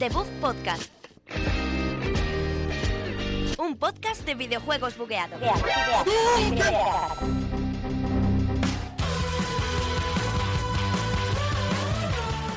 Debug 0.00 0.26
Podcast. 0.40 0.90
Un 3.58 3.76
podcast 3.76 4.24
de 4.24 4.34
videojuegos 4.34 4.96
bugueados. 4.96 5.38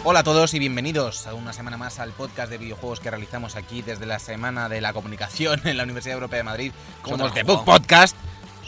Hola 0.05 0.19
a 0.19 0.23
todos 0.23 0.53
y 0.53 0.59
bienvenidos 0.59 1.27
a 1.27 1.33
una 1.33 1.53
semana 1.53 1.77
más 1.77 1.99
al 1.99 2.11
podcast 2.11 2.49
de 2.49 2.57
videojuegos 2.57 2.99
que 2.99 3.09
realizamos 3.09 3.55
aquí 3.55 3.81
desde 3.81 4.05
la 4.05 4.19
Semana 4.19 4.69
de 4.69 4.79
la 4.79 4.93
Comunicación 4.93 5.61
en 5.65 5.77
la 5.77 5.83
Universidad 5.83 6.15
Europea 6.15 6.37
de 6.37 6.43
Madrid. 6.43 6.71
¿Cómo 7.01 7.17
Somos 7.17 7.33
The 7.33 7.43
Book 7.43 7.65
Podcast. 7.65 8.15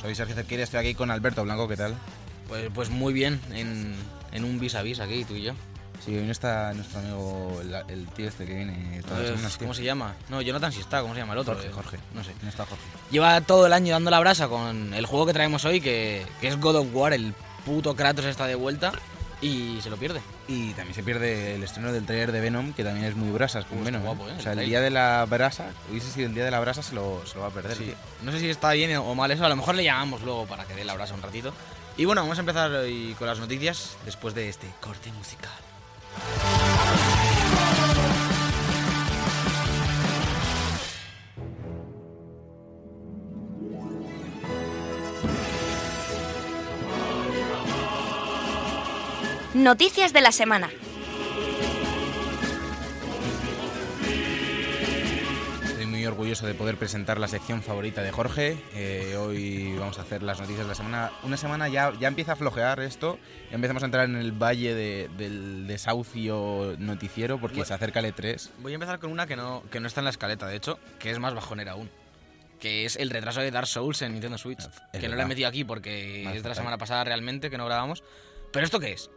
Soy 0.06 0.14
Sergio 0.14 0.36
Cerqueira, 0.36 0.64
estoy 0.64 0.80
aquí 0.82 0.94
con 0.94 1.10
Alberto 1.10 1.44
Blanco, 1.44 1.68
¿qué 1.68 1.78
tal? 1.78 1.96
Pues, 2.48 2.70
pues 2.76 2.90
muy 2.92 3.12
bien, 3.12 3.42
en, 3.52 3.96
en 4.34 4.44
un 4.44 4.60
vis 4.60 4.76
a 4.76 4.84
vis 4.84 5.00
aquí, 5.00 5.26
tú 5.26 5.34
y 5.34 5.42
yo. 5.42 5.54
Sí, 6.06 6.16
hoy 6.16 6.26
no 6.26 6.32
está 6.32 6.72
nuestro 6.76 7.00
amigo, 7.00 7.60
el, 7.62 7.74
el 7.90 8.08
tío 8.10 8.28
este 8.28 8.46
que 8.46 8.54
viene 8.54 9.02
todas 9.02 9.18
las 9.22 9.30
Eh, 9.30 9.32
semanas. 9.32 9.58
¿Cómo 9.58 9.72
tío. 9.72 9.80
se 9.80 9.84
llama? 9.84 10.14
No, 10.30 10.42
Jonathan 10.44 10.72
sí 10.72 10.80
está, 10.82 11.02
¿cómo 11.02 11.16
se 11.16 11.22
llama 11.22 11.34
el 11.34 11.40
otro? 11.40 11.56
Jorge, 11.56 11.70
Eh, 11.70 11.72
Jorge. 11.74 11.98
No 12.14 12.24
sé. 12.24 12.34
No 12.44 12.50
está 12.50 12.68
Jorge. 12.68 12.84
Lleva 13.10 13.42
todo 13.42 13.66
el 13.66 13.74
año 13.74 13.94
dando 13.94 14.12
la 14.12 14.20
brasa 14.20 14.48
con 14.48 14.94
el 14.94 15.06
juego 15.08 15.26
que 15.26 15.34
traemos 15.34 15.66
hoy, 15.66 15.82
que, 15.82 16.24
que 16.40 16.50
es 16.50 16.60
God 16.60 16.76
of 16.76 16.88
War, 16.94 17.14
el 17.14 17.34
puto 17.66 17.96
Kratos 17.96 18.26
está 18.26 18.46
de 18.46 18.54
vuelta 18.54 18.92
y 19.42 19.80
se 19.82 19.90
lo 19.90 19.98
pierde. 19.98 20.22
Y 20.48 20.74
también 20.74 20.96
se 20.96 21.04
pierde 21.04 21.56
el 21.56 21.64
estreno 21.64 21.92
del 21.92 22.06
trailer 22.06 22.32
de 22.32 22.40
Venom, 22.42 22.74
que 22.74 22.84
también 22.84 23.06
es 23.06 23.16
muy 23.16 23.30
brasas 23.32 23.66
con 23.66 23.84
Venom. 23.84 24.04
guapo, 24.04 24.28
¿eh? 24.28 24.32
¿eh? 24.32 24.36
O 24.40 24.42
sea, 24.42 24.54
El 24.54 24.66
día 24.66 24.82
de 24.82 24.90
la 24.90 25.26
brasa, 25.26 25.68
hubiese 25.90 26.10
sido 26.12 26.28
el 26.28 26.34
día 26.34 26.46
de 26.46 26.52
la 26.52 26.60
brasa, 26.60 26.82
se 26.82 26.96
lo, 26.96 27.22
se 27.26 27.36
lo 27.36 27.42
va 27.42 27.48
a 27.48 27.52
perder. 27.52 27.78
Sí. 27.78 27.94
No 28.24 28.32
sé 28.32 28.40
si 28.40 28.50
está 28.50 28.72
bien 28.72 28.96
o 28.98 29.16
mal 29.16 29.32
eso, 29.32 29.46
a 29.46 29.50
lo 29.50 29.56
mejor 29.56 29.76
le 29.76 29.84
llamamos 29.84 30.22
luego 30.22 30.46
para 30.46 30.66
que 30.66 30.74
dé 30.74 30.86
la 30.86 30.94
brasa 30.94 31.14
un 31.14 31.22
ratito. 31.22 31.54
Y 31.98 32.06
bueno, 32.06 32.22
vamos 32.22 32.38
a 32.38 32.42
empezar 32.42 32.72
hoy 32.72 33.16
con 33.18 33.28
las 33.28 33.40
noticias 33.40 33.98
después 34.06 34.34
de 34.36 34.50
este 34.50 34.68
corte 34.82 35.12
musical. 35.14 35.52
Noticias 49.56 50.12
de 50.12 50.20
la 50.22 50.32
semana. 50.34 50.70
Estoy 55.64 55.86
muy 55.86 56.06
orgulloso 56.06 56.46
de 56.46 56.54
poder 56.54 56.76
presentar 56.78 57.20
la 57.20 57.30
sección 57.30 57.62
favorita 57.64 58.02
de 58.04 58.12
Jorge. 58.12 58.58
Eh, 58.74 59.16
hoy 59.18 59.74
vamos 59.78 59.98
a 59.98 60.02
hacer 60.02 60.24
las 60.24 60.40
noticias 60.42 60.66
de 60.66 60.70
la 60.70 60.76
semana. 60.76 61.12
Una 61.24 61.38
semana 61.38 61.70
ya, 61.70 61.94
ya 62.00 62.10
empieza 62.10 62.34
a 62.34 62.36
flojear 62.36 62.82
esto. 62.82 63.18
Ya 63.50 63.56
empezamos 63.56 63.82
a 63.84 63.86
entrar 63.86 64.06
en 64.10 64.18
el 64.18 64.34
valle 64.34 64.74
de- 64.76 65.10
del 65.18 65.68
desahucio 65.68 66.76
noticiero 66.78 67.40
porque 67.40 67.56
Bueno. 67.58 67.68
se 67.68 67.74
acerca 67.76 68.00
el 68.00 68.06
E 68.08 68.14
E3. 68.14 68.50
Voy 68.60 68.74
a 68.74 68.76
empezar 68.76 69.00
con 69.00 69.10
una 69.12 69.26
que 69.26 69.38
no, 69.38 69.64
que 69.72 69.80
no 69.80 69.88
está 69.88 70.02
en 70.02 70.06
la 70.06 70.12
escaleta, 70.12 70.48
de 70.48 70.58
hecho, 70.58 70.80
que 71.00 71.12
es 71.12 71.20
más 71.20 71.34
bajonera 71.34 71.72
aún. 71.74 71.90
Que 72.60 72.84
es 72.86 72.98
el 72.98 73.10
retraso 73.10 73.40
de 73.40 73.52
Dark 73.52 73.68
Souls 73.68 74.02
en 74.02 74.12
Nintendo 74.14 74.38
Switch. 74.38 74.60
Es 74.60 75.00
que 75.00 75.00
no 75.00 75.02
lo 75.02 75.06
he 75.06 75.10
verdad. 75.16 75.28
metido 75.28 75.48
aquí 75.48 75.64
porque 75.64 76.24
Más 76.26 76.36
es 76.36 76.44
de 76.44 76.50
la 76.50 76.56
semana 76.56 76.78
pasada 76.78 77.04
realmente, 77.06 77.50
que 77.50 77.58
no 77.58 77.66
grabamos. 77.66 78.04
Pero 78.52 78.66
¿esto 78.66 78.80
qué 78.80 78.94
es? 78.94 79.10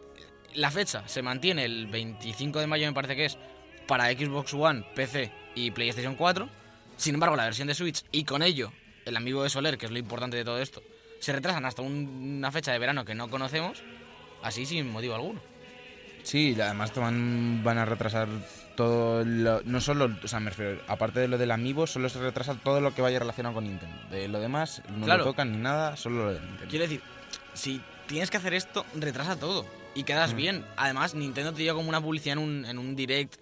La 0.54 0.70
fecha 0.70 1.02
se 1.06 1.22
mantiene 1.22 1.64
el 1.64 1.86
25 1.86 2.58
de 2.60 2.66
mayo, 2.66 2.86
me 2.86 2.92
parece 2.92 3.14
que 3.16 3.26
es, 3.26 3.38
para 3.86 4.10
Xbox 4.10 4.54
One, 4.54 4.84
PC 4.94 5.30
y 5.54 5.70
PlayStation 5.70 6.14
4. 6.14 6.48
Sin 6.96 7.14
embargo, 7.14 7.36
la 7.36 7.44
versión 7.44 7.68
de 7.68 7.74
Switch 7.74 8.04
y 8.10 8.24
con 8.24 8.42
ello 8.42 8.72
el 9.04 9.16
amigo 9.16 9.42
de 9.42 9.50
Soler, 9.50 9.78
que 9.78 9.86
es 9.86 9.92
lo 9.92 9.98
importante 9.98 10.36
de 10.36 10.44
todo 10.44 10.58
esto, 10.60 10.82
se 11.20 11.32
retrasan 11.32 11.64
hasta 11.64 11.82
un- 11.82 12.36
una 12.38 12.50
fecha 12.52 12.72
de 12.72 12.78
verano 12.78 13.04
que 13.04 13.14
no 13.14 13.28
conocemos, 13.30 13.82
así 14.42 14.66
sin 14.66 14.90
motivo 14.90 15.14
alguno. 15.14 15.40
Sí, 16.22 16.56
además 16.60 16.92
van, 16.94 17.62
van 17.64 17.78
a 17.78 17.84
retrasar 17.84 18.28
todo 18.76 19.24
lo, 19.24 19.62
no 19.64 19.80
solo, 19.80 20.10
o 20.22 20.28
sea, 20.28 20.40
me 20.40 20.50
refiero, 20.50 20.80
aparte 20.86 21.20
de 21.20 21.28
lo 21.28 21.38
del 21.38 21.50
Amiibo, 21.50 21.86
solo 21.86 22.08
se 22.08 22.20
retrasa 22.20 22.54
todo 22.54 22.80
lo 22.80 22.94
que 22.94 23.00
vaya 23.02 23.18
relacionado 23.18 23.54
con 23.54 23.64
Nintendo. 23.64 23.96
De 24.10 24.28
lo 24.28 24.38
demás, 24.40 24.82
no 24.90 25.06
Claro. 25.06 25.24
lo 25.24 25.30
tocan 25.30 25.52
ni 25.52 25.58
nada, 25.58 25.96
solo 25.96 26.26
lo 26.26 26.32
de 26.34 26.40
Nintendo. 26.40 26.66
Quiero 26.68 26.82
decir, 26.84 27.00
si 27.54 27.80
tienes 28.06 28.30
que 28.30 28.36
hacer 28.36 28.52
esto, 28.54 28.84
retrasa 28.94 29.38
todo 29.38 29.64
y 29.98 30.04
quedas 30.04 30.32
Mm. 30.34 30.36
bien. 30.36 30.66
Además, 30.76 31.14
Nintendo 31.14 31.52
te 31.52 31.62
dio 31.62 31.74
como 31.74 31.88
una 31.88 32.00
publicidad 32.00 32.34
en 32.38 32.44
un, 32.44 32.64
en 32.64 32.78
un 32.78 32.94
direct, 32.96 33.34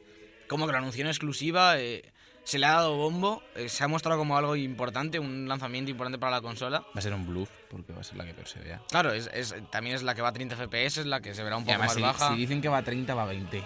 como 0.48 0.66
que 0.66 0.72
lo 0.72 0.78
anunció 0.78 1.02
en 1.02 1.08
exclusiva, 1.08 1.78
eh, 1.78 2.12
se 2.44 2.58
le 2.60 2.66
ha 2.66 2.72
dado 2.74 2.94
bombo, 2.96 3.42
eh, 3.56 3.68
se 3.68 3.82
ha 3.82 3.88
mostrado 3.88 4.18
como 4.18 4.36
algo 4.38 4.54
importante, 4.54 5.18
un 5.18 5.48
lanzamiento 5.48 5.90
importante 5.90 6.18
para 6.18 6.30
la 6.36 6.40
consola. 6.40 6.80
Va 6.80 6.86
a 6.94 7.00
ser 7.00 7.12
un 7.12 7.26
bluff, 7.26 7.50
porque 7.68 7.92
va 7.92 8.00
a 8.00 8.04
ser 8.04 8.16
la 8.16 8.24
que 8.24 8.34
peor 8.34 8.46
se 8.46 8.60
vea. 8.60 8.80
Claro, 8.88 9.12
es, 9.12 9.28
es- 9.34 9.54
también 9.70 9.96
es 9.96 10.02
la 10.04 10.14
que 10.14 10.22
va 10.22 10.28
a 10.28 10.32
30 10.32 10.54
FPS, 10.56 11.00
es 11.00 11.06
la 11.06 11.20
que 11.20 11.34
se 11.34 11.42
verá 11.42 11.56
un 11.56 11.64
poco 11.64 11.78
más 11.78 11.92
si, 11.94 12.00
baja. 12.00 12.28
si 12.28 12.36
dicen 12.36 12.60
que 12.62 12.68
va 12.68 12.78
a 12.78 12.82
30, 12.84 13.14
va 13.14 13.24
a 13.24 13.26
20. 13.26 13.62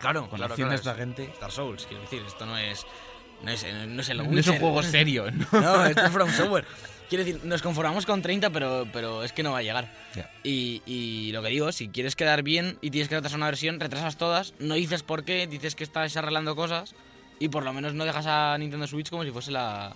claro, 0.00 0.28
Con 0.28 0.38
claro, 0.38 0.54
claro, 0.56 0.72
esta 0.74 0.90
es 0.92 0.96
gente. 0.98 1.24
Star 1.34 1.52
Souls, 1.52 1.86
quiero 1.86 2.02
decir, 2.02 2.22
esto 2.26 2.44
no 2.44 2.58
es... 2.58 2.84
No 3.42 3.50
es, 3.50 3.64
no 3.88 4.00
es 4.00 4.08
el 4.08 4.16
No 4.18 4.22
es 4.24 4.28
un 4.28 4.34
Witcher. 4.34 4.60
juego 4.60 4.82
serio, 4.82 5.30
¿no? 5.30 5.46
No, 5.60 5.84
esto 5.86 6.04
es 6.06 6.10
From 6.12 6.30
Software. 6.30 6.64
Quiero 7.08 7.24
decir, 7.24 7.44
nos 7.44 7.60
conformamos 7.62 8.06
con 8.06 8.22
30, 8.22 8.50
pero, 8.50 8.86
pero 8.92 9.22
es 9.22 9.32
que 9.32 9.42
no 9.42 9.52
va 9.52 9.58
a 9.58 9.62
llegar. 9.62 9.92
Ya. 10.14 10.30
Y, 10.42 10.82
y 10.86 11.32
lo 11.32 11.42
que 11.42 11.48
digo, 11.48 11.70
si 11.72 11.88
quieres 11.88 12.16
quedar 12.16 12.42
bien 12.42 12.78
y 12.80 12.90
tienes 12.90 13.08
que 13.08 13.14
retrasar 13.16 13.36
una 13.38 13.46
versión, 13.46 13.78
retrasas 13.78 14.16
todas, 14.16 14.54
no 14.58 14.74
dices 14.74 15.02
por 15.02 15.24
qué, 15.24 15.46
dices 15.46 15.74
que 15.74 15.84
estás 15.84 16.16
arreglando 16.16 16.56
cosas 16.56 16.94
y 17.38 17.48
por 17.48 17.64
lo 17.64 17.72
menos 17.72 17.94
no 17.94 18.04
dejas 18.04 18.26
a 18.26 18.56
Nintendo 18.58 18.86
Switch 18.86 19.10
como 19.10 19.22
si 19.24 19.30
fuese 19.30 19.50
la, 19.50 19.94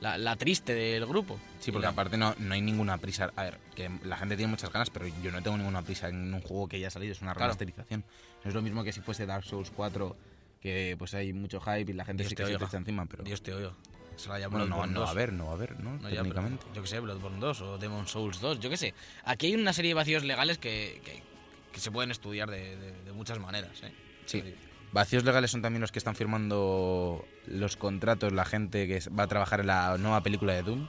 la, 0.00 0.18
la 0.18 0.36
triste 0.36 0.74
del 0.74 1.06
grupo. 1.06 1.38
Sí, 1.58 1.72
porque 1.72 1.86
Y- 1.86 1.90
aparte 1.90 2.16
no, 2.16 2.34
no 2.38 2.54
hay 2.54 2.60
ninguna 2.60 2.98
prisa. 2.98 3.32
A 3.34 3.44
ver, 3.44 3.58
que 3.74 3.90
la 4.04 4.16
gente 4.16 4.36
tiene 4.36 4.50
muchas 4.50 4.70
ganas, 4.72 4.90
pero 4.90 5.06
yo 5.22 5.32
no 5.32 5.42
tengo 5.42 5.56
ninguna 5.56 5.82
prisa 5.82 6.08
en 6.08 6.34
un 6.34 6.42
juego 6.42 6.68
que 6.68 6.78
ya 6.78 6.88
ha 6.88 6.90
salido, 6.90 7.12
es 7.12 7.22
una 7.22 7.32
Claro. 7.32 7.46
remasterización. 7.46 8.04
No 8.44 8.48
es 8.50 8.54
lo 8.54 8.62
mismo 8.62 8.84
que 8.84 8.92
si 8.92 9.00
fuese 9.00 9.24
Dark 9.26 9.44
Souls 9.44 9.70
4, 9.74 10.16
que 10.60 10.96
pues 10.98 11.14
hay 11.14 11.32
mucho 11.32 11.60
hype 11.60 11.90
y 11.90 11.94
la 11.94 12.04
gente 12.04 12.22
Dios 12.24 12.30
sí 12.30 12.36
te 12.36 12.42
que 12.44 12.56
se 12.58 12.64
echa 12.64 12.76
encima, 12.76 13.06
pero... 13.06 13.24
Dios 13.24 13.42
te 13.42 13.52
oigo. 13.54 13.72
Se 14.16 14.28
la 14.28 14.38
llama 14.38 14.58
bueno, 14.58 14.76
no, 14.76 14.86
no 14.86 15.00
va 15.00 15.06
a 15.06 15.08
2. 15.08 15.10
haber, 15.10 15.32
no 15.32 15.50
a 15.50 15.52
haber, 15.52 15.78
¿no? 15.80 15.98
No, 15.98 16.08
ya, 16.08 16.16
Técnicamente. 16.22 16.66
yo 16.74 16.82
que 16.82 16.88
sé, 16.88 17.00
Bloodborne 17.00 17.38
2 17.38 17.60
o 17.62 17.78
Demon 17.78 18.06
Souls 18.08 18.40
2, 18.40 18.60
yo 18.60 18.70
que 18.70 18.76
sé. 18.76 18.94
Aquí 19.24 19.46
hay 19.48 19.54
una 19.54 19.72
serie 19.72 19.90
de 19.90 19.94
vacíos 19.94 20.24
legales 20.24 20.58
que, 20.58 21.00
que, 21.04 21.22
que 21.72 21.80
se 21.80 21.90
pueden 21.90 22.10
estudiar 22.10 22.50
de, 22.50 22.76
de- 22.76 23.02
de 23.04 23.12
muchas 23.12 23.38
maneras. 23.38 23.82
¿eh? 23.82 23.92
Sí. 24.24 24.42
Vacíos 24.92 25.24
legales 25.24 25.50
son 25.50 25.60
también 25.62 25.80
los 25.82 25.92
que 25.92 25.98
están 25.98 26.14
firmando 26.16 27.24
los 27.46 27.76
contratos, 27.76 28.32
la 28.32 28.44
gente 28.44 28.86
que 28.88 29.00
va 29.10 29.24
a 29.24 29.26
trabajar 29.28 29.60
en 29.60 29.66
la 29.66 29.98
nueva 29.98 30.22
película 30.22 30.54
de 30.54 30.62
Doom, 30.62 30.88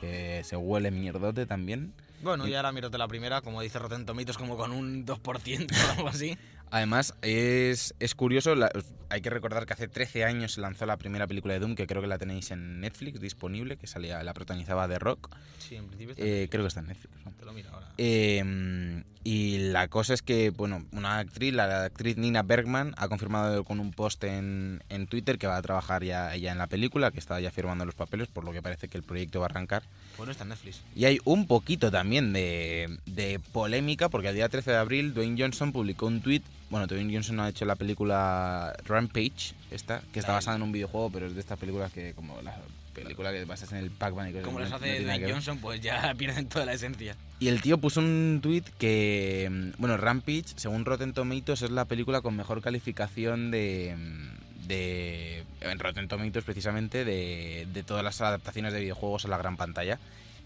que 0.00 0.42
se 0.44 0.56
huele 0.56 0.90
mierdote 0.90 1.44
también. 1.46 1.92
Bueno, 2.22 2.46
y 2.46 2.54
ahora 2.54 2.72
mírate 2.72 2.96
la 2.98 3.08
primera, 3.08 3.40
como 3.42 3.60
dice 3.60 3.78
Rotten 3.80 4.06
Tomatoes, 4.06 4.38
como 4.38 4.56
con 4.56 4.70
un 4.72 5.04
2% 5.04 5.72
o 5.72 5.90
algo 5.98 6.08
así. 6.08 6.38
Además, 6.72 7.14
es, 7.20 7.94
es 8.00 8.14
curioso, 8.14 8.54
la- 8.54 8.70
hay 9.10 9.20
que 9.20 9.28
recordar 9.28 9.66
que 9.66 9.74
hace 9.74 9.88
13 9.88 10.24
años 10.24 10.52
se 10.54 10.62
lanzó 10.62 10.86
la 10.86 10.96
primera 10.96 11.26
película 11.26 11.52
de 11.52 11.60
Doom, 11.60 11.74
que 11.74 11.86
creo 11.86 12.00
que 12.00 12.08
la 12.08 12.16
tenéis 12.16 12.50
en 12.50 12.80
Netflix 12.80 13.20
disponible, 13.20 13.76
que 13.76 13.86
salía, 13.86 14.22
la 14.22 14.32
protagonizaba 14.32 14.88
The 14.88 14.98
Rock. 14.98 15.36
Sí, 15.58 15.76
en 15.76 15.86
principio 15.86 16.12
está 16.12 16.24
Eh, 16.24 16.48
creo 16.50 16.64
que 16.64 16.68
está 16.68 16.80
en 16.80 16.86
Netflix. 16.86 17.14
¿no? 17.26 17.32
Te 17.32 17.44
lo 17.44 17.52
miro 17.52 17.68
ahora. 17.74 17.88
Eh, 17.98 19.04
y 19.24 19.58
la 19.70 19.86
cosa 19.88 20.14
es 20.14 20.22
que, 20.22 20.48
bueno, 20.50 20.84
una 20.92 21.18
actriz, 21.18 21.52
la 21.52 21.84
actriz 21.84 22.16
Nina 22.16 22.42
Bergman, 22.42 22.94
ha 22.96 23.06
confirmado 23.08 23.62
con 23.64 23.78
un 23.78 23.92
post 23.92 24.24
en, 24.24 24.82
en 24.88 25.06
Twitter 25.06 25.36
que 25.38 25.46
va 25.46 25.58
a 25.58 25.62
trabajar 25.62 26.02
ya 26.02 26.34
ella 26.34 26.50
en 26.52 26.58
la 26.58 26.66
película, 26.66 27.10
que 27.10 27.18
está 27.20 27.38
ya 27.38 27.50
firmando 27.50 27.84
los 27.84 27.94
papeles, 27.94 28.28
por 28.28 28.44
lo 28.44 28.52
que 28.52 28.62
parece 28.62 28.88
que 28.88 28.96
el 28.96 29.04
proyecto 29.04 29.40
va 29.40 29.46
a 29.46 29.50
arrancar. 29.50 29.82
Bueno, 30.16 30.32
está 30.32 30.44
en 30.44 30.50
Netflix. 30.50 30.80
Y 30.94 31.04
hay 31.06 31.18
un 31.24 31.46
poquito 31.46 31.90
también 31.90 32.32
de, 32.32 32.98
de 33.06 33.40
polémica, 33.52 34.08
porque 34.08 34.28
el 34.28 34.34
día 34.34 34.48
13 34.48 34.70
de 34.72 34.76
abril 34.76 35.14
Dwayne 35.14 35.40
Johnson 35.40 35.72
publicó 35.72 36.06
un 36.06 36.20
tweet. 36.20 36.42
Bueno, 36.70 36.86
Dwayne 36.86 37.12
Johnson 37.12 37.40
ha 37.40 37.48
hecho 37.48 37.64
la 37.64 37.76
película 37.76 38.74
Rampage, 38.84 39.54
esta, 39.70 40.02
que 40.12 40.20
está 40.20 40.32
basada 40.32 40.56
en 40.56 40.62
un 40.62 40.72
videojuego, 40.72 41.10
pero 41.10 41.26
es 41.26 41.34
de 41.34 41.40
estas 41.40 41.58
películas 41.58 41.92
que, 41.92 42.12
como 42.14 42.40
la 42.42 42.56
película 42.94 43.32
que 43.32 43.44
basas 43.46 43.72
en 43.72 43.78
el 43.78 43.90
Pac-Man 43.90 44.28
y 44.28 44.32
cosas 44.32 44.44
Como 44.44 44.58
no- 44.58 44.64
las 44.64 44.70
no 44.70 44.76
hace 44.76 44.98
que 44.98 45.04
Dwayne. 45.04 45.32
Johnson, 45.32 45.58
pues 45.58 45.80
ya 45.80 46.14
pierden 46.18 46.46
toda 46.48 46.66
la 46.66 46.74
esencia. 46.74 47.16
Y 47.40 47.48
el 47.48 47.60
tío 47.62 47.78
puso 47.78 48.00
un 48.00 48.40
tweet 48.42 48.64
que, 48.78 49.48
mm, 49.50 49.80
bueno, 49.80 49.96
Rampage, 49.96 50.44
según 50.56 50.84
Rotten 50.84 51.12
Tomatoes, 51.14 51.62
es 51.62 51.70
la 51.70 51.86
película 51.86 52.20
con 52.20 52.36
mejor 52.36 52.60
calificación 52.60 53.50
de, 53.50 53.96
mm, 53.96 54.41
de 54.72 55.44
en 55.60 55.78
Rotten 55.78 56.08
Tomatoes 56.08 56.44
precisamente 56.44 57.04
de, 57.04 57.66
de 57.72 57.82
todas 57.82 58.02
las 58.02 58.20
adaptaciones 58.20 58.72
de 58.72 58.80
videojuegos 58.80 59.24
a 59.24 59.28
la 59.28 59.36
gran 59.38 59.56
pantalla. 59.56 59.98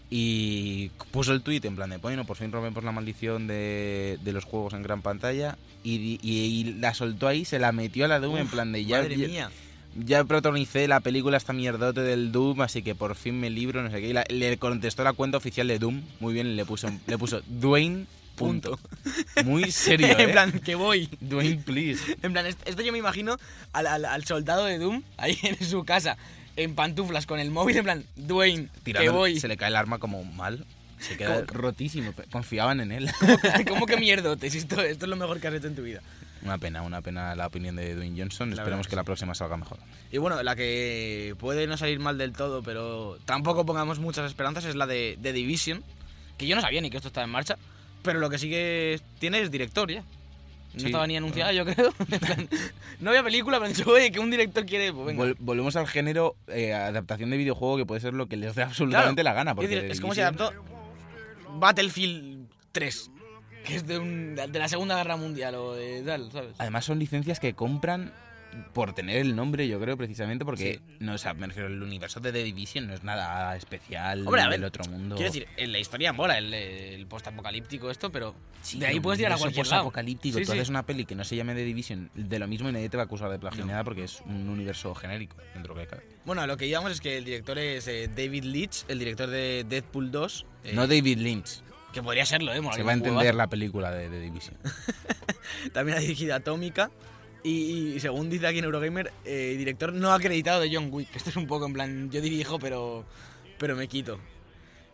Y 0.09 0.89
puso 1.11 1.33
el 1.33 1.41
tweet 1.41 1.61
en 1.63 1.75
plan 1.75 1.89
de, 1.89 1.97
bueno, 1.97 2.25
por 2.25 2.37
fin 2.37 2.51
rompemos 2.51 2.83
la 2.83 2.91
maldición 2.93 3.45
de, 3.47 4.17
de 4.23 4.31
los 4.31 4.45
juegos 4.45 4.73
en 4.73 4.83
gran 4.83 5.01
pantalla. 5.01 5.57
Y, 5.83 6.19
y- 6.21 6.29
y 6.31 6.63
la 6.79 6.93
soltó 6.93 7.27
ahí, 7.27 7.45
se 7.45 7.59
la 7.59 7.71
metió 7.71 8.05
a 8.05 8.07
la 8.07 8.19
Doom 8.19 8.37
en 8.37 8.47
plan 8.47 8.71
de 8.71 8.85
ya, 8.85 8.97
Madre 9.01 9.17
ya- 9.17 9.27
mía. 9.27 9.51
ya 10.05 10.23
protagonicé 10.23 10.87
la 10.87 10.99
película 11.01 11.37
esta 11.37 11.53
mierdote 11.53 12.01
del 12.01 12.31
Doom, 12.31 12.61
así 12.61 12.81
que 12.83 12.95
por 12.95 13.15
fin 13.15 13.39
me 13.39 13.49
libro, 13.49 13.81
no 13.83 13.91
sé 13.91 13.99
qué. 14.01 14.09
Y 14.09 14.13
la- 14.13 14.25
le 14.29 14.57
contestó 14.57 15.03
la 15.03 15.13
cuenta 15.13 15.37
oficial 15.37 15.67
de 15.67 15.79
Doom, 15.79 16.01
muy 16.19 16.33
bien, 16.33 16.55
le 16.55 16.65
puso, 16.65 16.89
le 17.05 17.17
puso 17.17 17.41
Dwayne, 17.47 18.05
punto. 18.37 18.79
Muy 19.43 19.71
serio, 19.71 20.07
¿eh? 20.17 20.23
en 20.23 20.31
plan, 20.31 20.51
que 20.59 20.75
voy. 20.75 21.09
Dwayne, 21.19 21.61
please. 21.63 22.17
En 22.21 22.31
plan, 22.31 22.45
est- 22.45 22.65
esto 22.65 22.81
yo 22.81 22.91
me 22.93 22.97
imagino 22.99 23.37
al, 23.73 23.87
al- 23.87 24.05
al 24.05 24.23
soldado 24.25 24.63
de 24.65 24.77
Doom 24.79 25.03
ahí 25.17 25.37
en 25.43 25.61
su 25.67 25.83
casa, 25.83 26.17
en 26.55 26.73
pantuflas 26.75 27.25
con 27.25 27.39
el 27.39 27.51
móvil, 27.51 27.77
en 27.77 27.83
plan, 27.83 28.05
Dwayne, 28.15 28.69
que 28.85 28.93
Tirando- 28.93 29.13
voy. 29.13 29.39
Se 29.39 29.47
le 29.49 29.57
cae 29.57 29.67
el 29.69 29.75
arma 29.75 29.97
como 29.99 30.23
mal. 30.23 30.65
Se 30.99 31.15
queda 31.17 31.41
rotísimo. 31.45 32.11
Confiaban 32.31 32.79
en 32.79 32.91
él. 32.91 33.11
¿Cómo 33.67 33.85
que 33.85 33.97
mierdotes? 33.97 34.55
Esto, 34.55 34.81
esto 34.81 35.05
es 35.05 35.09
lo 35.09 35.15
mejor 35.15 35.39
que 35.39 35.47
has 35.47 35.53
hecho 35.53 35.67
en 35.67 35.75
tu 35.75 35.83
vida. 35.83 36.01
una 36.41 36.57
pena, 36.57 36.81
una 36.81 37.01
pena 37.01 37.35
la 37.35 37.45
opinión 37.45 37.75
de 37.75 37.93
Dwayne 37.93 38.19
Johnson. 38.19 38.49
La 38.49 38.55
Esperemos 38.63 38.87
que 38.87 38.91
que 38.91 38.95
la 38.95 39.03
sí. 39.03 39.05
próxima 39.05 39.35
salga 39.35 39.57
mejor. 39.57 39.77
Y 40.11 40.17
bueno, 40.17 40.41
la 40.41 40.55
que 40.55 41.35
puede 41.39 41.67
no 41.67 41.77
salir 41.77 41.99
mal 41.99 42.17
del 42.17 42.33
todo, 42.33 42.63
pero 42.63 43.19
tampoco 43.25 43.63
pongamos 43.63 43.99
muchas 43.99 44.25
esperanzas, 44.25 44.65
es 44.65 44.75
la 44.75 44.87
de, 44.87 45.17
de 45.21 45.33
Division, 45.33 45.83
que 46.35 46.47
yo 46.47 46.55
no 46.55 46.63
sabía 46.63 46.81
ni 46.81 46.89
que 46.89 46.97
esto 46.97 47.09
estaba 47.09 47.25
en 47.25 47.31
marcha, 47.31 47.57
pero 48.03 48.19
lo 48.19 48.29
que 48.29 48.37
sí 48.37 48.49
que 48.49 48.99
tiene 49.19 49.41
es 49.41 49.51
director 49.51 49.91
ya. 49.91 50.01
No 50.73 50.79
Sí, 50.81 50.85
estaba 50.87 51.07
ni 51.07 51.17
anunciada, 51.17 51.51
yo 51.53 51.65
creo. 51.65 51.91
No 52.99 53.09
había 53.11 53.23
película, 53.23 53.59
pero 53.59 53.91
oye, 53.91 54.11
que 54.11 54.19
un 54.19 54.29
director 54.31 54.65
quiere... 54.65 54.91
Pues 54.91 55.05
venga. 55.07 55.23
Vol- 55.23 55.35
volvemos 55.39 55.75
al 55.75 55.87
género 55.87 56.35
eh, 56.47 56.73
adaptación 56.73 57.29
de 57.29 57.37
videojuego 57.37 57.77
que 57.77 57.85
puede 57.85 58.01
ser 58.01 58.13
lo 58.13 58.27
que 58.27 58.37
les 58.37 58.55
dé 58.55 58.63
absolutamente 58.63 59.23
la 59.23 59.33
gana. 59.33 59.53
Porque 59.55 59.65
es, 59.73 59.81
decir, 59.81 59.91
es 59.91 60.01
como 60.01 60.13
Division- 60.13 60.23
adaptó 60.39 60.51
Battlefield 61.59 62.47
3, 62.71 63.11
que 63.65 63.75
es 63.75 63.87
de, 63.87 63.97
un- 63.99 64.35
de 64.35 64.59
la 64.59 64.67
Segunda 64.67 64.95
Guerra 64.97 65.15
Mundial 65.17 65.55
o 65.55 65.73
de 65.73 66.01
tal, 66.03 66.31
¿sabes? 66.31 66.55
Además 66.57 66.85
son 66.85 66.99
licencias 66.99 67.39
que 67.39 67.53
compran 67.53 68.13
por 68.73 68.93
tener 68.93 69.17
el 69.17 69.35
nombre, 69.35 69.67
yo 69.67 69.79
creo, 69.79 69.97
precisamente 69.97 70.45
porque 70.45 70.79
no, 70.99 71.13
o 71.13 71.17
sea, 71.17 71.33
me 71.33 71.47
refiero, 71.47 71.67
el 71.67 71.81
universo 71.81 72.19
de 72.19 72.31
The 72.31 72.43
Division 72.43 72.87
no 72.87 72.93
es 72.93 73.03
nada 73.03 73.55
especial 73.55 74.25
Hombre, 74.27 74.41
del 74.41 74.49
ver, 74.49 74.65
otro 74.65 74.83
mundo. 74.91 75.15
Quiero 75.15 75.31
decir, 75.31 75.47
en 75.57 75.71
la 75.71 75.79
historia 75.79 76.13
mola 76.13 76.37
el, 76.37 76.53
el 76.53 77.05
postapocalíptico 77.07 77.89
esto, 77.91 78.11
pero 78.11 78.35
Sí, 78.61 78.79
de 78.79 78.87
ahí 78.87 78.99
puedes 78.99 79.17
tirar 79.19 79.33
a 79.33 79.37
cualquier 79.37 79.67
lado. 79.67 79.81
apocalíptico. 79.83 80.37
Sí, 80.39 80.45
Tú 80.45 80.51
sí. 80.51 80.57
haces 80.57 80.69
una 80.69 80.83
peli 80.85 81.05
que 81.05 81.15
no 81.15 81.23
se 81.23 81.35
llame 81.35 81.53
The 81.55 81.63
Division 81.63 82.09
de 82.15 82.39
lo 82.39 82.47
mismo 82.47 82.67
y 82.69 82.73
nadie 82.73 82.89
te 82.89 82.97
va 82.97 83.03
a 83.03 83.05
acusar 83.05 83.29
de 83.29 83.39
plagio 83.39 83.65
nada 83.65 83.83
porque 83.83 84.03
es 84.03 84.21
un 84.25 84.49
universo 84.49 84.93
genérico 84.95 85.37
dentro 85.53 85.73
que 85.75 85.87
cabe. 85.87 86.03
Bueno, 86.25 86.45
lo 86.47 86.57
que 86.57 86.65
íbamos 86.67 86.91
es 86.91 86.99
que 86.99 87.17
el 87.17 87.23
director 87.25 87.57
es 87.59 87.87
eh, 87.87 88.09
David 88.13 88.43
Leitch, 88.43 88.83
el 88.89 88.99
director 88.99 89.29
de 89.29 89.65
Deadpool 89.69 90.11
2. 90.11 90.45
eh, 90.65 90.71
No 90.73 90.87
David 90.87 91.17
Lynch. 91.19 91.61
Que 91.93 92.03
podría 92.03 92.25
serlo, 92.25 92.53
¿eh? 92.53 92.61
Se 92.75 92.83
va 92.83 92.91
a 92.91 92.95
entender 92.95 93.33
la 93.33 93.47
película 93.47 93.91
de 93.91 94.09
The 94.09 94.19
Division. 94.19 94.57
También 95.73 95.97
ha 95.97 96.01
dirigido 96.01 96.35
Atómica. 96.35 96.91
Y, 97.47 97.93
y 97.95 97.99
según 98.01 98.29
dice 98.29 98.45
aquí 98.45 98.59
en 98.59 98.65
Eurogamer, 98.65 99.13
eh, 99.23 99.55
director 99.57 99.93
no 99.93 100.11
acreditado 100.11 100.59
de 100.59 100.69
John 100.73 100.89
Wick. 100.91 101.15
Esto 101.15 101.29
es 101.29 101.37
un 101.37 101.47
poco 101.47 101.65
en 101.65 101.73
plan, 101.73 102.11
yo 102.11 102.19
dirijo, 102.19 102.59
pero, 102.59 103.05
pero 103.57 103.75
me 103.75 103.87
quito. 103.87 104.19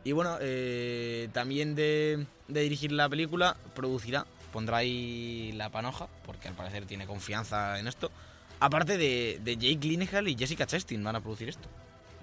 Y 0.04 0.12
bueno, 0.12 0.38
eh, 0.40 1.30
también 1.34 1.74
de, 1.74 2.28
de 2.48 2.62
dirigir 2.62 2.92
la 2.92 3.10
película, 3.10 3.58
producirá, 3.74 4.28
pondrá 4.52 4.78
ahí 4.78 5.52
la 5.56 5.70
panoja, 5.70 6.10
porque 6.28 6.48
al 6.48 6.54
parecer 6.54 6.86
tiene 6.86 7.08
confianza 7.08 7.80
en 7.80 7.88
esto. 7.88 8.12
Aparte 8.60 8.98
de, 8.98 9.40
de 9.44 9.56
Jake 9.56 9.80
Gyllenhaal 9.80 10.28
y 10.28 10.36
Jessica 10.36 10.68
Chastain 10.68 11.04
van 11.04 11.16
a 11.16 11.22
producir 11.22 11.50
esto. 11.50 11.68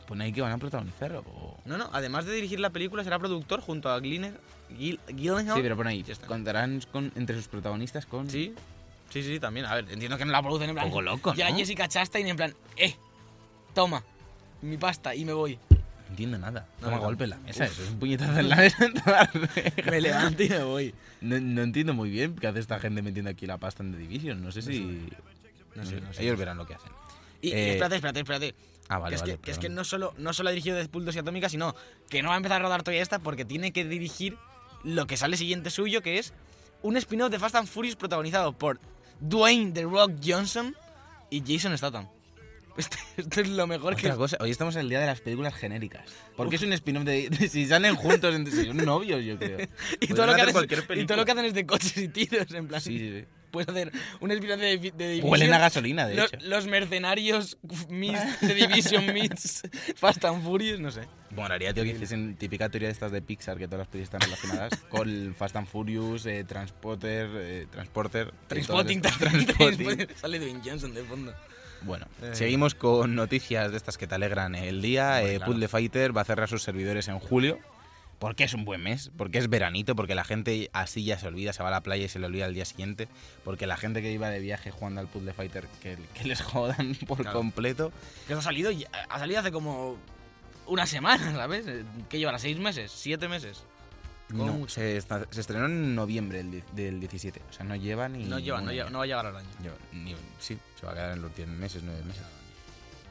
Pone 0.07 0.25
ahí 0.25 0.33
que 0.33 0.43
van 0.43 0.53
a 0.53 0.59
protagonizar 0.59 1.13
o... 1.17 1.57
No, 1.65 1.77
no, 1.77 1.91
además 1.93 2.25
de 2.25 2.35
dirigir 2.35 2.61
la 2.61 2.71
película, 2.71 3.03
será 3.03 3.19
productor 3.19 3.61
junto 3.61 3.91
a 3.91 3.99
Gyllenhaal. 3.99 4.39
Gil- 4.79 5.01
Gyllenhaal. 5.09 5.57
Sí, 5.57 5.63
pero 5.63 5.77
pone 5.77 5.91
ahí. 5.91 6.05
Contarán 6.27 6.83
con, 6.93 7.11
entre 7.17 7.35
sus 7.35 7.49
protanistas 7.49 8.07
con... 8.07 8.31
Sí, 8.31 8.55
sí, 9.11 9.23
sí, 9.23 9.39
también. 9.39 9.67
A 9.67 9.75
ver, 9.75 9.87
entiendo 9.91 10.17
que 10.17 10.25
no 10.25 10.33
la 10.33 10.43
producen 10.43 10.71
en 10.71 10.75
plan. 10.77 10.89
Poco 10.89 11.03
loco, 11.03 11.35
Ya 11.35 11.51
¿no? 11.51 11.57
Jessica 11.57 11.87
Chastain 11.89 12.27
en 12.27 12.37
plan, 12.37 12.55
eh, 12.77 12.95
toma, 13.75 14.03
mi 14.63 14.77
pasta 14.79 15.15
y 15.15 15.25
me 15.25 15.33
voy. 15.33 15.59
No 15.71 16.09
entiendo 16.15 16.39
nada. 16.39 16.67
No, 16.81 16.87
Toma 16.87 16.97
no. 16.97 17.03
golpe 17.05 17.25
en 17.25 17.31
la 17.31 17.37
mesa. 17.39 17.65
Uf. 17.65 17.71
Eso 17.73 17.83
es 17.85 17.91
un 17.91 17.99
puñetazo 18.01 18.41
en 18.41 18.49
la 18.49 18.57
mesa. 18.57 18.85
en 18.85 18.95
toda 19.05 19.11
la 19.13 19.31
regla. 19.33 19.91
Me 19.93 20.01
levanto 20.01 20.43
y 20.43 20.49
me 20.49 20.63
voy. 20.65 20.95
No, 21.21 21.39
no 21.39 21.63
entiendo 21.63 21.95
muy 21.95 22.11
bien 22.11 22.35
qué 22.35 22.47
hace 22.49 22.59
esta 22.59 22.81
gente 22.81 23.01
metiendo 23.03 23.31
aquí 23.31 23.47
la 23.47 23.59
pasta 23.59 23.83
en 23.85 23.93
The 23.93 23.99
Division. 23.99 24.43
No 24.43 24.51
sé 24.51 24.63
si... 24.63 25.09
No 25.77 25.85
sé, 25.87 26.01
no 26.01 26.13
sé. 26.13 26.23
Ellos 26.25 26.37
verán 26.37 26.57
lo 26.59 26.67
que 26.67 26.75
hacen. 26.75 26.91
Y, 27.41 27.49
y 27.51 27.53
Eh, 27.53 27.71
espérate, 27.73 27.95
espérate, 27.97 28.21
espérate. 28.21 28.55
Ah, 28.89 28.99
vale, 28.99 29.11
que 29.11 29.15
es, 29.15 29.21
vale. 29.21 29.33
que, 29.37 29.41
que 29.41 29.51
es 29.53 29.59
que 29.59 29.63
perdón. 29.63 29.77
no 29.77 29.85
solo, 29.85 30.15
no 30.19 30.33
solo 30.33 30.49
ha 30.49 30.53
dirigido 30.53 30.75
Deadpool 30.77 31.05
2 31.05 31.15
y 31.15 31.19
Atómica, 31.21 31.49
sino 31.49 31.77
que 32.09 32.23
no 32.23 32.31
va 32.31 32.35
a 32.35 32.39
empezar 32.39 32.61
a 32.61 32.65
rodar 32.65 32.83
todavía 32.83 33.03
esta 33.03 33.21
porque 33.21 33.45
tiene 33.45 33.71
que 33.73 33.85
dirigir 33.85 34.37
lo 34.83 35.07
que 35.07 35.17
sale 35.17 35.37
siguiente 35.37 35.71
suyo, 35.71 36.03
que 36.03 36.19
es 36.19 36.35
un 36.83 36.97
spin-off 36.97 37.31
de 37.31 37.39
Fast 37.39 37.55
and 37.55 37.69
Furious 37.69 37.95
protagonizado 37.95 38.53
por 38.53 38.81
Dwayne 39.21 39.73
The 39.73 39.83
Rock 39.85 40.13
Johnson 40.25 40.75
y 41.31 41.43
Jason 41.47 41.77
Statham. 41.77 42.07
Este- 42.77 42.99
Esto 43.17 43.41
es 43.43 43.49
lo 43.49 43.67
mejor 43.67 43.95
que... 43.97 44.07
Otra 44.07 44.17
cosa, 44.17 44.37
hoy 44.41 44.51
estamos 44.51 44.75
en 44.77 44.83
el 44.83 44.89
día 44.89 45.01
de 45.01 45.07
las 45.07 45.21
películas 45.21 45.55
genéricas. 45.55 46.03
Porque 46.37 46.57
es 46.57 46.63
un 46.63 46.73
spin-off 46.73 47.05
de, 47.05 47.29
de- 47.29 47.49
Si 47.49 47.67
salen 47.67 47.95
juntos, 47.97 48.35
entre 48.35 48.53
si 48.55 48.65
son 48.67 48.77
novios, 48.79 49.23
yo 49.25 49.39
creo. 49.39 49.59
Y 50.01 50.07
todo, 50.09 50.27
lo 50.27 50.35
que 50.35 50.43
hacen, 50.43 50.69
y 50.97 51.05
todo 51.05 51.17
lo 51.19 51.25
que 51.25 51.33
hacen 51.33 51.45
es 51.45 51.55
de 51.55 51.67
coches 51.67 51.97
y 51.97 52.09
tiros, 52.09 52.51
en 52.55 52.69
plan. 52.69 52.81
Sí, 52.81 52.99
sí, 52.99 53.21
sí. 53.21 53.27
Puedes 53.51 53.69
hacer 53.69 53.93
un 54.21 54.31
spin-off 54.31 54.61
de, 54.61 54.79
de 54.79 55.09
Division. 55.09 55.31
Huelen 55.31 55.53
a 55.53 55.59
gasolina, 55.59 56.07
de 56.07 56.15
los, 56.15 56.33
hecho. 56.33 56.47
los 56.47 56.67
mercenarios 56.67 57.59
de 57.63 58.55
Division 58.55 59.07
meets 59.13 59.63
Fast 59.97 60.25
and 60.25 60.43
Furious, 60.45 60.81
no 60.81 60.91
sé. 60.91 61.03
Molaría, 61.31 61.73
tío, 61.73 61.85
que 61.85 61.91
hiciesen 61.91 62.37
típica 62.37 62.69
teoría 62.69 62.89
de 62.89 62.93
estas 62.93 63.13
de 63.13 63.23
Pixar, 63.23 63.57
que 63.59 63.67
todas 63.67 63.81
las 63.81 63.89
películas 63.89 64.15
están 64.15 64.21
relacionadas 64.21 64.77
con 64.89 65.35
Fast 65.37 65.57
and 65.57 65.67
Furious, 65.69 66.27
eh, 66.27 66.45
Transporter, 66.45 67.29
eh, 67.35 67.67
Transporter... 67.71 68.33
Transpotting. 68.49 69.01
Transpotting. 69.01 70.09
Sale 70.17 70.39
Dwayne 70.39 70.61
Johnson 70.65 70.93
de 70.95 71.03
fondo. 71.05 71.33
Bueno, 71.83 72.07
Eh. 72.23 72.31
seguimos 72.35 72.75
con 72.75 73.15
noticias 73.15 73.71
de 73.71 73.77
estas 73.77 73.97
que 73.97 74.07
te 74.07 74.15
alegran 74.15 74.55
el 74.55 74.83
día. 74.83 75.17
Hombre, 75.19 75.35
Eh, 75.35 75.37
claro. 75.39 75.53
Puzzle 75.53 75.69
Fighter 75.69 76.17
va 76.17 76.21
a 76.23 76.25
cerrar 76.25 76.49
sus 76.49 76.63
servidores 76.63 77.09
en 77.09 77.19
julio. 77.19 77.59
Porque 78.21 78.45
es 78.45 78.55
un 78.55 78.65
buen 78.65 78.83
mes, 78.83 79.11
porque 79.17 79.39
es 79.39 79.49
veranito, 79.49 79.97
porque 79.97 80.15
la 80.15 80.23
gente 80.25 80.71
así 80.73 81.03
ya 81.05 81.19
se 81.19 81.27
olvida, 81.27 81.53
se 81.53 81.63
va 81.63 81.71
a 81.71 81.73
la 81.73 81.81
playa 81.83 82.05
y 82.05 82.09
se 82.09 82.19
le 82.21 82.27
olvida 82.27 82.45
al 82.45 82.55
día 82.55 82.65
siguiente, 82.67 83.09
porque 83.45 83.67
la 83.67 83.77
gente 83.77 84.03
que 84.03 84.13
iba 84.13 84.29
de 84.31 84.39
viaje 84.39 84.71
jugando 84.71 85.01
al 85.01 85.09
Puzzle 85.09 85.33
Fighter, 85.33 85.67
que, 85.83 85.97
que 86.15 86.25
les 86.25 86.41
jodan 86.43 86.95
por 87.09 87.23
Claro. 87.23 87.39
completo. 87.39 87.93
Que 88.29 88.35
eso 88.35 88.41
ha 88.41 88.43
salido, 88.45 88.71
ha 89.09 89.19
salido 89.19 89.41
hace 89.41 89.51
como 89.51 89.97
una 90.67 90.87
semana, 90.87 91.33
¿sabes? 91.35 91.65
¿Qué 92.09 92.19
llevará? 92.19 92.39
¿Seis 92.39 92.59
meses? 92.59 92.93
¿Siete 92.93 93.27
meses? 93.27 93.65
No, 94.29 94.69
se, 94.69 94.97
está- 94.97 95.27
se 95.31 95.41
estrenó 95.41 95.65
en 95.67 95.97
noviembre 95.97 96.45
del, 96.45 96.63
del 96.73 97.01
17, 97.01 97.41
o 97.51 97.53
sea, 97.53 97.65
no 97.65 97.75
lleva 97.75 98.09
ni... 98.09 98.25
No, 98.27 98.39
lleva, 98.39 98.61
no, 98.61 98.71
lleva- 98.71 98.89
no 98.91 98.99
va 98.99 99.05
a 99.05 99.07
llegar 99.09 99.27
al 99.27 99.37
año. 99.37 99.49
Lleva 99.61 99.75
ni- 99.93 100.15
sí, 100.39 100.57
se 100.79 100.87
va 100.87 100.93
a 100.93 100.95
quedar 100.95 101.13
en 101.15 101.23
los 101.23 101.35
10 101.35 101.49
meses, 101.49 101.83
9 101.83 102.01
meses. 102.05 102.23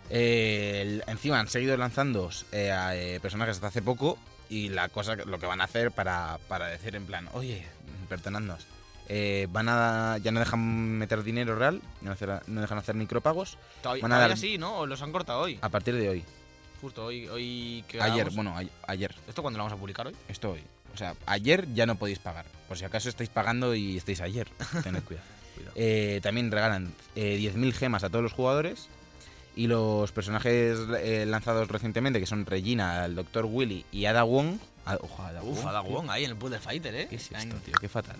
Eh, 0.09 0.81
el- 0.81 1.03
encima 1.07 1.39
han 1.39 1.47
seguido 1.47 1.75
lanzando 1.77 2.29
eh, 2.51 2.71
a, 2.71 2.95
eh, 2.95 3.19
personajes 3.19 3.55
hasta 3.57 3.67
hace 3.67 3.81
poco 3.81 4.17
y 4.49 4.69
la 4.69 4.89
cosa, 4.89 5.15
lo 5.15 5.39
que 5.39 5.45
van 5.45 5.61
a 5.61 5.65
hacer 5.65 5.91
para, 5.91 6.39
para 6.47 6.67
decir 6.67 6.95
en 6.95 7.05
plan, 7.05 7.29
oye, 7.33 7.65
perdonadnos, 8.09 8.65
eh, 9.07 9.47
van 9.51 9.67
a, 9.69 10.17
ya 10.21 10.31
no 10.31 10.39
dejan 10.39 10.59
meter 10.97 11.23
dinero 11.23 11.55
real, 11.55 11.81
no, 12.01 12.11
hacer- 12.11 12.41
no 12.47 12.61
dejan 12.61 12.77
hacer 12.77 12.95
micropagos 12.95 13.57
Todavía, 13.81 14.01
Van 14.03 14.11
a 14.11 14.15
todavía 14.15 14.29
dar- 14.29 14.37
sí, 14.37 14.57
¿no? 14.57 14.79
¿O 14.79 14.85
los 14.85 15.01
han 15.01 15.11
cortado 15.11 15.41
hoy? 15.41 15.57
a 15.61 15.69
partir 15.69 15.95
de 15.95 16.09
hoy. 16.09 16.23
Justo 16.81 17.05
hoy, 17.05 17.27
hoy 17.27 17.83
que 17.87 18.01
Ayer, 18.01 18.29
bueno, 18.31 18.55
ayer, 18.87 19.13
¿Esto 19.27 19.41
cuándo 19.41 19.57
lo 19.57 19.63
vamos 19.65 19.77
a 19.77 19.79
publicar 19.79 20.07
hoy? 20.07 20.15
esto 20.27 20.51
hoy. 20.51 20.61
O 20.93 20.97
sea, 20.97 21.13
ayer 21.25 21.67
ya 21.73 21.85
no 21.85 21.95
podéis 21.95 22.19
pagar. 22.19 22.45
Por 22.67 22.77
si 22.77 22.85
acaso 22.85 23.09
estáis 23.09 23.29
pagando 23.29 23.75
y 23.75 23.97
estáis 23.97 24.21
ayer. 24.21 24.47
Tened 24.83 25.03
cuidado. 25.03 25.25
Cuidado. 25.55 25.73
Eh, 25.75 26.19
también 26.23 26.51
regalan 26.51 26.93
eh, 27.15 27.37
10.000 27.39 27.73
gemas 27.73 28.03
a 28.03 28.09
todos 28.09 28.23
los 28.23 28.33
jugadores. 28.33 28.87
Y 29.59 29.67
los 29.67 30.11
personajes 30.13 30.77
eh, 31.01 31.25
lanzados 31.27 31.67
recientemente, 31.67 32.21
que 32.21 32.25
son 32.25 32.45
Regina, 32.45 33.03
el 33.03 33.15
Dr. 33.15 33.43
Willy 33.45 33.85
y 33.91 34.05
Ada 34.05 34.23
Wong. 34.23 34.57
Ah, 34.85 34.97
ojo, 35.01 35.21
Ada 35.21 35.43
Uf, 35.43 35.57
Wong, 35.59 35.67
Ada 35.67 35.81
tío. 35.81 35.91
Wong 35.91 36.09
ahí 36.09 36.23
en 36.23 36.31
el 36.31 36.49
de 36.49 36.59
Fighter, 36.59 36.95
¿eh? 36.95 37.07
¿Qué 37.09 37.17
es 37.17 37.29
esto, 37.29 37.55
tío? 37.65 37.73
Qué 37.81 37.89
fatal. 37.89 38.15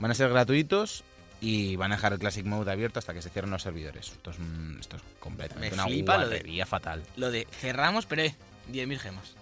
Van 0.00 0.10
a 0.10 0.14
ser 0.14 0.28
gratuitos 0.30 1.04
y 1.40 1.76
van 1.76 1.92
a 1.92 1.94
dejar 1.94 2.14
el 2.14 2.18
Classic 2.18 2.44
Mode 2.44 2.72
abierto 2.72 2.98
hasta 2.98 3.14
que 3.14 3.22
se 3.22 3.30
cierren 3.30 3.52
los 3.52 3.62
servidores. 3.62 4.08
Esto 4.10 4.32
es, 4.32 4.38
esto 4.80 4.96
es 4.96 5.02
completamente 5.20 5.70
Me 5.70 5.74
una 5.82 5.84
flipa 5.84 6.18
lo 6.18 6.28
de- 6.28 6.64
fatal. 6.66 7.04
Lo 7.14 7.30
de 7.30 7.46
cerramos, 7.60 8.06
pero 8.06 8.22
eh, 8.22 8.34
10.000 8.72 8.98
gemas. 8.98 9.34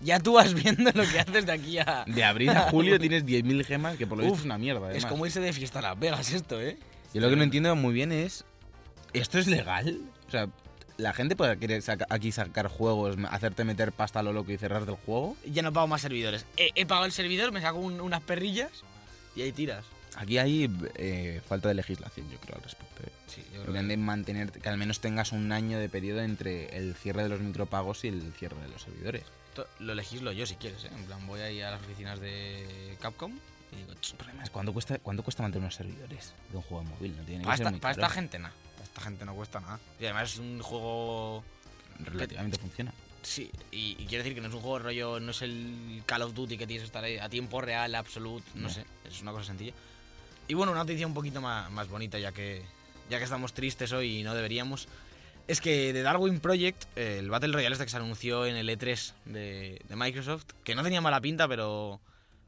Ya 0.00 0.20
tú 0.20 0.34
vas 0.34 0.54
viendo 0.54 0.92
lo 0.94 1.02
que 1.10 1.18
haces 1.18 1.44
de 1.44 1.50
aquí 1.52 1.78
a... 1.78 2.04
De 2.06 2.22
abril 2.22 2.50
a 2.50 2.60
julio 2.70 3.00
tienes 3.00 3.24
10.000 3.26 3.64
gemas, 3.64 3.96
que 3.96 4.06
por 4.06 4.16
lo 4.18 4.22
visto 4.22 4.34
Uf, 4.34 4.40
es 4.40 4.44
una 4.46 4.58
mierda. 4.58 4.82
Es 4.90 4.90
además. 4.90 5.06
como 5.10 5.26
irse 5.26 5.40
de 5.40 5.52
fiesta 5.52 5.80
a 5.80 5.82
Las 5.82 5.98
Vegas 5.98 6.32
esto, 6.32 6.60
¿eh? 6.60 6.78
Yo 7.12 7.20
lo 7.20 7.28
que 7.30 7.34
no 7.36 7.42
entiendo 7.42 7.74
muy 7.74 7.92
bien 7.92 8.12
es. 8.12 8.44
¿Esto 9.12 9.38
es 9.40 9.48
legal? 9.48 10.00
O 10.28 10.30
sea, 10.30 10.48
¿la 10.96 11.12
gente 11.12 11.36
puede 11.36 11.58
querer 11.58 11.82
saca- 11.82 12.06
aquí 12.10 12.32
sacar 12.32 12.68
juegos, 12.68 13.16
hacerte 13.30 13.64
meter 13.64 13.92
pasta 13.92 14.20
a 14.20 14.22
lo 14.22 14.32
loco 14.32 14.52
y 14.52 14.56
cerrar 14.58 14.86
del 14.86 14.96
juego? 14.96 15.36
Ya 15.46 15.62
no 15.62 15.72
pago 15.72 15.86
más 15.86 16.00
servidores. 16.02 16.46
He, 16.56 16.70
he 16.74 16.86
pagado 16.86 17.06
el 17.06 17.12
servidor, 17.12 17.52
me 17.52 17.60
saco 17.60 17.78
un- 17.78 18.00
unas 18.00 18.22
perrillas 18.22 18.70
y 19.36 19.42
ahí 19.42 19.52
tiras. 19.52 19.84
Aquí 20.16 20.38
hay 20.38 20.70
eh, 20.94 21.40
falta 21.48 21.66
de 21.68 21.74
legislación, 21.74 22.30
yo 22.30 22.38
creo, 22.38 22.56
al 22.56 22.62
respecto. 22.62 23.02
¿eh? 23.04 23.10
Sí, 23.26 23.44
yo 23.52 23.60
Deberían 23.62 23.88
de 23.88 23.96
mantener 23.96 24.52
que 24.52 24.68
al 24.68 24.76
menos 24.76 25.00
tengas 25.00 25.32
un 25.32 25.50
año 25.50 25.78
de 25.80 25.88
periodo 25.88 26.20
entre 26.22 26.76
el 26.76 26.94
cierre 26.94 27.24
de 27.24 27.30
los 27.30 27.40
micropagos 27.40 28.04
y 28.04 28.08
el 28.08 28.32
cierre 28.38 28.60
de 28.60 28.68
los 28.68 28.82
servidores. 28.82 29.24
Esto 29.48 29.66
lo 29.80 29.94
legislo 29.96 30.30
yo 30.30 30.46
si 30.46 30.54
quieres, 30.54 30.84
¿eh? 30.84 30.90
En 30.96 31.04
plan, 31.04 31.26
voy 31.26 31.40
ahí 31.40 31.60
a 31.62 31.72
las 31.72 31.80
oficinas 31.80 32.20
de 32.20 32.96
Capcom 33.00 33.32
y 33.72 33.76
digo, 33.76 33.92
"Ch, 34.00 34.12
El 34.12 34.16
problema 34.18 34.42
es 34.44 34.50
¿cuánto 34.50 34.72
cuesta, 34.72 34.98
cuánto 35.00 35.24
cuesta 35.24 35.42
mantener 35.42 35.64
unos 35.64 35.74
servidores 35.74 36.32
de 36.50 36.56
un 36.58 36.62
juego 36.62 36.84
de 36.84 36.90
móvil? 36.90 37.16
No 37.16 37.22
tiene 37.24 37.40
que 37.40 37.44
para, 37.46 37.56
ser 37.56 37.64
esta, 37.66 37.70
muy 37.72 37.80
para 37.80 37.92
esta 37.92 38.08
gente 38.10 38.38
nada. 38.38 38.54
Esta 38.94 39.00
gente 39.02 39.24
no 39.24 39.34
cuesta 39.34 39.58
nada. 39.60 39.80
Y 39.98 40.04
además 40.04 40.32
es 40.34 40.38
un 40.38 40.60
juego... 40.62 41.42
Relativamente 41.98 42.58
funciona. 42.58 42.92
Sí, 43.22 43.50
y, 43.72 43.96
y 43.98 44.06
quiero 44.06 44.22
decir 44.22 44.34
que 44.34 44.40
no 44.40 44.48
es 44.48 44.54
un 44.54 44.60
juego 44.60 44.78
rollo, 44.78 45.18
no 45.18 45.32
es 45.32 45.42
el 45.42 46.02
Call 46.06 46.22
of 46.22 46.34
Duty 46.34 46.56
que 46.58 46.66
tienes 46.66 46.82
que 46.82 46.86
estar 46.86 47.02
ahí 47.02 47.18
a 47.18 47.28
tiempo 47.28 47.60
real, 47.60 47.94
absoluto, 47.94 48.44
no 48.54 48.62
No. 48.62 48.70
sé, 48.70 48.84
es 49.08 49.20
una 49.22 49.32
cosa 49.32 49.46
sencilla. 49.46 49.72
Y 50.46 50.54
bueno, 50.54 50.72
una 50.72 50.82
noticia 50.82 51.06
un 51.06 51.14
poquito 51.14 51.40
más, 51.40 51.70
más 51.72 51.88
bonita, 51.88 52.18
ya 52.18 52.32
que, 52.32 52.62
ya 53.10 53.18
que 53.18 53.24
estamos 53.24 53.52
tristes 53.54 53.92
hoy 53.92 54.18
y 54.18 54.22
no 54.22 54.34
deberíamos. 54.34 54.88
es 55.48 55.60
que 55.60 55.92
de 55.92 56.02
Darwin 56.02 56.38
Project, 56.38 56.84
eh, 56.96 57.16
el 57.18 57.30
Battle 57.30 57.52
Royale 57.52 57.72
este 57.72 57.84
que 57.86 57.90
se 57.90 57.96
anunció 57.96 58.46
en 58.46 58.56
el 58.56 58.68
E3 58.68 59.12
de, 59.24 59.80
de 59.88 59.96
Microsoft, 59.96 60.44
que 60.62 60.74
no 60.74 60.82
tenía 60.82 61.00
mala 61.00 61.20
pinta, 61.20 61.48
pero, 61.48 62.00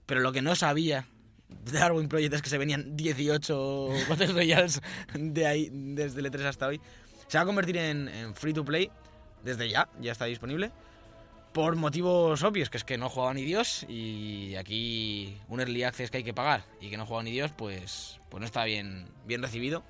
pero 0.05 0.21
lo 0.21 0.31
que 0.33 0.43
no 0.43 0.55
sabía 0.55 1.07
Darwin 1.49 2.09
Project 2.09 2.35
es 2.35 2.43
que 2.43 2.51
se 2.51 2.59
venían 2.59 2.97
18 2.97 3.89
Battle 4.09 4.27
Royales 4.29 4.81
de 5.15 5.47
ahí, 5.47 5.69
desde 5.73 6.21
el 6.21 6.31
E3 6.31 6.45
hasta 6.47 6.67
hoy, 6.67 6.81
se 7.29 7.39
va 7.39 7.43
a 7.43 7.47
convertir 7.47 7.77
en, 7.77 8.35
free 8.35 8.53
to 8.53 8.65
play 8.65 8.91
desde 9.45 9.69
ya, 9.69 9.89
ya 10.01 10.13
está 10.13 10.25
disponible. 10.25 10.73
Por 11.53 11.75
motivos 11.77 12.43
obvios, 12.43 12.69
que 12.69 12.77
es 12.77 12.85
que 12.85 12.99
no 12.99 13.09
juega 13.09 13.33
ni 13.33 13.43
Dios 13.43 13.87
y 13.89 14.55
aquí 14.57 15.39
un 15.49 15.61
early 15.61 15.85
access 15.85 16.11
que 16.11 16.19
hay 16.19 16.25
que 16.25 16.35
pagar 16.35 16.65
y 16.81 16.91
que 16.91 16.99
no 16.99 17.07
juega 17.07 17.23
ni 17.23 17.31
Dios, 17.31 17.51
pues, 17.57 18.21
pues 18.29 18.41
no 18.41 18.47
está 18.47 18.65
bien, 18.65 19.09
bien 19.25 19.43
recibido. 19.43 19.83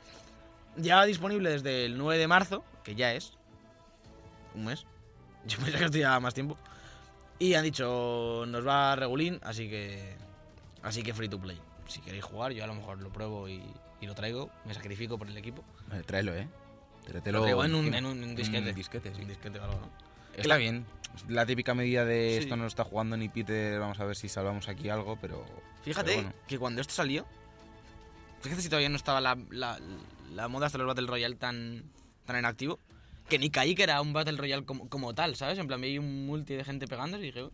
Ya 0.77 1.05
disponible 1.05 1.51
desde 1.51 1.87
el 1.87 1.99
9 1.99 2.19
de 2.19 2.29
marzo, 2.29 2.65
que 2.85 2.95
ya 2.95 3.15
es 3.15 3.33
un 4.55 4.67
mes. 4.67 4.87
Yo 5.47 5.59
pensé 5.59 5.79
que 5.79 5.85
esto 5.87 5.99
ya 5.99 6.21
más 6.21 6.35
tiempo. 6.35 6.57
Y 7.39 7.55
han 7.55 7.65
dicho, 7.65 8.45
nos 8.47 8.67
va 8.67 8.95
regulín, 8.95 9.41
así 9.43 9.69
que 9.69 10.17
así 10.87 11.03
que 11.03 11.13
free 11.13 11.29
to 11.29 11.39
play. 11.39 11.61
Si 11.87 12.01
queréis 12.01 12.25
jugar, 12.25 12.53
yo 12.53 12.65
a 12.65 12.67
lo 12.67 12.75
mejor 12.75 13.01
lo 13.01 13.11
pruebo 13.13 13.49
y, 13.49 13.63
y 14.01 14.07
lo 14.07 14.15
traigo, 14.15 14.51
me 14.65 14.75
sacrifico 14.75 15.19
por 15.19 15.29
el 15.29 15.37
equipo. 15.37 15.63
Vale, 15.89 16.03
tráelo, 16.03 16.35
¿eh. 16.35 16.49
Tráetelo 17.07 17.39
Lo 17.39 17.45
traigo 17.45 17.65
en 17.65 17.75
un, 17.75 17.95
en 17.95 18.05
un- 18.07 18.23
en 18.23 18.31
un 18.31 18.35
disquete. 18.37 18.71
Un 18.71 18.75
disquete, 18.75 19.15
sí. 19.15 19.23
Un 19.23 19.29
disquete 19.29 19.59
o 19.61 19.65
algo, 19.65 19.81
¿no? 19.81 19.91
Está 20.37 20.57
bien. 20.57 20.85
La 21.29 21.47
típica 21.47 21.75
medida 21.75 22.05
de 22.05 22.31
Sí. 22.33 22.39
esto 22.45 22.57
no 22.57 22.63
lo 22.65 22.69
está 22.69 22.85
jugando 22.85 23.17
ni 23.17 23.29
Peter, 23.29 23.79
vamos 23.79 23.99
a 24.01 24.05
ver 24.05 24.17
si 24.17 24.29
salvamos 24.29 24.69
aquí 24.69 24.89
algo, 24.89 25.17
pero... 25.21 25.45
Fíjate 25.83 26.11
pero 26.11 26.23
bueno. 26.25 26.37
que 26.49 26.59
cuando 26.59 26.81
esto 26.81 26.93
salió, 26.95 27.25
fíjate 28.41 28.61
si 28.63 28.69
todavía 28.69 28.89
no 28.89 28.97
estaba 28.97 29.21
la, 29.21 29.39
la, 29.51 29.79
la 30.35 30.49
moda 30.49 30.67
hasta 30.67 30.79
los 30.79 30.87
Battle 30.87 31.07
Royale 31.07 31.37
tan, 31.37 31.85
tan 32.25 32.37
en 32.37 32.45
activo, 32.45 32.81
que 33.29 33.39
ni 33.39 33.51
caí 33.51 33.75
que 33.75 33.85
era 33.85 34.01
un 34.01 34.13
Battle 34.13 34.37
Royale 34.37 34.65
como, 34.65 34.89
como 34.89 35.15
tal, 35.15 35.37
¿sabes? 35.37 35.59
En 35.59 35.67
plan, 35.69 35.81
vi 35.81 35.99
un 35.99 36.27
multi 36.27 36.55
de 36.55 36.65
gente 36.65 36.87
pegándose 36.87 37.23
y 37.23 37.27
dije, 37.27 37.43
"Oh, 37.43 37.53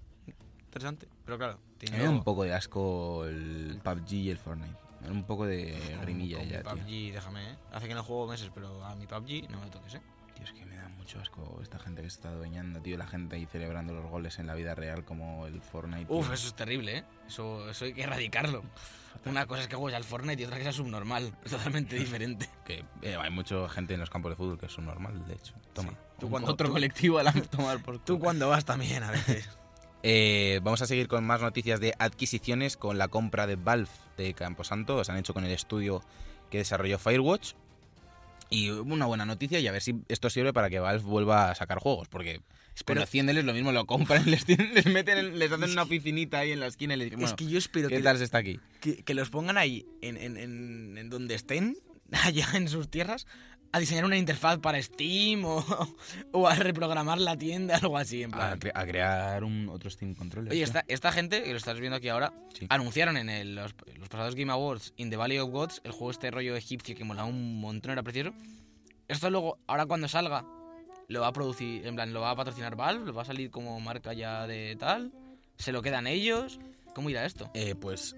interesante. 0.72 1.06
Pero 1.26 1.36
claro, 1.38 1.58
Me 1.58 1.78
tiene 1.78 2.02
da 2.04 2.10
un 2.10 2.24
poco 2.24 2.44
de 2.44 2.54
asco 2.54 3.24
el 3.26 3.78
PUBG 3.82 4.12
y 4.14 4.30
el 4.30 4.38
Fortnite. 4.38 4.74
Me 5.02 5.08
da 5.08 5.12
un 5.12 5.24
poco 5.24 5.44
de 5.46 5.78
grimilla 6.00 6.38
Con 6.38 6.46
mi 6.46 6.52
ya, 6.52 6.62
tío. 6.62 6.70
PUBG, 6.70 7.12
déjame, 7.12 7.50
¿eh? 7.52 7.56
Hace 7.72 7.88
que 7.88 7.94
no 7.94 8.02
juego 8.02 8.26
meses, 8.28 8.50
pero 8.54 8.82
a 8.84 8.94
mi 8.94 9.06
PUBG 9.06 9.50
no 9.50 9.60
me 9.60 9.68
toques, 9.70 9.94
¿eh? 9.94 10.00
Tío, 10.34 10.44
es 10.44 10.52
que 10.52 10.64
me 10.64 10.76
da 10.76 10.88
mucho 10.88 11.20
asco 11.20 11.58
esta 11.62 11.78
gente 11.78 12.00
que 12.02 12.08
se 12.08 12.16
está 12.16 12.30
adueñando, 12.30 12.80
tío. 12.80 12.96
La 12.96 13.06
gente 13.06 13.36
ahí 13.36 13.44
celebrando 13.46 13.92
los 13.92 14.08
goles 14.10 14.38
en 14.38 14.46
la 14.46 14.54
vida 14.54 14.74
real 14.74 15.04
como 15.04 15.46
el 15.46 15.60
Fortnite. 15.60 16.06
tío. 16.06 16.16
Uf, 16.16 16.32
eso 16.32 16.46
es 16.48 16.54
terrible, 16.54 16.98
¿eh? 16.98 17.04
Eso, 17.28 17.68
eso 17.68 17.84
hay 17.84 17.92
que 17.92 18.02
erradicarlo. 18.04 18.62
Una 19.26 19.44
cosa 19.46 19.60
es 19.62 19.68
que 19.68 19.76
juegues 19.76 19.96
al 19.96 20.04
Fortnite 20.04 20.40
y 20.42 20.46
otra 20.46 20.56
que 20.56 20.62
sea 20.62 20.72
subnormal. 20.72 21.36
Es 21.44 21.50
totalmente 21.50 21.96
diferente. 21.96 22.48
Que 22.64 22.84
eh, 23.02 23.16
hay 23.16 23.30
mucha 23.30 23.68
gente 23.68 23.92
en 23.94 24.00
los 24.00 24.08
campos 24.08 24.30
de 24.30 24.36
fútbol 24.36 24.56
que 24.58 24.66
es 24.66 24.78
normal, 24.78 25.26
de 25.26 25.34
hecho. 25.34 25.52
Toma. 25.74 25.90
Sí. 25.90 25.96
Tú 26.20 26.30
cuando- 26.30 26.50
otro 26.52 26.70
colectivo 26.70 27.18
a 27.18 27.24
la 27.24 27.32
tomar 27.32 27.82
por 27.82 27.98
Tú 27.98 28.18
cuando 28.20 28.48
vas 28.48 28.64
también, 28.64 29.02
a 29.02 29.10
veces. 29.10 29.48
Eh, 30.02 30.60
vamos 30.62 30.82
a 30.82 30.86
seguir 30.86 31.06
con 31.08 31.24
más 31.24 31.40
noticias 31.40 31.78
de 31.80 31.94
adquisiciones 31.98 32.76
con 32.76 32.98
la 32.98 33.08
compra 33.08 33.46
de 33.46 33.56
Valve 33.56 33.88
de 34.16 34.34
Camposanto. 34.34 35.02
Se 35.04 35.12
han 35.12 35.18
hecho 35.18 35.34
con 35.34 35.44
el 35.44 35.52
estudio 35.52 36.02
que 36.50 36.58
desarrolló 36.58 36.98
Firewatch. 36.98 37.52
Y 38.50 38.68
una 38.68 39.06
buena 39.06 39.24
noticia 39.24 39.60
y 39.60 39.66
a 39.66 39.72
ver 39.72 39.80
si 39.80 39.94
esto 40.08 40.28
sirve 40.28 40.52
para 40.52 40.68
que 40.68 40.78
Valve 40.78 41.02
vuelva 41.04 41.50
a 41.50 41.54
sacar 41.54 41.78
juegos. 41.78 42.08
Porque 42.08 42.42
Pero- 42.84 42.98
conociéndoles 43.00 43.44
lo 43.44 43.54
mismo 43.54 43.72
lo 43.72 43.86
compran, 43.86 44.24
les, 44.30 44.46
les 44.48 44.86
meten, 44.86 45.18
en- 45.18 45.38
les 45.38 45.50
hacen 45.50 45.70
una 45.70 45.82
oficinita 45.84 46.40
ahí 46.40 46.52
en 46.52 46.60
la 46.60 46.66
esquina 46.66 46.94
y 46.94 46.98
les 46.98 47.10
dicen, 47.10 47.24
es 47.24 47.32
que 47.32 47.46
yo 47.46 47.56
espero 47.56 47.88
¿qué 47.88 47.96
que, 47.98 48.02
tal 48.02 48.18
se 48.18 48.24
está 48.24 48.38
aquí? 48.38 48.60
que, 48.80 48.96
que 49.04 49.14
los 49.14 49.30
pongan 49.30 49.56
ahí, 49.56 49.86
en- 50.02 50.16
en- 50.18 50.36
en 50.98 51.08
donde 51.10 51.34
estén, 51.34 51.78
allá 52.12 52.46
en 52.54 52.68
sus 52.68 52.90
tierras, 52.90 53.26
a 53.74 53.78
diseñar 53.80 54.04
una 54.04 54.18
interfaz 54.18 54.58
para 54.58 54.80
Steam 54.82 55.44
o, 55.46 55.64
o 56.32 56.46
a 56.46 56.54
reprogramar 56.54 57.18
la 57.18 57.36
tienda, 57.38 57.76
algo 57.76 57.96
así. 57.96 58.22
En 58.22 58.34
A, 58.34 58.36
plan. 58.36 58.60
cre- 58.60 58.72
a 58.74 58.86
crear 58.86 59.44
un 59.44 59.68
otro 59.70 59.88
Steam 59.90 60.14
Controller. 60.14 60.52
Oye, 60.52 60.62
esta, 60.62 60.84
esta 60.88 61.10
gente, 61.10 61.42
que 61.42 61.50
lo 61.50 61.56
estás 61.56 61.80
viendo 61.80 61.96
aquí 61.96 62.08
ahora, 62.08 62.32
Sí. 62.52 62.66
anunciaron 62.68 63.16
en 63.16 63.30
el- 63.30 63.54
los, 63.54 63.74
los 63.98 64.08
pasados 64.08 64.34
Game 64.34 64.52
Awards 64.52 64.92
In 64.96 65.08
the 65.10 65.16
Valley 65.16 65.38
of 65.38 65.50
Gods, 65.50 65.80
el 65.84 65.92
juego 65.92 66.10
este 66.10 66.30
rollo 66.30 66.54
egipcio 66.54 66.94
que 66.94 67.04
mola 67.04 67.24
un 67.24 67.60
montón, 67.60 67.92
era 67.92 68.02
precioso. 68.02 68.34
Esto 69.08 69.30
luego, 69.30 69.58
ahora 69.66 69.86
cuando 69.86 70.06
salga, 70.08 70.44
lo 71.08 71.20
va 71.20 71.28
a 71.28 71.32
producir, 71.32 71.86
en 71.86 71.94
plan, 71.94 72.12
lo 72.12 72.20
va 72.20 72.30
a 72.30 72.36
patrocinar 72.36 72.76
Valve, 72.76 73.06
lo 73.06 73.12
va 73.14 73.22
a 73.22 73.26
salir 73.26 73.50
como 73.50 73.78
marca 73.80 74.12
ya 74.12 74.46
de 74.46 74.76
tal, 74.78 75.12
se 75.56 75.72
lo 75.72 75.82
quedan 75.82 76.06
ellos. 76.06 76.60
¿Cómo 76.94 77.08
irá 77.10 77.24
esto? 77.24 77.50
Eh, 77.54 77.74
pues 77.74 78.16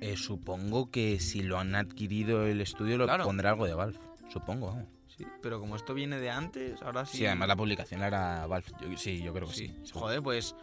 eh, 0.00 0.16
supongo 0.16 0.90
que 0.90 1.20
si 1.20 1.42
lo 1.42 1.58
han 1.58 1.74
adquirido 1.74 2.46
el 2.46 2.60
estudio 2.62 2.96
lo 2.98 3.04
Claro. 3.04 3.24
pondrá 3.24 3.50
algo 3.50 3.66
de 3.66 3.74
Valve. 3.74 3.98
Supongo, 4.32 4.66
vamos. 4.68 4.86
Sí, 5.16 5.24
pero 5.42 5.60
como 5.60 5.76
esto 5.76 5.94
viene 5.94 6.18
de 6.18 6.30
antes, 6.30 6.82
ahora 6.82 7.06
sí. 7.06 7.18
Sí, 7.18 7.26
además 7.26 7.48
la 7.48 7.56
publicación 7.56 8.00
la 8.00 8.06
hará 8.06 8.46
Valve. 8.46 8.66
Yo- 8.80 8.96
sí, 8.98 9.22
yo 9.22 9.32
creo 9.32 9.46
que 9.48 9.54
sí. 9.54 9.76
Joder, 9.92 10.22
pues 10.22 10.54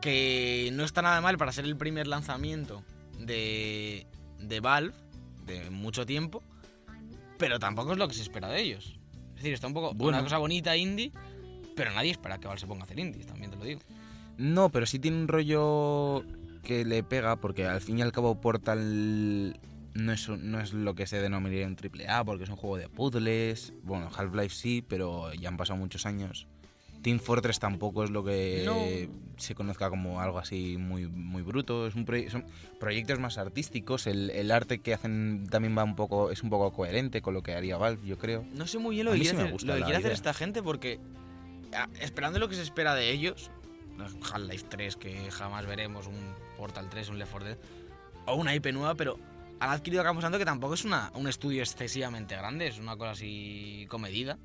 que 0.00 0.70
no 0.72 0.84
está 0.84 1.02
nada 1.02 1.20
mal 1.20 1.36
para 1.36 1.52
ser 1.52 1.66
el 1.66 1.76
primer 1.76 2.06
lanzamiento 2.06 2.82
de, 3.18 4.06
de 4.38 4.60
Valve 4.60 4.94
de 5.44 5.68
mucho 5.70 6.06
tiempo, 6.06 6.42
pero 7.38 7.58
tampoco 7.58 7.92
es 7.92 7.98
lo 7.98 8.08
que 8.08 8.14
se 8.14 8.22
espera 8.22 8.48
de 8.48 8.62
ellos. 8.62 8.98
Es 9.30 9.36
decir, 9.36 9.52
está 9.52 9.66
un 9.66 9.74
poco 9.74 9.92
Bueno. 9.94 10.18
una 10.18 10.24
cosa 10.24 10.38
bonita 10.38 10.76
indie, 10.76 11.12
pero 11.76 11.90
nadie 11.92 12.10
espera 12.12 12.38
que 12.38 12.46
Valve 12.46 12.60
se 12.60 12.66
ponga 12.66 12.82
a 12.82 12.84
hacer 12.84 12.98
indies, 12.98 13.26
también 13.26 13.50
te 13.50 13.56
lo 13.58 13.64
digo. 13.64 13.80
No, 14.38 14.70
pero 14.70 14.86
sí 14.86 14.98
tiene 14.98 15.18
un 15.18 15.28
rollo 15.28 16.24
que 16.62 16.84
le 16.86 17.02
pega 17.02 17.36
porque 17.36 17.66
al 17.66 17.80
fin 17.82 17.98
y 17.98 18.02
al 18.02 18.12
cabo 18.12 18.40
Portal 18.40 19.58
no 19.94 20.12
es, 20.12 20.28
no 20.28 20.60
es 20.60 20.72
lo 20.72 20.94
que 20.94 21.06
se 21.06 21.20
denominaría 21.20 21.66
un 21.66 21.76
triple 21.76 22.08
A 22.08 22.24
porque 22.24 22.44
es 22.44 22.50
un 22.50 22.56
juego 22.56 22.76
de 22.76 22.88
puzzles. 22.88 23.72
Bueno, 23.82 24.08
Half-Life 24.14 24.54
sí, 24.54 24.84
pero 24.86 25.32
ya 25.34 25.48
han 25.48 25.56
pasado 25.56 25.78
muchos 25.78 26.06
años. 26.06 26.46
Team 27.02 27.18
Fortress 27.18 27.58
tampoco 27.58 28.04
es 28.04 28.10
lo 28.10 28.22
que 28.22 28.62
No. 28.66 28.76
se 29.38 29.54
conozca 29.54 29.88
como 29.88 30.20
algo 30.20 30.38
así 30.38 30.76
muy, 30.78 31.06
muy 31.06 31.40
bruto. 31.40 31.86
Es 31.86 31.94
un 31.94 32.04
proye- 32.04 32.28
son 32.28 32.44
proyectos 32.78 33.18
más 33.18 33.38
artísticos. 33.38 34.06
El, 34.06 34.28
el 34.30 34.50
arte 34.50 34.80
que 34.80 34.92
hacen 34.92 35.46
también 35.50 35.76
va 35.76 35.82
un 35.82 35.96
poco, 35.96 36.30
es 36.30 36.42
un 36.42 36.50
poco 36.50 36.70
coherente 36.74 37.22
con 37.22 37.32
lo 37.32 37.42
que 37.42 37.54
haría 37.54 37.78
Valve, 37.78 38.06
yo 38.06 38.18
creo. 38.18 38.44
No 38.52 38.66
sé 38.66 38.78
muy 38.78 38.96
bien 38.96 39.06
lo 39.06 39.12
que 39.12 39.20
quiere, 39.20 39.30
sí 39.38 39.42
hacer, 39.42 39.62
lo 39.64 39.74
que 39.76 39.82
quiere 39.82 39.96
hacer 39.96 40.12
esta 40.12 40.34
gente 40.34 40.62
porque, 40.62 41.00
ah, 41.74 41.88
esperando 42.02 42.38
lo 42.38 42.50
que 42.50 42.54
se 42.56 42.62
espera 42.62 42.94
de 42.94 43.10
ellos, 43.10 43.50
Half-Life 44.32 44.66
3, 44.68 44.96
que 44.96 45.30
jamás 45.30 45.64
veremos, 45.66 46.06
un 46.06 46.18
Portal 46.58 46.88
3, 46.90 47.08
un 47.08 47.18
Left 47.18 47.30
4 47.32 47.48
Dead, 47.48 47.58
o 48.26 48.34
una 48.34 48.54
IP 48.54 48.72
nueva, 48.72 48.94
pero 48.94 49.18
han 49.60 49.70
adquirido 49.70 50.02
Campos 50.02 50.22
Santo 50.22 50.38
que 50.38 50.44
tampoco 50.44 50.74
es 50.74 50.84
una, 50.84 51.12
un 51.14 51.28
estudio 51.28 51.60
excesivamente 51.62 52.34
grande, 52.34 52.66
es 52.66 52.78
una 52.78 52.96
cosa 52.96 53.10
así 53.12 53.86
comedida. 53.88 54.38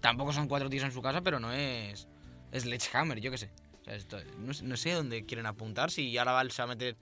Tampoco 0.00 0.32
son 0.32 0.48
cuatro 0.48 0.70
tíos 0.70 0.84
en 0.84 0.92
su 0.92 1.02
casa, 1.02 1.20
pero 1.22 1.38
no 1.40 1.52
es 1.52 2.08
Sledgehammer, 2.54 3.20
yo 3.20 3.30
qué 3.30 3.38
sé. 3.38 3.50
O 3.80 3.84
sea, 3.84 3.94
esto- 3.96 4.18
no, 4.38 4.54
sé- 4.54 4.64
no 4.64 4.76
sé 4.76 4.92
dónde 4.92 5.24
quieren 5.26 5.46
apuntar, 5.46 5.90
si 5.90 6.16
ahora 6.16 6.32
va 6.32 6.40
a 6.40 6.66
meter 6.66 6.96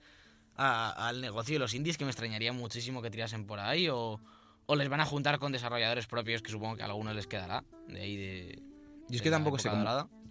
a- 0.55 1.07
al 1.07 1.21
negocio 1.21 1.55
de 1.55 1.59
los 1.59 1.73
indies, 1.73 1.97
que 1.97 2.03
me 2.05 2.11
extrañaría 2.11 2.51
muchísimo 2.51 3.01
que 3.01 3.09
tirasen 3.09 3.45
por 3.45 3.59
ahí, 3.59 3.87
o, 3.87 4.19
o 4.65 4.75
les 4.75 4.89
van 4.89 4.99
a 4.99 5.05
juntar 5.05 5.39
con 5.39 5.51
desarrolladores 5.51 6.07
propios, 6.07 6.41
que 6.41 6.51
supongo 6.51 6.75
que 6.75 6.81
a 6.81 6.85
alguno 6.85 7.13
les 7.13 7.27
quedará, 7.27 7.63
de 7.87 8.01
ahí 8.01 8.17
de... 8.17 8.59
Yo 9.07 9.15
es 9.15 9.17
de 9.19 9.23
que 9.23 9.29
tampoco 9.31 9.57
sé, 9.59 9.69
cómo, 9.69 9.83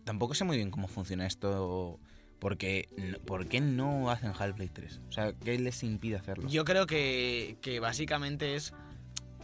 tampoco 0.05 0.35
sé 0.35 0.45
muy 0.45 0.57
bien 0.57 0.71
cómo 0.71 0.87
funciona 0.89 1.27
esto. 1.27 1.99
Porque, 2.39 2.89
¿Por 3.27 3.47
qué 3.49 3.61
no 3.61 4.11
hacen 4.11 4.33
Half-Life 4.39 4.73
3? 4.75 5.01
O 5.09 5.13
sea, 5.13 5.33
¿qué 5.33 5.59
les 5.59 5.83
impide 5.83 6.17
hacerlo? 6.17 6.49
Yo 6.49 6.65
creo 6.65 6.87
que, 6.87 7.57
que 7.61 7.81
básicamente 7.81 8.55
es 8.55 8.73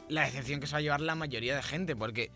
la 0.09 0.23
decepción 0.27 0.61
que 0.61 0.67
se 0.67 0.73
va 0.75 0.79
a 0.79 0.83
llevar 0.83 1.01
la 1.01 1.15
mayoría 1.17 1.57
de 1.57 1.63
gente, 1.63 1.97
porque 1.97 2.31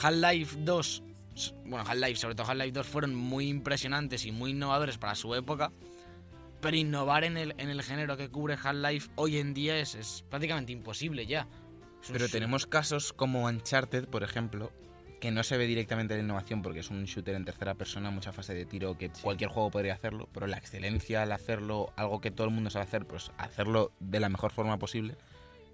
Half-Life 0.00 0.56
2, 0.60 1.02
s- 1.36 1.52
bueno, 1.64 1.84
Half-Life, 1.88 2.16
sobre 2.16 2.34
todo 2.34 2.46
Half-Life 2.48 2.72
2, 2.72 2.86
fueron 2.86 3.14
muy 3.14 3.48
impresionantes 3.48 4.24
y 4.26 4.32
muy 4.32 4.50
innovadores 4.50 4.98
para 4.98 5.14
su 5.14 5.34
época, 5.34 5.70
pero 6.60 6.76
innovar 6.76 7.22
en 7.24 7.36
el, 7.36 7.54
en 7.58 7.70
el 7.70 7.82
género 7.82 8.16
que 8.16 8.28
cubre 8.30 8.56
Half-Life 8.60 9.10
hoy 9.14 9.38
en 9.38 9.54
día 9.54 9.78
es, 9.78 9.94
es 9.94 10.24
prácticamente 10.28 10.72
imposible 10.72 11.26
ya. 11.26 11.46
Pero 12.12 12.28
tenemos 12.28 12.66
casos 12.66 13.12
como 13.12 13.44
Uncharted, 13.46 14.06
por 14.08 14.22
ejemplo, 14.22 14.72
que 15.20 15.30
no 15.30 15.42
se 15.42 15.56
ve 15.56 15.66
directamente 15.66 16.14
la 16.14 16.22
innovación 16.22 16.62
porque 16.62 16.80
es 16.80 16.90
un 16.90 17.04
shooter 17.04 17.34
en 17.34 17.44
tercera 17.44 17.74
persona, 17.74 18.10
mucha 18.10 18.32
fase 18.32 18.54
de 18.54 18.64
tiro, 18.64 18.96
que 18.96 19.10
cualquier 19.22 19.50
juego 19.50 19.70
podría 19.70 19.94
hacerlo, 19.94 20.28
pero 20.32 20.46
la 20.46 20.56
excelencia 20.58 21.22
al 21.22 21.32
hacerlo, 21.32 21.92
algo 21.96 22.20
que 22.20 22.30
todo 22.30 22.46
el 22.46 22.52
mundo 22.52 22.70
sabe 22.70 22.84
hacer, 22.84 23.04
pues 23.06 23.30
hacerlo 23.38 23.92
de 24.00 24.20
la 24.20 24.28
mejor 24.28 24.52
forma 24.52 24.78
posible, 24.78 25.16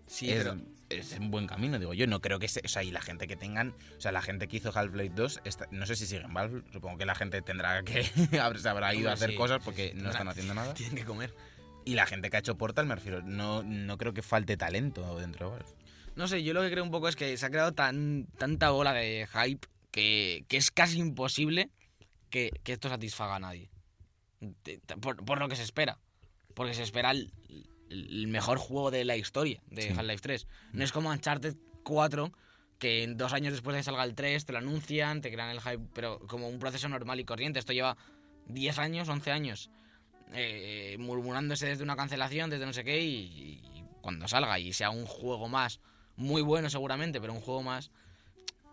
Sí, 0.07 0.31
es, 0.31 0.45
pero- 0.45 0.61
es 0.91 1.13
un 1.19 1.31
buen 1.31 1.47
camino, 1.47 1.79
digo 1.79 1.95
yo. 1.95 2.07
No 2.07 2.21
creo 2.21 2.39
que 2.39 2.47
se, 2.47 2.61
o 2.65 2.69
sea, 2.69 2.83
y 2.83 2.91
la 2.91 3.01
gente 3.01 3.27
que 3.27 3.37
tengan, 3.37 3.75
o 3.97 4.01
sea, 4.01 4.13
la 4.13 4.21
gente 4.21 4.49
que 4.49 4.59
hizo 4.59 4.71
Half-Life 4.77 5.15
2, 5.15 5.41
está- 5.45 5.67
no 5.71 5.87
sé 5.87 5.97
si 5.97 6.07
siguen 6.07 6.33
Valve, 6.35 6.63
supongo 6.73 6.99
que 6.99 7.07
la 7.07 7.15
gente 7.15 7.41
tendrá 7.43 7.83
que, 7.83 8.05
se 8.59 8.69
habrá 8.69 8.95
ido 8.95 9.09
a 9.11 9.15
hacer 9.15 9.31
sí, 9.31 9.37
cosas 9.37 9.59
sí, 9.61 9.65
porque 9.65 9.93
sí, 9.95 10.03
no 10.03 10.11
están 10.11 10.29
haciendo 10.29 10.55
nada. 10.55 10.75
Tienen 10.75 10.97
que 10.97 11.05
comer. 11.05 11.35
Y 11.87 11.95
la 11.95 12.07
gente 12.07 12.31
que 12.31 12.37
ha 12.37 12.41
hecho 12.41 12.57
Portal, 12.57 12.87
me 12.87 12.95
refiero, 12.95 13.23
no, 13.23 13.63
no 13.63 13.99
creo 13.99 14.13
que 14.15 14.23
falte 14.23 14.57
talento 14.57 15.19
dentro 15.19 15.47
de 15.51 15.57
Valve. 15.59 15.84
No 16.17 16.29
sé, 16.29 16.43
yo 16.43 16.53
lo 16.55 16.63
que 16.63 16.71
creo 16.71 16.85
un 16.85 16.91
poco 16.91 17.09
es 17.09 17.17
que 17.17 17.37
se 17.37 17.47
ha 17.47 17.51
creado 17.51 17.73
tan, 17.73 18.27
tanta 18.39 18.71
bola 18.71 18.93
de 18.93 19.27
hype 19.33 19.67
que, 19.91 20.45
que 20.49 20.57
es 20.57 20.71
casi 20.71 20.99
imposible 20.99 21.71
que, 22.31 22.51
que 22.63 22.73
esto 22.73 22.89
satisfaga 22.89 23.37
a 23.37 23.41
nadie. 23.41 23.71
Por, 25.01 25.25
por 25.25 25.39
lo 25.39 25.49
que 25.49 25.57
se 25.57 25.63
espera. 25.63 25.99
Porque 26.55 26.75
se 26.75 26.83
espera 26.83 27.11
el, 27.11 27.33
el 27.91 28.27
mejor 28.29 28.59
juego 28.59 28.91
de 28.91 29.05
la 29.05 29.17
historia 29.17 29.61
de 29.67 29.83
Sí. 29.83 29.89
Half-Life 29.91 30.21
3. 30.23 30.47
No 30.73 30.85
es 30.85 30.93
como 30.93 31.11
Uncharted 31.11 31.57
4, 31.83 32.33
que 32.79 33.03
en 33.03 33.17
dos 33.17 33.33
años 33.33 33.53
después 33.53 33.75
de 33.75 33.81
que 33.81 33.85
salga 33.85 34.05
el 34.05 34.15
3 34.15 34.45
te 34.47 34.53
lo 34.53 34.59
anuncian, 34.59 35.21
te 35.21 35.33
crean 35.33 35.51
el 35.51 35.61
hype, 35.61 35.83
pero 35.95 36.19
como 36.21 36.49
un 36.49 36.59
proceso 36.59 36.89
normal 36.89 37.19
y 37.21 37.25
corriente. 37.25 37.59
Esto 37.59 37.73
lleva 37.73 37.97
10 38.47 38.79
años, 38.79 39.09
11 39.09 39.31
años 39.33 39.71
eh, 40.33 40.97
murmurándose 40.99 41.67
desde 41.67 41.83
una 41.85 41.97
cancelación, 41.97 42.51
desde 42.51 42.67
no 42.67 42.73
sé 42.73 42.85
qué, 42.85 43.01
y, 43.01 43.61
y 43.75 43.85
cuando 44.01 44.29
salga 44.29 44.59
y 44.59 44.73
sea 44.73 44.91
un 44.91 45.07
juego 45.07 45.49
más, 45.49 45.81
muy 46.17 46.43
bueno 46.43 46.71
seguramente, 46.71 47.21
pero 47.21 47.33
un 47.33 47.41
juego 47.41 47.63
más, 47.63 47.91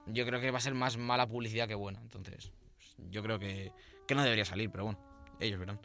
yo 0.07 0.25
creo 0.25 0.39
que 0.39 0.51
va 0.51 0.57
a 0.57 0.61
ser 0.61 0.73
más 0.73 0.97
mala 0.97 1.27
publicidad 1.27 1.67
que 1.67 1.75
buena. 1.75 1.99
Entonces, 2.01 2.51
yo 3.09 3.21
creo 3.23 3.39
que, 3.39 3.71
que 4.07 4.15
no 4.15 4.23
debería 4.23 4.45
salir, 4.45 4.69
pero 4.71 4.85
bueno, 4.85 4.99
ellos 5.39 5.59
verán. 5.59 5.79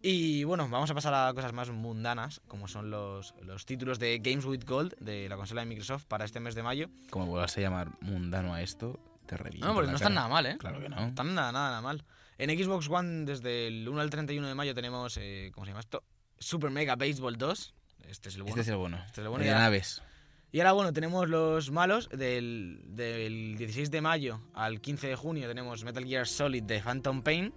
Y 0.00 0.44
bueno, 0.44 0.68
vamos 0.68 0.90
a 0.90 0.94
pasar 0.94 1.12
a 1.12 1.32
cosas 1.34 1.52
más 1.52 1.70
mundanas, 1.70 2.40
como 2.46 2.68
son 2.68 2.88
los, 2.90 3.34
los 3.42 3.66
títulos 3.66 3.98
de 3.98 4.18
Games 4.20 4.44
with 4.44 4.64
Gold 4.64 4.94
de 5.00 5.28
la 5.28 5.36
consola 5.36 5.62
de 5.62 5.66
Microsoft 5.66 6.04
para 6.04 6.24
este 6.24 6.38
mes 6.38 6.54
de 6.54 6.62
mayo. 6.62 6.88
Como 7.10 7.26
vuelvas 7.26 7.56
a 7.56 7.60
llamar 7.60 7.90
mundano 8.00 8.54
a 8.54 8.62
esto, 8.62 9.00
te 9.26 9.36
reviento. 9.36 9.66
No, 9.66 9.74
porque 9.74 9.90
no 9.90 9.96
están 9.96 10.14
nada 10.14 10.28
mal, 10.28 10.46
¿eh? 10.46 10.56
Claro 10.58 10.80
que 10.80 10.88
No 10.88 10.96
no. 11.00 11.06
están 11.08 11.34
nada, 11.34 11.50
nada, 11.50 11.68
nada 11.70 11.80
mal. 11.82 12.04
En 12.38 12.56
Xbox 12.56 12.88
One, 12.88 13.24
desde 13.24 13.66
el 13.66 13.88
1 13.88 14.00
al 14.00 14.10
31 14.10 14.46
de 14.46 14.54
mayo, 14.54 14.72
tenemos, 14.72 15.16
eh, 15.16 15.50
¿cómo 15.52 15.64
se 15.66 15.70
llama 15.72 15.80
esto? 15.80 16.04
Super 16.38 16.70
Mega 16.70 16.94
Baseball 16.94 17.36
2. 17.36 17.74
Este 18.06 18.28
es 18.28 18.36
el 18.36 18.42
bueno. 18.44 18.50
Este 18.52 18.60
es 18.60 18.68
el 18.68 18.76
bueno. 18.76 18.96
Este 18.98 19.20
es 19.20 19.24
el 19.24 19.28
bueno, 19.28 19.44
El 19.44 19.50
de 19.50 19.56
naves. 19.56 20.02
Y 20.50 20.60
ahora, 20.60 20.72
bueno, 20.72 20.92
tenemos 20.92 21.28
los 21.28 21.70
malos. 21.70 22.08
Del, 22.08 22.80
del 22.86 23.56
16 23.58 23.90
de 23.90 24.00
mayo 24.00 24.40
al 24.54 24.80
15 24.80 25.08
de 25.08 25.16
junio 25.16 25.46
tenemos 25.46 25.84
Metal 25.84 26.04
Gear 26.04 26.26
Solid 26.26 26.62
de 26.62 26.80
Phantom 26.80 27.22
Pain, 27.22 27.52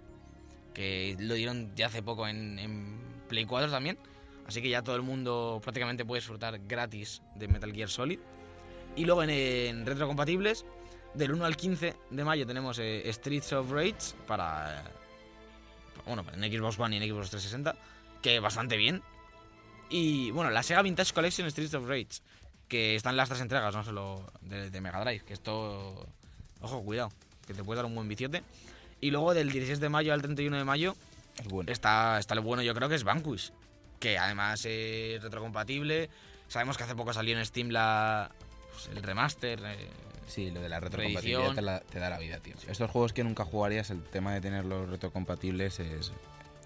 que 0.74 1.16
lo 1.18 1.34
dieron 1.34 1.74
ya 1.74 1.86
hace 1.86 2.02
poco 2.02 2.28
en, 2.28 2.58
en 2.58 2.98
Play 3.28 3.46
4 3.46 3.70
también. 3.70 3.98
Así 4.46 4.60
que 4.60 4.68
ya 4.68 4.82
todo 4.82 4.96
el 4.96 5.02
mundo 5.02 5.60
prácticamente 5.62 6.04
puede 6.04 6.20
disfrutar 6.20 6.58
gratis 6.66 7.22
de 7.36 7.48
Metal 7.48 7.72
Gear 7.72 7.88
Solid. 7.88 8.18
Y 8.96 9.04
luego 9.04 9.22
en, 9.22 9.86
retrocompatibles, 9.86 10.66
del 11.14 11.32
1 11.32 11.44
al 11.44 11.56
15 11.56 11.94
de 12.10 12.24
mayo 12.24 12.46
tenemos 12.46 12.78
eh, 12.78 13.10
Streets 13.10 13.52
of 13.54 13.70
Rage 13.70 14.14
para, 14.26 14.84
bueno, 16.06 16.24
en 16.34 16.52
Xbox 16.52 16.78
One 16.78 16.96
y 16.96 17.02
en 17.02 17.08
Xbox 17.08 17.30
360, 17.30 17.74
que 18.20 18.40
bastante 18.40 18.76
bien. 18.76 19.02
Y 19.88 20.30
bueno, 20.30 20.50
la 20.50 20.62
Sega 20.62 20.82
Vintage 20.82 21.12
Collection 21.12 21.50
Streets 21.50 21.74
of 21.74 21.86
Rage, 21.86 22.20
que 22.72 22.96
están 22.96 23.18
las 23.18 23.28
tres 23.28 23.42
entregas, 23.42 23.74
no 23.74 23.84
solo 23.84 24.24
de, 24.40 24.70
de 24.70 24.80
Mega 24.80 24.98
Drive, 25.04 25.24
que 25.26 25.34
esto, 25.34 26.06
ojo, 26.62 26.82
cuidado, 26.82 27.12
que 27.46 27.52
te 27.52 27.62
puede 27.62 27.76
dar 27.76 27.84
un 27.84 27.94
buen 27.94 28.08
viciote. 28.08 28.42
Y 28.98 29.10
luego 29.10 29.34
del 29.34 29.52
16 29.52 29.78
de 29.78 29.90
mayo 29.90 30.14
al 30.14 30.22
31 30.22 30.56
de 30.56 30.64
mayo 30.64 30.96
Es 31.38 31.48
bueno. 31.48 31.70
está, 31.70 32.18
está 32.18 32.34
lo 32.34 32.40
bueno, 32.42 32.62
yo 32.62 32.74
creo 32.74 32.88
que 32.88 32.94
es 32.94 33.04
Vanquish, 33.04 33.52
que 34.00 34.16
además 34.16 34.64
es 34.64 35.22
retrocompatible. 35.22 36.08
Sabemos 36.48 36.78
que 36.78 36.84
hace 36.84 36.94
poco 36.94 37.12
salió 37.12 37.36
en 37.38 37.44
Steam 37.44 37.68
la, 37.68 38.30
pues, 38.72 38.86
el 38.88 39.02
remaster. 39.02 39.60
eh, 39.62 39.88
Sí, 40.26 40.50
lo 40.50 40.62
de 40.62 40.70
la 40.70 40.80
retrocompatibilidad 40.80 41.54
te, 41.54 41.60
la- 41.60 41.80
te 41.80 41.98
da 41.98 42.08
la 42.08 42.18
vida, 42.18 42.38
tío. 42.38 42.54
Estos 42.66 42.90
juegos 42.90 43.12
que 43.12 43.22
nunca 43.22 43.44
jugarías, 43.44 43.90
el 43.90 44.02
tema 44.02 44.32
de 44.32 44.40
tener 44.40 44.64
los 44.64 44.88
retrocompatibles 44.88 45.78
es, 45.78 46.10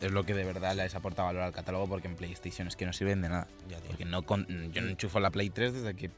es 0.00 0.12
lo 0.12 0.24
que 0.24 0.34
de 0.34 0.44
verdad 0.44 0.74
les 0.76 0.94
aporta 0.94 1.22
valor 1.22 1.42
al 1.42 1.52
catálogo 1.52 1.88
porque 1.88 2.08
en 2.08 2.16
PlayStation 2.16 2.68
es 2.68 2.76
que 2.76 2.86
no 2.86 2.92
sirven 2.92 3.22
de 3.22 3.28
nada. 3.28 3.48
ya, 3.68 3.78
tío. 3.78 3.88
Porque 3.88 4.04
no 4.04 4.22
con- 4.22 4.46
yo 4.72 4.82
no 4.82 4.88
enchufo 4.88 5.20
la 5.20 5.30
Play 5.30 5.50
3 5.50 5.72
desde 5.72 5.94
que... 5.94 6.10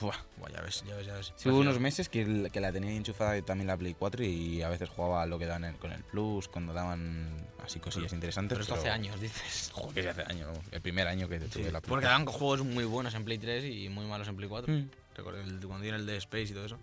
Buah, 0.00 0.16
ya 0.50 0.62
ves, 0.62 0.84
ya 0.88 0.96
ves, 0.96 1.06
ya 1.06 1.14
ves. 1.14 1.32
Sí, 1.36 1.50
hubo 1.50 1.58
unos 1.58 1.78
meses 1.78 2.08
que, 2.08 2.48
que 2.50 2.60
la 2.60 2.72
tenía 2.72 2.92
enchufada 2.92 3.36
y 3.36 3.42
también 3.42 3.66
la 3.66 3.76
Play 3.76 3.94
4 3.98 4.24
y 4.24 4.62
a 4.62 4.70
veces 4.70 4.88
jugaba 4.88 5.26
lo 5.26 5.38
que 5.38 5.44
daban 5.46 5.64
en- 5.64 5.74
con 5.76 5.92
el 5.92 6.02
Plus, 6.02 6.48
cuando 6.48 6.72
daban 6.72 7.28
así 7.62 7.78
cosillas 7.78 8.12
interesantes. 8.14 8.56
Pero 8.56 8.62
esto 8.62 8.74
hace 8.74 8.88
años, 8.90 9.20
dices. 9.20 9.70
Joder, 9.74 9.94
que 9.94 10.02
sí 10.02 10.08
hace 10.08 10.22
años. 10.32 10.48
El 10.70 10.80
primer 10.80 11.08
año 11.08 11.28
que 11.28 11.38
tuve 11.40 11.70
la 11.70 11.80
Play 11.82 11.90
Porque 11.90 12.06
daban 12.06 12.24
juegos 12.24 12.64
muy 12.64 12.84
buenos 12.84 13.14
en 13.14 13.24
Play 13.24 13.36
3 13.38 13.64
y 13.64 13.88
muy 13.90 14.06
malos 14.06 14.28
en 14.28 14.36
Play 14.36 14.48
4. 14.48 14.72
Mm. 14.72 14.88
Recuerdo 15.14 15.40
el, 15.42 15.58
cuando 15.66 15.82
tiene 15.82 15.98
el 15.98 16.06
de 16.06 16.16
Space 16.16 16.44
y 16.44 16.52
todo 16.52 16.64
eso. 16.64 16.78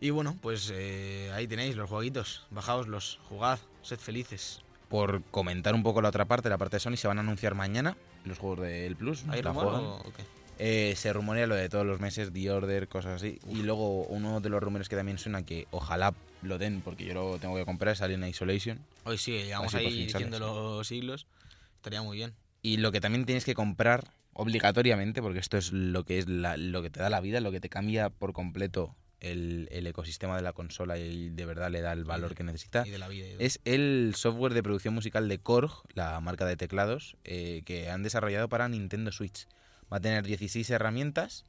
Y 0.00 0.08
bueno, 0.10 0.36
pues 0.40 0.70
eh, 0.74 1.30
ahí 1.34 1.46
tenéis 1.46 1.76
los 1.76 1.90
jueguitos. 1.90 2.46
Bajaoslos, 2.50 3.20
jugad, 3.28 3.58
sed 3.82 3.98
felices. 3.98 4.62
Por 4.94 5.24
comentar 5.32 5.74
un 5.74 5.82
poco 5.82 6.00
la 6.02 6.10
otra 6.10 6.24
parte, 6.26 6.48
la 6.48 6.56
parte 6.56 6.76
de 6.76 6.80
Sony, 6.80 6.94
se 6.96 7.08
van 7.08 7.18
a 7.18 7.22
anunciar 7.22 7.56
mañana 7.56 7.96
los 8.24 8.38
juegos 8.38 8.60
del 8.60 8.94
Plus. 8.94 9.24
¿Hay 9.28 9.42
rumor 9.42 9.66
o 9.74 10.12
qué? 10.16 10.22
Eh, 10.60 10.94
se 10.94 11.12
rumorea 11.12 11.48
lo 11.48 11.56
de 11.56 11.68
todos 11.68 11.84
los 11.84 11.98
meses, 11.98 12.32
The 12.32 12.48
Order, 12.52 12.86
cosas 12.86 13.14
así. 13.20 13.40
Y 13.50 13.64
luego 13.64 14.04
uno 14.04 14.40
de 14.40 14.50
los 14.50 14.62
rumores 14.62 14.88
que 14.88 14.94
también 14.94 15.18
suena 15.18 15.42
que 15.44 15.66
ojalá 15.72 16.14
lo 16.42 16.58
den, 16.58 16.80
porque 16.80 17.04
yo 17.06 17.12
lo 17.12 17.38
tengo 17.40 17.56
que 17.56 17.64
comprar, 17.64 17.94
es 17.94 18.02
Alien 18.02 18.22
Isolation. 18.24 18.78
Hoy 19.04 19.18
sí, 19.18 19.50
Así 19.50 19.66
por 19.66 19.76
ahí 19.80 20.04
diciendo 20.06 20.38
los 20.38 20.86
siglos. 20.86 21.26
Estaría 21.74 22.00
muy 22.02 22.16
bien. 22.18 22.32
Y 22.62 22.76
lo 22.76 22.92
que 22.92 23.00
también 23.00 23.24
tienes 23.24 23.44
que 23.44 23.54
comprar 23.54 24.04
obligatoriamente, 24.32 25.20
porque 25.22 25.40
esto 25.40 25.56
es 25.58 25.72
lo 25.72 26.04
que 26.04 26.18
es 26.18 26.28
la- 26.28 26.56
lo 26.56 26.82
que 26.82 26.90
te 26.90 27.00
da 27.00 27.10
la 27.10 27.20
vida, 27.20 27.40
lo 27.40 27.50
que 27.50 27.58
te 27.58 27.68
cambia 27.68 28.10
por 28.10 28.32
completo 28.32 28.94
el, 29.32 29.68
el 29.72 29.86
ecosistema 29.86 30.36
de 30.36 30.42
la 30.42 30.52
consola 30.52 30.98
y 30.98 31.30
de 31.30 31.44
verdad 31.46 31.70
le 31.70 31.80
da 31.80 31.92
el 31.92 32.04
valor 32.04 32.34
que 32.34 32.44
necesita, 32.44 32.86
Y 32.86 32.90
de 32.90 32.98
la 32.98 33.08
vida. 33.08 33.26
y 33.26 33.34
de- 33.36 33.44
es 33.44 33.60
el 33.64 34.12
software 34.16 34.54
de 34.54 34.62
producción 34.62 34.94
musical 34.94 35.28
de 35.28 35.38
Korg, 35.38 35.72
la 35.94 36.20
marca 36.20 36.44
de 36.46 36.56
teclados, 36.56 37.16
eh, 37.24 37.62
que 37.64 37.90
han 37.90 38.02
desarrollado 38.02 38.48
para 38.48 38.68
Nintendo 38.68 39.12
Switch. 39.12 39.46
Va 39.92 39.96
a 39.98 40.00
tener 40.00 40.24
16 40.24 40.68
herramientas. 40.70 41.44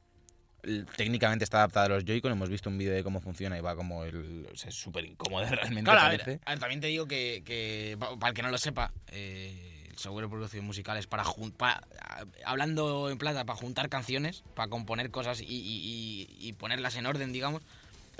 Técnicamente 0.96 1.44
está 1.44 1.58
adaptada 1.58 1.86
a 1.86 1.88
los 1.90 2.04
Joy-Con. 2.04 2.32
Hemos 2.32 2.48
visto 2.50 2.68
un 2.68 2.76
vídeo 2.78 2.92
de 2.92 3.04
cómo 3.04 3.20
funciona 3.20 3.56
y 3.56 3.60
va 3.60 3.76
como 3.76 4.04
el. 4.04 4.48
o 4.52 4.56
sea, 4.56 4.70
es 4.70 4.74
súper 4.74 5.04
incómodo 5.04 5.44
realmente. 5.50 5.84
Claro, 5.84 6.00
a 6.00 6.08
ver, 6.10 6.22
a 6.44 6.50
ver, 6.50 6.58
también 6.58 6.80
te 6.80 6.88
digo 6.88 7.06
que, 7.06 7.42
que 7.44 7.96
pa- 8.00 8.18
para 8.18 8.30
el 8.30 8.34
que 8.34 8.42
no 8.42 8.50
lo 8.50 8.58
sepa, 8.58 8.92
eh, 9.12 9.75
de 9.96 10.28
producción 10.28 10.64
musical 10.64 10.96
es 10.98 11.06
para, 11.06 11.24
hablando 12.44 13.10
en 13.10 13.18
plata, 13.18 13.44
para 13.44 13.58
juntar 13.58 13.88
canciones, 13.88 14.42
para 14.54 14.68
componer 14.68 15.10
cosas 15.10 15.40
y, 15.40 15.44
y- 15.46 16.26
y- 16.38 16.52
ponerlas 16.54 16.96
en 16.96 17.06
orden, 17.06 17.32
digamos. 17.32 17.62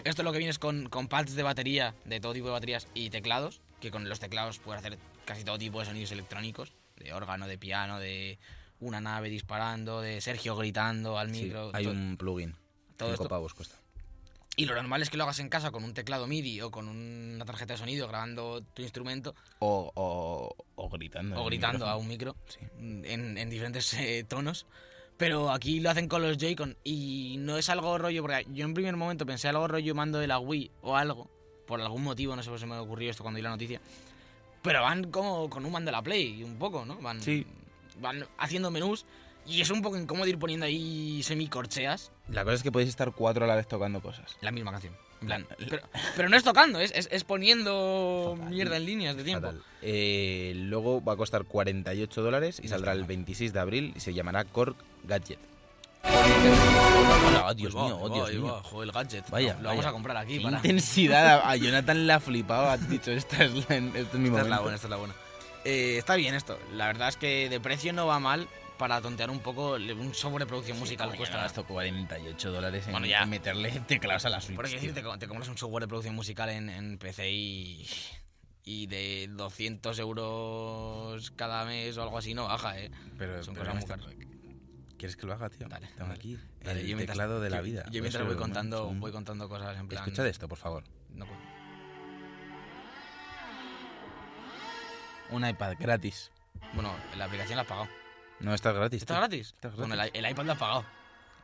Esto 0.05 0.23
lo 0.23 0.33
que 0.33 0.39
viene 0.39 0.51
es 0.51 0.59
con, 0.59 0.89
con 0.89 1.09
pads 1.09 1.35
de 1.35 1.43
batería, 1.43 1.95
de 2.05 2.21
todo 2.21 2.33
tipo 2.35 2.47
de 2.47 2.53
baterías 2.53 2.87
y 2.95 3.11
teclados, 3.11 3.61
que 3.81 3.91
con 3.91 4.09
los 4.09 4.21
teclados 4.21 4.59
puedes 4.59 4.81
hacer 4.85 4.99
casi 5.25 5.45
todo 5.45 5.59
tipo 5.59 5.81
de 5.81 5.87
sonidos 5.87 6.13
electrónicos, 6.13 6.73
de 6.97 7.13
órgano, 7.13 7.47
de 7.47 7.57
piano, 7.59 7.99
de 7.99 8.39
una 8.81 9.01
nave 9.01 9.31
disparando, 9.31 10.01
de 10.03 10.21
Sergio 10.21 10.55
gritando 10.57 11.19
al 11.19 11.35
Sí, 11.35 11.45
micro. 11.45 11.71
hay 11.73 11.87
un 11.87 12.17
plugin. 12.19 12.55
todo 12.97 13.29
pavos 13.29 13.55
cuesta. 13.55 13.77
Y 14.59 14.65
lo 14.65 14.75
normal 14.75 15.03
es 15.03 15.11
que 15.11 15.19
lo 15.19 15.25
hagas 15.25 15.39
en 15.41 15.51
casa 15.51 15.71
con 15.71 15.85
un 15.85 15.93
teclado 15.93 16.27
MIDI 16.27 16.63
o 16.63 16.71
con 16.71 16.89
una 16.89 17.45
tarjeta 17.45 17.75
de 17.75 17.79
sonido 17.79 18.09
grabando 18.09 18.63
tu 18.73 18.81
instrumento 18.83 19.35
O, 19.59 19.93
o, 19.95 20.57
o 20.77 20.89
gritando. 20.89 21.43
o 21.43 21.45
gritando 21.45 21.87
a 21.87 21.99
micrófono. 21.99 22.01
un 22.01 22.09
micro 22.09 22.37
Sí. 22.49 22.59
en, 23.13 23.37
en 23.37 23.51
diferentes 23.51 23.93
eh, 23.95 24.25
tonos. 24.27 24.67
Pero 25.19 25.51
aquí 25.51 25.81
lo 25.81 25.91
hacen 25.91 26.09
con 26.09 26.23
los 26.23 26.37
Joy-Con 26.39 26.77
y 26.85 27.37
no 27.39 27.57
es 27.59 27.69
algo 27.71 27.97
rollo, 27.99 28.23
porque 28.23 28.47
yo 28.53 28.65
en 28.67 28.75
primer 28.75 28.97
momento 28.97 29.25
pensé 29.27 29.49
algo 29.49 29.67
rollo 29.69 29.95
mando 29.95 30.19
de 30.19 30.27
la 30.27 30.39
Wii 30.39 30.71
o 30.83 30.97
algo, 30.97 31.31
por 31.67 31.81
algún 31.81 32.03
motivo, 32.05 32.35
no 32.37 32.43
sé 32.43 32.49
por 32.51 32.59
qué 32.59 32.61
se 32.61 32.67
me 32.67 32.77
ocurrió 32.79 33.11
esto 33.11 33.23
cuando 33.23 33.37
vi 33.37 33.43
la 33.43 33.49
noticia. 33.51 33.81
Pero 34.63 34.83
van 34.83 35.11
como 35.11 35.49
con 35.49 35.65
un 35.65 35.73
mando 35.73 35.89
de 35.91 35.93
la 35.93 36.03
Play, 36.03 36.43
un 36.43 36.59
poco, 36.59 36.85
¿no? 36.85 36.97
Van, 36.97 37.23
Sí. 37.23 37.47
van 38.01 38.27
haciendo 38.39 38.71
menús 38.71 39.07
y 39.47 39.61
es 39.61 39.71
un 39.71 39.83
poco 39.83 39.97
incómodo 39.97 40.27
ir 40.29 40.39
poniendo 40.39 40.67
ahí 40.67 41.23
semicorcheas 41.23 42.11
La 42.29 42.43
cosa 42.45 42.55
es 42.57 42.63
que 42.63 42.73
podéis 42.73 42.89
estar 42.91 43.13
cuatro 43.13 43.45
a 43.45 43.49
la 43.49 43.55
vez 43.57 43.67
tocando 43.69 44.01
cosas. 44.01 44.37
la 44.41 44.51
misma 44.51 44.73
canción. 44.73 44.95
En 45.23 45.27
plan, 45.29 45.47
pero, 45.71 45.83
pero 46.15 46.29
no 46.29 46.37
es 46.37 46.45
tocando, 46.45 46.79
es, 46.79 46.93
es, 46.95 47.09
es 47.11 47.25
poniendo 47.25 48.35
Fatal. 48.37 48.53
mierda 48.53 48.77
en 48.77 48.85
líneas 48.85 49.17
de 49.17 49.25
tiempo. 49.25 49.47
Fatal. 49.47 49.63
Eh, 49.81 50.53
luego 50.57 51.03
va 51.03 51.15
a 51.15 51.17
costar 51.17 51.45
48 51.45 52.23
dólares 52.23 52.59
y 52.63 52.65
No 52.65 52.69
saldrá 52.71 52.93
el 52.93 52.99
mal. 53.01 53.09
26 53.09 53.53
de 53.55 53.59
abril 53.61 53.93
y 53.97 54.01
se 54.01 54.13
llamará 54.13 54.45
Korg 54.45 54.77
Gadget. 55.05 55.39
Hola, 56.05 57.55
Dios 57.55 57.75
mío, 57.75 57.99
oh, 58.01 58.09
Dios 58.09 58.33
mío. 58.33 58.83
el 58.83 58.93
gadget. 58.93 59.29
Vaya, 59.31 59.55
lo, 59.55 59.63
lo 59.63 59.69
vamos 59.71 59.79
vaya. 59.79 59.89
a 59.89 59.93
comprar 59.93 60.17
aquí 60.17 60.39
Qué 60.39 60.45
para. 60.45 60.57
intensidad. 60.59 61.43
A 61.45 61.57
Jonathan 61.57 62.07
le 62.07 62.13
ha 62.13 62.21
flipado. 62.21 62.69
Ha 62.71 62.77
dicho, 62.77 63.11
esta 63.11 63.45
es, 63.45 63.53
la, 63.69 63.77
este 63.77 64.01
es 64.01 64.15
mi 64.15 64.29
Esta 64.29 64.43
es 64.43 64.49
la 64.49 64.61
buena, 64.61 64.75
esta 64.77 64.87
es 64.87 64.91
la 64.91 64.97
buena. 64.97 65.15
Eh, 65.65 65.97
está 65.99 66.15
bien 66.17 66.35
esto. 66.35 66.59
La 66.75 66.87
verdad 66.87 67.09
es 67.09 67.17
que 67.17 67.49
de 67.49 67.59
precio 67.61 67.93
no 67.93 68.07
va 68.07 68.19
mal 68.21 68.49
para 68.77 69.01
tontear 69.01 69.31
un 69.31 69.41
poco. 69.41 69.73
Un 69.75 70.15
software 70.15 70.43
de 70.45 70.47
producción 70.47 70.79
musical 70.79 71.09
Coño, 71.09 71.19
cuesta. 71.19 71.39
gasto 71.39 71.65
48 71.67 72.53
dólares 72.53 72.87
en, 72.87 72.93
Bueno, 72.93 73.07
ya. 73.07 73.25
meterle 73.27 73.71
teclados 73.87 74.25
a 74.27 74.29
la 74.31 74.41
Switch. 74.41 74.59
Decirte, 74.61 75.03
te, 75.03 75.19
te 75.19 75.29
compras 75.29 75.49
un 75.49 75.57
software 75.59 75.83
de 75.85 75.89
producción 75.89 76.15
musical 76.15 76.49
en, 76.51 76.69
en 76.69 76.99
PC 76.99 77.31
y. 77.31 77.87
Y 78.69 78.89
de 78.89 79.29
200 79.31 79.97
euros 80.01 81.31
cada 81.37 81.65
mes 81.65 81.97
o 81.99 82.03
algo 82.03 82.19
así 82.19 82.35
no 82.35 82.49
baja, 82.49 82.77
¿eh? 82.81 82.91
Pero, 83.17 83.41
Son 83.45 83.55
pero 83.55 83.67
cosas 83.67 83.81
muy 83.81 83.89
caras. 83.89 84.07
¿Quieres 84.99 85.15
que 85.17 85.25
lo 85.27 85.35
haga, 85.35 85.49
tío? 85.51 85.69
Dale, 85.69 85.87
Tengo 85.89 86.01
dale. 86.09 86.15
aquí 86.15 86.37
Dale, 86.65 86.81
el 86.81 86.87
yo 86.89 86.97
mientras- 86.97 87.17
teclado 87.17 87.41
de 87.41 87.51
la 87.51 87.61
vida. 87.61 87.85
Yo 87.93 88.01
mientras 88.03 88.27
voy 88.27 88.35
contando, 88.35 88.93
voy 88.95 89.13
contando 89.13 89.49
cosas 89.49 89.79
en 89.79 89.87
plan. 89.87 90.03
Escucha 90.03 90.25
de 90.25 90.31
esto, 90.31 90.49
por 90.49 90.59
favor. 90.59 90.83
No 91.11 91.27
puedo. 91.27 91.39
Un 95.31 95.47
iPad 95.47 95.75
gratis. 95.79 96.33
Bueno, 96.75 96.93
la 97.17 97.27
aplicación 97.27 97.57
la 97.57 97.63
has 97.63 97.69
pagado. 97.69 97.89
No, 98.41 98.55
está 98.55 98.73
gratis. 98.73 99.03
¿Está 99.03 99.17
gratis? 99.17 99.49
Está 99.55 99.69
Bueno, 99.71 99.95
gratis. 99.95 100.13
el, 100.15 100.25
el 100.25 100.31
iPad 100.33 100.45
lo 100.45 100.53
has 100.53 100.59
pagado. 100.59 100.85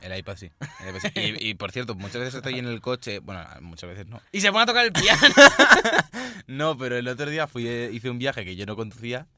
El 0.00 0.18
iPad 0.18 0.36
sí. 0.36 0.50
El 0.80 0.88
iPad 0.96 1.00
sí. 1.00 1.20
Y, 1.40 1.48
y, 1.50 1.54
por 1.54 1.70
cierto, 1.72 1.94
muchas 1.94 2.16
veces 2.20 2.34
estoy 2.34 2.58
en 2.58 2.66
el 2.66 2.80
coche. 2.80 3.20
Bueno, 3.20 3.44
muchas 3.60 3.88
veces 3.90 4.06
no. 4.08 4.20
Y 4.32 4.40
se 4.40 4.50
pone 4.50 4.64
a 4.64 4.66
tocar 4.66 4.84
el 4.84 4.92
piano. 4.92 5.20
No, 6.48 6.76
pero 6.76 6.96
el 6.96 7.06
otro 7.06 7.30
día 7.30 7.46
fui, 7.46 7.66
eh, 7.68 7.88
hice 7.92 8.10
un 8.10 8.18
viaje 8.18 8.44
que 8.44 8.56
yo 8.56 8.66
no 8.66 8.74
conducía 8.74 9.28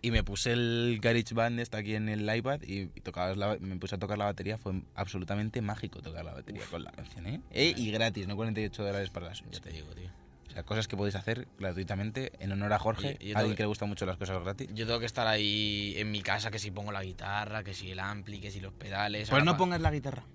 Y 0.00 0.12
me 0.12 0.22
puse 0.22 0.52
el 0.52 1.00
GarageBand 1.02 1.58
este 1.58 1.76
aquí 1.76 1.96
en 1.96 2.08
el 2.08 2.34
iPad 2.34 2.60
y, 2.62 2.86
tocabas 3.00 3.36
la- 3.36 3.56
me 3.60 3.76
puse 3.76 3.96
a 3.96 3.98
tocar 3.98 4.16
la 4.16 4.26
batería. 4.26 4.58
Fue 4.58 4.72
absolutamente 4.94 5.60
mágico 5.60 6.00
tocar 6.00 6.24
la 6.24 6.32
batería 6.32 6.62
con 6.70 6.84
la 6.84 6.92
canción, 6.92 7.26
¿eh? 7.26 7.40
Eh, 7.50 7.74
Y 7.76 7.90
gratis, 7.90 8.28
no 8.28 8.36
48 8.36 8.84
dólares 8.84 9.10
para 9.10 9.26
la 9.26 9.34
Switch. 9.34 9.54
Ya 9.54 9.60
te 9.60 9.70
digo, 9.70 9.88
tío. 9.88 10.08
O 10.52 10.54
sea, 10.54 10.64
cosas 10.64 10.86
que 10.86 10.98
podéis 10.98 11.14
hacer 11.14 11.48
gratuitamente 11.58 12.30
en 12.38 12.52
honor 12.52 12.74
a 12.74 12.78
Jorge, 12.78 13.16
Oye, 13.18 13.30
yo 13.30 13.38
alguien 13.38 13.56
que 13.56 13.62
le 13.62 13.68
gustan 13.68 13.88
mucho 13.88 14.04
las 14.04 14.18
cosas 14.18 14.38
gratis. 14.42 14.68
Yo 14.74 14.84
tengo 14.86 15.00
que 15.00 15.06
estar 15.06 15.26
ahí 15.26 15.94
en 15.96 16.10
mi 16.10 16.20
casa, 16.20 16.50
que 16.50 16.58
si 16.58 16.70
pongo 16.70 16.92
la 16.92 17.02
guitarra, 17.02 17.64
que 17.64 17.72
si 17.72 17.90
el 17.90 18.00
ampli, 18.00 18.38
que 18.38 18.50
si 18.50 18.60
los 18.60 18.74
pedales. 18.74 19.30
Pues 19.30 19.44
no 19.44 19.52
pa- 19.52 19.56
pongas 19.58 19.80
la 19.80 19.90
guitarra. 19.90 20.26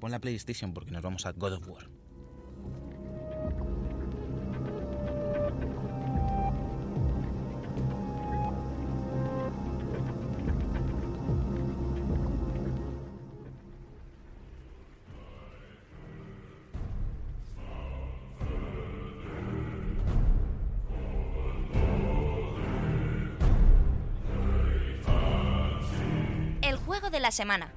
Pon 0.00 0.10
la 0.10 0.20
PlayStation 0.20 0.72
porque 0.72 0.90
nos 0.90 1.02
vamos 1.02 1.26
a 1.26 1.32
God 1.32 1.52
of 1.52 1.68
War. 1.68 1.90
La 27.28 27.32
semana. 27.32 27.70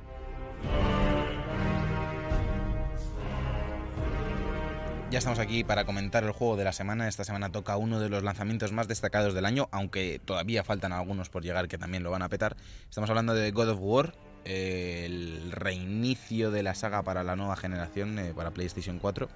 Ya 5.09 5.17
estamos 5.17 5.39
aquí 5.39 5.65
para 5.65 5.83
comentar 5.83 6.23
el 6.23 6.31
juego 6.31 6.55
de 6.55 6.63
la 6.63 6.71
semana. 6.71 7.09
Esta 7.09 7.25
semana 7.25 7.51
toca 7.51 7.75
uno 7.75 7.99
de 7.99 8.07
los 8.07 8.23
lanzamientos 8.23 8.71
más 8.71 8.87
destacados 8.87 9.33
del 9.33 9.45
año, 9.45 9.67
aunque 9.73 10.21
todavía 10.23 10.63
faltan 10.63 10.93
algunos 10.93 11.27
por 11.27 11.43
llegar 11.43 11.67
que 11.67 11.77
también 11.77 12.01
lo 12.01 12.11
van 12.11 12.21
a 12.21 12.29
petar. 12.29 12.55
Estamos 12.87 13.09
hablando 13.09 13.33
de 13.33 13.51
God 13.51 13.71
of 13.71 13.79
War, 13.81 14.15
eh, 14.45 15.03
el 15.05 15.51
reinicio 15.51 16.49
de 16.49 16.63
la 16.63 16.73
saga 16.73 17.03
para 17.03 17.25
la 17.25 17.35
nueva 17.35 17.57
generación, 17.57 18.19
eh, 18.19 18.31
para 18.33 18.51
PlayStation 18.51 18.99
4. 18.99 19.27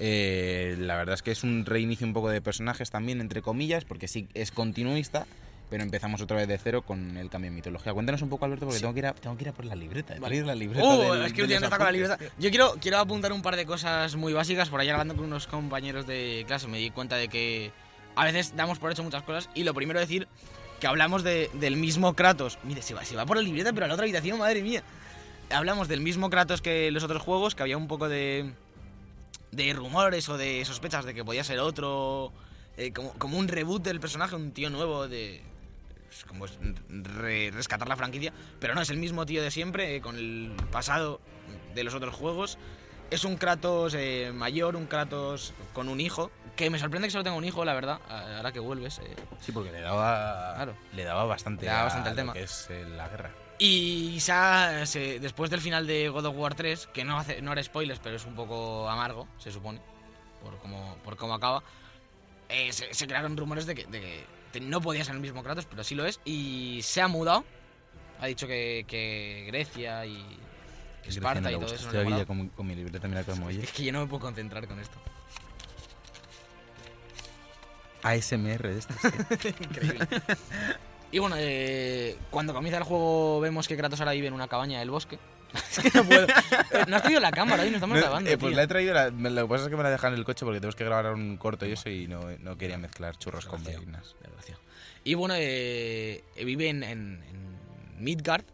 Eh, 0.00 0.74
la 0.76 0.96
verdad 0.96 1.14
es 1.14 1.22
que 1.22 1.30
es 1.30 1.44
un 1.44 1.66
reinicio 1.66 2.04
un 2.04 2.14
poco 2.14 2.30
de 2.30 2.40
personajes 2.40 2.90
también, 2.90 3.20
entre 3.20 3.42
comillas, 3.42 3.84
porque 3.84 4.08
sí 4.08 4.28
es 4.34 4.50
continuista, 4.50 5.28
pero 5.70 5.82
empezamos 5.84 6.20
otra 6.20 6.36
vez 6.36 6.48
de 6.48 6.58
cero 6.58 6.82
con 6.82 7.16
el 7.16 7.30
cambio 7.30 7.50
de 7.50 7.54
mitología. 7.54 7.94
Cuéntanos 7.94 8.20
un 8.22 8.28
poco, 8.28 8.44
Alberto, 8.44 8.66
porque 8.66 8.78
Sí. 8.78 8.82
tengo, 8.82 8.92
que 8.92 8.98
ir 9.00 9.06
a, 9.06 9.14
tengo 9.14 9.36
que 9.36 9.44
ir 9.44 9.48
a 9.48 9.52
por 9.52 9.64
la 9.64 9.76
libreta. 9.76 10.14
Vale. 10.14 10.40
Vale. 10.40 10.42
la 10.44 10.54
libreta 10.54 10.84
Oh, 10.84 11.14
del- 11.14 11.24
es 11.26 11.32
que 11.32 11.42
últimamente 11.42 11.66
está 11.66 11.76
con 11.78 11.86
la 11.86 11.92
libreta. 11.92 12.18
Yo 12.38 12.50
quiero, 12.50 12.74
quiero 12.80 12.98
apuntar 12.98 13.32
un 13.32 13.40
par 13.42 13.56
de 13.56 13.64
cosas 13.64 14.16
muy 14.16 14.32
básicas. 14.32 14.68
Por 14.68 14.80
ahí 14.80 14.88
hablando 14.88 15.14
con 15.16 15.24
unos 15.24 15.46
compañeros 15.46 16.06
de 16.06 16.44
clase 16.46 16.66
me 16.66 16.78
di 16.78 16.90
cuenta 16.90 17.16
de 17.16 17.28
que 17.28 17.70
a 18.16 18.24
veces 18.24 18.54
damos 18.56 18.78
por 18.78 18.90
hecho 18.90 19.02
muchas 19.04 19.22
cosas. 19.22 19.48
Y 19.54 19.62
lo 19.64 19.72
primero 19.72 20.00
decir 20.00 20.26
que 20.80 20.86
hablamos 20.88 21.22
de- 21.22 21.50
del 21.54 21.76
mismo 21.76 22.14
Kratos. 22.14 22.58
Mire, 22.64 22.82
se 22.82 22.94
va, 22.94 23.04
se 23.04 23.14
va 23.14 23.24
por 23.26 23.36
la 23.36 23.42
libreta, 23.42 23.72
pero 23.72 23.84
a 23.84 23.88
la 23.88 23.94
otra 23.94 24.04
habitación, 24.04 24.38
madre 24.38 24.62
mía. 24.62 24.82
Hablamos 25.50 25.86
del 25.88 26.00
mismo 26.00 26.30
Kratos 26.30 26.60
que 26.62 26.90
los 26.90 27.04
otros 27.04 27.22
juegos, 27.22 27.54
que 27.54 27.62
había 27.62 27.76
un 27.76 27.86
poco 27.86 28.08
de, 28.08 28.52
de 29.52 29.72
rumores 29.72 30.28
o 30.28 30.36
de 30.36 30.64
sospechas 30.64 31.04
de 31.04 31.14
que 31.14 31.24
podía 31.24 31.44
ser 31.44 31.58
otro. 31.60 32.32
eh, 32.76 32.92
como, 32.92 33.12
como 33.14 33.36
un 33.36 33.46
reboot 33.48 33.82
del 33.82 34.00
personaje, 34.00 34.34
un 34.36 34.52
tío 34.52 34.70
nuevo 34.70 35.06
de. 35.08 35.42
Es 36.10 36.24
como 36.24 36.44
es 36.44 36.58
re- 36.88 37.50
rescatar 37.52 37.88
la 37.88 37.96
franquicia, 37.96 38.32
pero 38.58 38.74
no, 38.74 38.80
es 38.82 38.90
el 38.90 38.96
mismo 38.98 39.24
tío 39.26 39.42
de 39.42 39.50
siempre, 39.50 39.96
eh, 39.96 40.00
con 40.00 40.16
el 40.16 40.52
pasado 40.70 41.20
de 41.74 41.84
los 41.84 41.94
otros 41.94 42.14
juegos. 42.14 42.58
Es 43.10 43.24
un 43.24 43.36
Kratos 43.36 43.94
eh, 43.94 44.30
mayor, 44.34 44.76
un 44.76 44.86
Kratos 44.86 45.52
con 45.72 45.88
un 45.88 46.00
hijo, 46.00 46.30
que 46.56 46.70
me 46.70 46.78
sorprende 46.78 47.08
que 47.08 47.12
solo 47.12 47.24
tenga 47.24 47.36
un 47.36 47.44
hijo, 47.44 47.64
la 47.64 47.74
verdad, 47.74 48.00
ahora 48.08 48.52
que 48.52 48.60
vuelves. 48.60 48.98
eh. 49.00 49.16
Sí, 49.40 49.50
porque 49.52 49.72
le 49.72 49.80
daba, 49.80 50.54
Claro. 50.54 50.76
le 50.94 51.04
daba 51.04 51.24
bastante, 51.24 51.64
Le 51.64 51.70
daba 51.72 51.84
bastante 51.84 52.10
el 52.10 52.16
tema. 52.16 52.32
que 52.34 52.42
es 52.42 52.66
eh, 52.70 52.84
la 52.84 53.08
guerra. 53.08 53.30
Y 53.58 54.18
se- 54.20 55.18
después 55.20 55.50
del 55.50 55.60
final 55.60 55.86
de 55.86 56.08
God 56.08 56.26
of 56.26 56.36
War 56.36 56.54
3, 56.54 56.86
que 56.92 57.04
no, 57.04 57.18
hace, 57.18 57.42
no 57.42 57.52
era 57.52 57.62
spoilers, 57.62 58.00
pero 58.00 58.16
es 58.16 58.24
un 58.26 58.34
poco 58.34 58.88
amargo, 58.88 59.26
se 59.38 59.50
supone, 59.50 59.80
por 60.42 60.58
cómo, 60.58 60.96
por 61.04 61.16
cómo 61.16 61.34
acaba, 61.34 61.62
eh, 62.48 62.72
se, 62.72 62.94
se 62.94 63.06
crearon 63.06 63.36
rumores 63.36 63.66
de 63.66 63.74
que, 63.74 63.84
de 63.86 64.00
que 64.00 64.24
no 64.60 64.80
podía 64.80 65.04
ser 65.04 65.14
el 65.14 65.20
mismo 65.20 65.42
Kratos, 65.42 65.66
pero 65.66 65.84
sí 65.84 65.94
lo 65.94 66.04
es, 66.06 66.20
y 66.24 66.80
se 66.82 67.00
ha 67.00 67.08
mudado. 67.08 67.44
Ha 68.20 68.26
dicho 68.26 68.46
que, 68.46 68.84
que 68.88 69.44
Grecia 69.46 70.04
y 70.04 70.16
Que 71.02 71.10
Grecia 71.10 71.20
Esparta 71.20 71.40
no 71.42 71.50
y 71.50 71.54
todo 71.54 71.66
eso. 71.66 71.84
no 71.84 71.90
Estoy 71.92 72.00
aquí 72.00 72.20
ya 72.20 72.26
con, 72.26 72.48
con 72.48 72.66
mi 72.66 72.74
libreta, 72.74 73.06
mira 73.06 73.24
cómo 73.24 73.46
oye. 73.46 73.62
Es 73.62 73.72
que 73.72 73.84
yo 73.84 73.92
no 73.92 74.00
me 74.00 74.06
puedo 74.06 74.20
concentrar 74.20 74.66
con 74.66 74.80
esto. 74.80 74.98
ASMR 78.02 78.68
de 78.68 78.78
estas. 78.78 78.96
Increíble. 79.60 80.06
y 81.12 81.18
bueno, 81.18 81.36
eh, 81.38 82.16
cuando 82.30 82.52
comienza 82.54 82.78
el 82.78 82.84
juego 82.84 83.40
vemos 83.40 83.68
que 83.68 83.76
Kratos 83.76 84.00
ahora 84.00 84.12
vive 84.12 84.28
en 84.28 84.34
una 84.34 84.48
cabaña 84.48 84.80
del 84.80 84.90
bosque. 84.90 85.18
es 85.70 85.78
que 85.78 85.90
no 85.98 86.04
puedo. 86.04 86.26
Eh, 86.26 86.84
No 86.88 86.96
has 86.96 87.02
traído 87.02 87.20
la 87.20 87.30
cámara 87.30 87.62
hoy, 87.62 87.70
no 87.70 87.76
estamos 87.76 87.96
No, 87.96 88.02
grabando. 88.02 88.30
eh, 88.30 88.38
pues 88.38 88.50
tío. 88.50 88.56
la 88.56 88.62
he 88.62 88.66
traído, 88.66 88.94
la- 88.94 89.10
me- 89.10 89.30
lo 89.30 89.42
que 89.42 89.48
pasa 89.48 89.64
es 89.64 89.70
que 89.70 89.76
me 89.76 89.82
la 89.82 89.90
dejan 89.90 90.12
en 90.12 90.18
el 90.18 90.24
coche 90.24 90.44
porque 90.44 90.60
tenemos 90.60 90.76
que 90.76 90.84
grabar 90.84 91.12
un 91.12 91.36
corto 91.36 91.66
y 91.66 91.72
eso 91.72 91.88
y 91.90 92.06
no, 92.08 92.20
no 92.40 92.56
quería 92.58 92.78
mezclar 92.78 93.16
churros 93.16 93.46
con. 93.46 93.62
Desgraciado. 93.64 94.60
Y 95.04 95.14
bueno, 95.14 95.34
eh, 95.36 96.22
vive 96.44 96.68
en, 96.68 96.82
en- 96.84 97.22
en 97.28 98.02
Midgard, 98.04 98.44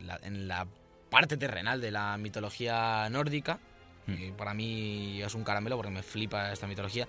en 0.00 0.06
la, 0.06 0.20
en 0.22 0.48
la 0.48 0.66
parte 1.10 1.36
terrenal 1.36 1.80
de 1.80 1.90
la 1.90 2.16
mitología 2.18 3.08
nórdica. 3.10 3.58
Hmm. 4.04 4.14
que 4.16 4.32
para 4.32 4.52
mí 4.52 5.22
es 5.22 5.32
un 5.36 5.44
caramelo 5.44 5.76
porque 5.76 5.92
me 5.92 6.02
flipa 6.02 6.50
esta 6.52 6.66
mitología. 6.66 7.06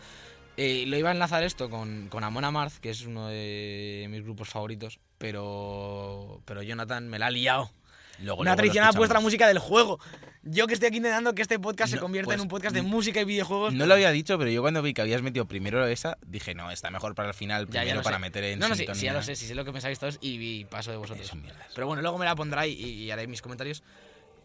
Eh, 0.57 0.83
lo 0.85 0.95
iba 0.95 1.09
a 1.09 1.13
enlazar 1.13 1.41
esto 1.43 1.67
con, 1.67 2.07
con 2.09 2.23
Amon 2.23 2.45
Amarth, 2.45 2.75
que 2.77 2.91
es 2.91 3.03
uno 3.07 3.27
de 3.29 4.05
mis 4.11 4.21
grupos 4.23 4.49
favoritos, 4.49 4.99
pero, 5.17 6.41
pero 6.45 6.61
Jonathan 6.61 7.07
me 7.09 7.17
la 7.17 7.25
ha 7.27 7.31
liado. 7.31 7.71
Luego, 8.19 8.41
Una 8.41 8.53
ha 8.53 8.93
puesto 8.93 9.13
la 9.13 9.19
música 9.19 9.47
del 9.47 9.59
juego. 9.59 9.99
Yo 10.45 10.67
que 10.67 10.73
estoy 10.73 10.87
aquí 10.87 10.97
intentando 10.97 11.33
que 11.33 11.41
este 11.41 11.57
podcast 11.57 11.89
se 11.91 11.95
No, 11.95 12.01
convierta 12.01 12.33
en 12.33 12.37
pues, 12.37 12.43
un 12.43 12.47
podcast 12.49 12.75
de 12.75 12.81
música 12.81 13.21
y 13.21 13.25
videojuegos. 13.25 13.73
No 13.73 13.85
lo 13.85 13.93
había 13.93 14.11
dicho, 14.11 14.37
pero 14.37 14.51
yo 14.51 14.61
cuando 14.61 14.81
vi 14.81 14.93
que 14.93 15.01
habías 15.01 15.21
metido 15.21 15.45
primero 15.45 15.85
esa, 15.87 16.17
dije, 16.25 16.53
no, 16.53 16.69
está 16.69 16.91
mejor 16.91 17.15
para 17.15 17.29
el 17.29 17.33
final, 17.33 17.65
Ya, 17.67 17.75
ya 17.75 17.79
primero 17.81 17.99
lo 17.99 18.03
para 18.03 18.17
sé. 18.17 18.21
meter 18.21 18.43
en 18.43 18.59
No, 18.59 18.67
no, 18.67 18.75
sí, 18.75 18.85
sí, 18.93 19.05
ya 19.05 19.13
lo 19.13 19.21
sé, 19.23 19.35
sí 19.37 19.47
sé 19.47 19.55
lo 19.55 19.63
que 19.63 19.71
pensáis 19.71 19.97
todos 19.99 20.17
y, 20.21 20.37
y 20.59 20.65
paso 20.65 20.91
de 20.91 20.97
vosotros. 20.97 21.31
Pero 21.73 21.87
bueno, 21.87 22.01
luego 22.01 22.17
me 22.17 22.25
la 22.25 22.35
pondrá 22.35 22.67
y, 22.67 22.73
y 22.73 23.09
haré 23.11 23.25
mis 23.27 23.41
comentarios. 23.41 23.83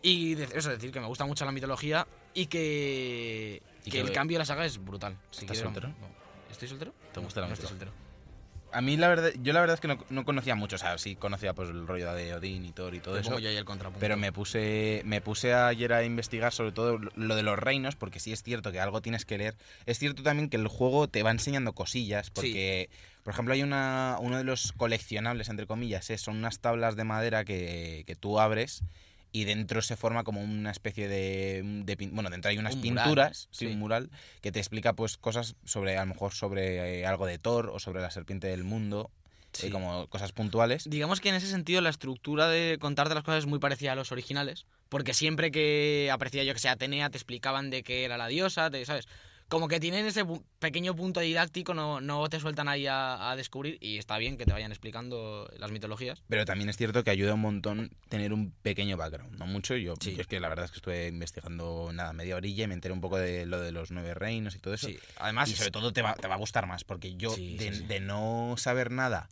Y 0.00 0.36
de- 0.36 0.48
eso, 0.54 0.70
decir 0.70 0.92
que 0.92 1.00
me 1.00 1.06
gusta 1.08 1.24
mucho 1.26 1.44
la 1.44 1.50
mitología 1.50 2.06
y 2.32 2.46
que, 2.46 3.60
Y 3.84 3.90
que 3.90 3.90
que- 3.90 4.00
el 4.00 4.12
cambio 4.12 4.36
de 4.36 4.40
la 4.40 4.44
saga 4.46 4.64
es 4.64 4.78
brutal. 4.82 5.16
Si 5.32 5.40
¿Estás 5.40 5.56
quieres, 5.58 5.62
soltero? 5.62 5.88
no. 5.88 6.08
¿Estoy 6.50 6.68
soltero? 6.68 6.94
¿Te 7.12 7.18
gusta 7.20 7.40
la 7.40 7.48
no 7.48 7.54
estoy 7.54 7.64
mitología? 7.72 7.88
soltero. 7.90 8.07
A 8.72 8.80
mí 8.80 8.96
la 8.96 9.08
verdad, 9.08 9.30
yo 9.42 9.52
la 9.52 9.60
verdad 9.60 9.74
es 9.74 9.80
que 9.80 9.88
no, 9.88 9.98
no 10.10 10.24
conocía 10.24 10.54
mucho, 10.54 10.76
o 10.76 10.78
sea, 10.78 10.98
sí 10.98 11.16
conocía 11.16 11.54
pues 11.54 11.70
el 11.70 11.86
rollo 11.86 12.12
de 12.14 12.34
Odín 12.34 12.64
y 12.64 12.72
Thor 12.72 12.94
y 12.94 13.00
todo 13.00 13.18
eso. 13.18 13.30
pongo 13.30 13.40
yo 13.40 13.48
ahí 13.48 13.56
el 13.56 13.64
contrapunto. 13.64 14.00
Pero 14.00 14.16
me 14.16 14.30
puse, 14.32 15.02
me 15.04 15.20
puse 15.20 15.54
ayer 15.54 15.92
a 15.92 16.04
investigar 16.04 16.52
sobre 16.52 16.72
todo 16.72 16.98
lo 17.14 17.34
de 17.36 17.42
los 17.42 17.58
reinos, 17.58 17.96
porque 17.96 18.20
sí 18.20 18.32
es 18.32 18.42
cierto 18.42 18.70
que 18.70 18.80
algo 18.80 19.00
tienes 19.00 19.24
que 19.24 19.38
leer. 19.38 19.56
Es 19.86 19.98
cierto 19.98 20.22
también 20.22 20.50
que 20.50 20.56
el 20.58 20.68
juego 20.68 21.08
te 21.08 21.22
va 21.22 21.30
enseñando 21.30 21.72
cosillas, 21.72 22.30
porque, 22.30 22.90
por 23.24 23.32
ejemplo, 23.32 23.54
hay 23.54 23.62
una, 23.62 24.16
uno 24.20 24.36
de 24.36 24.44
los 24.44 24.72
coleccionables, 24.72 25.48
entre 25.48 25.66
comillas, 25.66 26.10
es- 26.10 26.20
son 26.20 26.36
unas 26.36 26.60
tablas 26.60 26.94
de 26.96 27.04
madera 27.04 27.44
que, 27.44 28.04
que 28.06 28.16
tú 28.16 28.38
abres 28.38 28.82
y 29.32 29.44
dentro 29.44 29.82
se 29.82 29.96
forma 29.96 30.24
como 30.24 30.40
una 30.40 30.70
especie 30.70 31.06
de, 31.08 31.62
de 31.84 32.08
bueno 32.10 32.30
dentro 32.30 32.50
hay 32.50 32.58
unas 32.58 32.74
Un 32.76 32.80
mural, 32.80 33.04
pinturas 33.04 33.48
sí, 33.50 33.66
sí. 33.66 33.66
un 33.66 33.78
mural 33.78 34.10
que 34.40 34.52
te 34.52 34.58
explica 34.58 34.94
pues 34.94 35.16
cosas 35.18 35.54
sobre 35.64 35.96
a 35.98 36.00
lo 36.04 36.12
mejor 36.14 36.32
sobre 36.32 37.00
eh, 37.00 37.06
algo 37.06 37.26
de 37.26 37.38
Thor 37.38 37.68
o 37.70 37.78
sobre 37.78 38.00
la 38.00 38.10
serpiente 38.10 38.46
del 38.48 38.64
mundo 38.64 39.10
eh, 39.12 39.18
Sí. 39.50 39.70
como 39.70 40.06
cosas 40.08 40.32
puntuales 40.32 40.84
Digamos 40.88 41.20
que 41.20 41.30
en 41.30 41.34
ese 41.34 41.46
sentido 41.48 41.80
la 41.80 41.88
estructura 41.90 42.48
de 42.48 42.76
contarte 42.78 43.14
las 43.14 43.24
cosas 43.24 43.40
es 43.40 43.46
muy 43.46 43.58
parecida 43.58 43.92
a 43.92 43.94
los 43.96 44.12
originales, 44.12 44.66
porque 44.90 45.14
siempre 45.14 45.50
que 45.50 46.10
aparecía 46.12 46.44
yo 46.44 46.52
que 46.52 46.60
sea 46.60 46.72
Atenea 46.72 47.08
te 47.10 47.16
explicaban 47.16 47.70
de 47.70 47.82
qué 47.82 48.04
era 48.04 48.18
la 48.18 48.28
diosa, 48.28 48.70
te, 48.70 48.84
¿sabes? 48.84 49.06
Como 49.48 49.66
que 49.66 49.80
tienen 49.80 50.04
ese 50.04 50.26
pequeño 50.58 50.94
punto 50.94 51.20
didáctico, 51.20 51.72
no, 51.72 52.02
no 52.02 52.28
te 52.28 52.38
sueltan 52.38 52.68
ahí 52.68 52.86
a, 52.86 53.30
a 53.30 53.36
descubrir 53.36 53.78
y 53.80 53.96
está 53.96 54.18
bien 54.18 54.36
que 54.36 54.44
te 54.44 54.52
vayan 54.52 54.72
explicando 54.72 55.50
las 55.56 55.70
mitologías. 55.70 56.22
Pero 56.28 56.44
también 56.44 56.68
es 56.68 56.76
cierto 56.76 57.02
que 57.02 57.10
ayuda 57.10 57.32
un 57.32 57.40
montón 57.40 57.90
tener 58.10 58.34
un 58.34 58.50
pequeño 58.62 58.98
background, 58.98 59.38
no 59.38 59.46
mucho. 59.46 59.74
Yo, 59.76 59.94
Sí. 60.00 60.14
yo 60.14 60.20
es 60.20 60.26
que 60.26 60.38
la 60.38 60.50
verdad 60.50 60.66
es 60.66 60.70
que 60.72 60.76
estuve 60.76 61.08
investigando 61.08 61.90
nada, 61.94 62.12
media 62.12 62.36
orilla 62.36 62.64
y 62.64 62.66
me 62.66 62.74
enteré 62.74 62.92
un 62.92 63.00
poco 63.00 63.16
de 63.16 63.46
lo 63.46 63.58
de 63.60 63.72
los 63.72 63.90
nueve 63.90 64.12
reinos 64.12 64.54
y 64.54 64.58
todo 64.58 64.74
eso. 64.74 64.88
Sí, 64.88 64.98
además 65.16 65.48
y 65.48 65.54
sobre 65.56 65.70
todo 65.70 65.92
te 65.94 66.02
va, 66.02 66.14
te 66.14 66.28
va 66.28 66.34
a 66.34 66.38
gustar 66.38 66.66
más, 66.66 66.84
porque 66.84 67.14
yo 67.16 67.30
Sí, 67.30 67.56
de, 67.56 68.00
no 68.00 68.54
saber 68.58 68.90
nada 68.90 69.28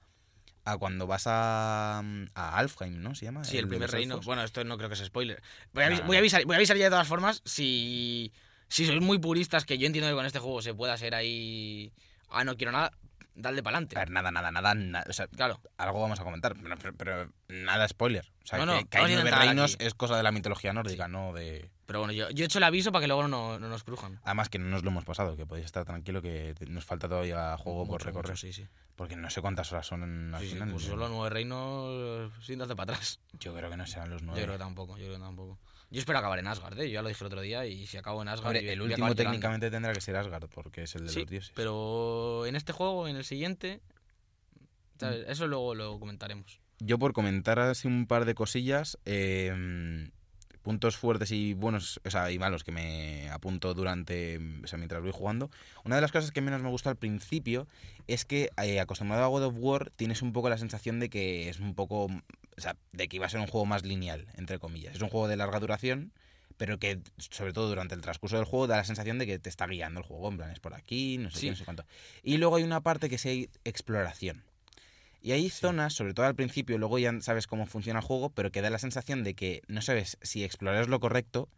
a 0.64 0.78
cuando 0.78 1.06
vas 1.06 1.24
a, 1.26 1.98
a 2.34 2.58
Alfheim, 2.58 3.02
¿no? 3.02 3.14
¿Se 3.14 3.26
llama? 3.26 3.44
Sí, 3.44 3.58
el, 3.58 3.68
primer 3.68 3.90
reino. 3.90 4.14
elfos. 4.14 4.26
Bueno, 4.26 4.42
esto 4.42 4.64
no 4.64 4.78
creo 4.78 4.88
que 4.88 4.96
sea 4.96 5.04
spoiler. 5.06 5.42
Voy 5.74 5.84
a, 5.84 5.88
avis- 5.88 5.96
No, 5.98 6.00
no, 6.00 6.06
voy 6.06 6.16
a 6.16 6.20
no. 6.20 6.22
avisar, 6.22 6.44
voy 6.46 6.54
a 6.54 6.56
avisar 6.56 6.76
ya 6.78 6.84
de 6.84 6.90
todas 6.90 7.06
formas 7.06 7.42
si, 7.44 8.32
si 8.68 8.86
sois 8.86 9.00
muy 9.02 9.18
puristas, 9.18 9.64
que 9.64 9.78
yo 9.78 9.86
entiendo 9.86 10.10
que 10.10 10.16
con 10.16 10.26
este 10.26 10.38
juego 10.38 10.62
se 10.62 10.74
pueda 10.74 10.96
ser 10.96 11.14
ahí... 11.14 11.92
Ah, 12.28 12.44
no 12.44 12.56
quiero 12.56 12.72
nada, 12.72 12.90
dale 13.34 13.62
para 13.62 13.76
A 13.76 13.78
adelante. 13.78 13.96
ver, 13.96 14.10
nada, 14.10 14.30
nada, 14.30 14.50
nada, 14.50 14.74
nada, 14.74 15.04
o 15.08 15.12
sea, 15.12 15.28
Claro. 15.28 15.60
algo 15.78 16.00
vamos 16.00 16.18
a 16.20 16.24
comentar, 16.24 16.54
pero, 16.60 16.76
pero- 16.76 16.94
pero 16.96 17.32
nada 17.48 17.86
spoiler. 17.88 18.30
O 18.42 18.46
sea, 18.46 18.58
No, 18.58 18.66
no, 18.66 18.78
que, 18.80 18.86
que 18.86 18.98
hay 18.98 19.12
a 19.12 19.16
nueve 19.22 19.30
reinos 19.30 19.74
aquí. 19.74 19.84
es 19.86 19.94
cosa 19.94 20.16
de 20.16 20.22
la 20.22 20.32
mitología 20.32 20.72
nórdica, 20.72 21.06
no 21.08 21.32
de... 21.32 21.70
Pero 21.86 22.00
bueno, 22.00 22.12
yo, 22.12 22.28
yo 22.30 22.42
he 22.42 22.46
hecho 22.46 22.58
el 22.58 22.64
aviso 22.64 22.90
para 22.90 23.02
que 23.02 23.06
luego 23.06 23.28
no, 23.28 23.60
no 23.60 23.68
nos 23.68 23.84
crujan. 23.84 24.18
Además 24.24 24.48
que 24.48 24.58
no 24.58 24.66
nos 24.66 24.82
lo 24.82 24.90
hemos 24.90 25.04
pasado, 25.04 25.36
que 25.36 25.46
podéis 25.46 25.66
estar 25.66 25.84
tranquilo 25.84 26.20
que 26.20 26.52
nos 26.68 26.84
falta 26.84 27.08
todavía 27.08 27.56
juego 27.58 27.86
por 27.86 28.04
recorrer. 28.04 28.32
mucho, 28.32 28.40
sí, 28.40 28.52
sí. 28.52 28.66
Porque 28.96 29.14
no 29.14 29.30
sé 29.30 29.40
cuántas 29.40 29.70
horas 29.72 29.86
son 29.86 30.02
en, 30.02 30.34
al 30.34 30.40
Sí, 30.40 30.48
sí, 30.48 30.52
final. 30.54 30.70
pues 30.72 30.82
yo- 30.82 30.90
son 30.90 30.98
los 30.98 31.10
nueve 31.10 31.30
reinos 31.30 32.32
sin 32.44 32.58
darte 32.58 32.74
para 32.74 32.94
atrás. 32.94 33.20
Yo 33.38 33.54
creo 33.54 33.70
que 33.70 33.76
no 33.76 33.86
serán 33.86 34.10
los 34.10 34.20
Yo 34.22 34.26
nueve. 34.26 34.42
creo 34.42 34.54
que 34.54 34.58
tampoco, 34.58 34.96
yo 34.98 35.04
creo 35.04 35.18
que 35.18 35.22
tampoco. 35.22 35.58
Yo 35.90 36.00
espero 36.00 36.18
acabar 36.18 36.38
en 36.38 36.46
Asgard, 36.48 36.78
¿eh? 36.80 36.88
Yo 36.88 36.94
ya 36.94 37.02
lo 37.02 37.08
dije 37.08 37.22
el 37.22 37.26
otro 37.26 37.40
día 37.40 37.64
y 37.66 37.86
si 37.86 37.96
acabo 37.96 38.20
en 38.22 38.28
Asgard... 38.28 38.48
Hombre, 38.48 38.60
voy- 38.62 38.70
el 38.70 38.82
último 38.82 39.06
llorando. 39.08 39.22
técnicamente 39.22 39.70
tendrá 39.70 39.92
que 39.92 40.00
ser 40.00 40.16
Asgard, 40.16 40.48
porque 40.48 40.82
es 40.82 40.94
el 40.96 41.06
de 41.06 41.12
Sí, 41.12 41.20
los 41.20 41.30
dioses. 41.30 41.52
pero 41.54 42.44
en 42.46 42.56
este 42.56 42.72
juego, 42.72 43.06
en 43.08 43.16
el 43.16 43.24
siguiente... 43.24 43.80
¿sabes? 44.98 45.26
Mm. 45.26 45.30
Eso 45.30 45.46
luego 45.46 45.74
lo 45.74 45.98
comentaremos. 46.00 46.60
Yo 46.80 46.98
por 46.98 47.12
comentar 47.12 47.58
así 47.58 47.86
un 47.86 48.06
par 48.06 48.24
de 48.24 48.34
cosillas, 48.34 48.98
eh, 49.04 50.10
puntos 50.66 50.96
fuertes 50.96 51.30
y 51.30 51.54
buenos, 51.54 52.00
o 52.04 52.10
sea, 52.10 52.28
y 52.32 52.40
malos 52.40 52.64
que 52.64 52.72
me 52.72 53.30
apunto 53.30 53.72
durante, 53.72 54.40
o 54.64 54.66
sea, 54.66 54.78
mientras 54.78 55.00
voy 55.00 55.12
jugando. 55.12 55.48
Una 55.84 55.94
de 55.94 56.00
las 56.02 56.10
cosas 56.10 56.32
que 56.32 56.40
menos 56.40 56.60
me 56.60 56.68
gusta 56.70 56.90
al 56.90 56.96
principio 56.96 57.68
es 58.08 58.24
que 58.24 58.50
eh, 58.60 58.80
acostumbrado 58.80 59.22
a 59.22 59.28
God 59.28 59.44
of 59.44 59.54
War 59.58 59.90
tienes 59.94 60.22
un 60.22 60.32
poco 60.32 60.48
la 60.48 60.58
sensación 60.58 60.98
de 60.98 61.08
que 61.08 61.48
es 61.48 61.60
un 61.60 61.76
poco, 61.76 62.06
o 62.06 62.10
sea, 62.60 62.74
de 62.90 63.06
que 63.06 63.14
iba 63.14 63.26
a 63.26 63.28
ser 63.28 63.38
un 63.38 63.46
juego 63.46 63.64
más 63.64 63.84
lineal, 63.84 64.26
entre 64.34 64.58
comillas. 64.58 64.96
Es 64.96 65.02
un 65.02 65.08
juego 65.08 65.28
de 65.28 65.36
larga 65.36 65.60
duración, 65.60 66.12
pero 66.56 66.80
que 66.80 66.98
sobre 67.16 67.52
todo 67.52 67.68
durante 67.68 67.94
el 67.94 68.00
transcurso 68.00 68.34
del 68.34 68.44
juego 68.44 68.66
da 68.66 68.76
la 68.78 68.84
sensación 68.84 69.18
de 69.20 69.26
que 69.26 69.38
te 69.38 69.48
está 69.48 69.68
guiando 69.68 70.00
el 70.00 70.06
juego, 70.06 70.28
en 70.30 70.36
plan 70.36 70.50
es 70.50 70.58
por 70.58 70.74
aquí, 70.74 71.16
no 71.18 71.30
sé 71.30 71.38
Sí. 71.38 71.46
qué, 71.46 71.50
no 71.50 71.56
sé 71.58 71.64
cuánto. 71.64 71.84
Y 72.24 72.38
luego 72.38 72.56
hay 72.56 72.64
una 72.64 72.80
parte 72.80 73.08
que 73.08 73.14
es 73.14 73.24
exploración. 73.62 74.42
Y 75.26 75.32
hay 75.32 75.50
zonas, 75.50 75.92
sobre 75.92 76.14
todo 76.14 76.24
al 76.24 76.36
principio, 76.36 76.78
luego 76.78 77.00
ya 77.00 77.12
sabes 77.20 77.48
cómo 77.48 77.66
funciona 77.66 77.98
el 77.98 78.06
juego, 78.06 78.30
pero 78.30 78.52
que 78.52 78.62
da 78.62 78.70
la 78.70 78.78
sensación 78.78 79.24
de 79.24 79.34
que 79.34 79.60
no 79.66 79.82
sabes 79.82 80.18
si 80.22 80.44
explorar 80.44 80.88
lo 80.88 81.00
correcto 81.00 81.48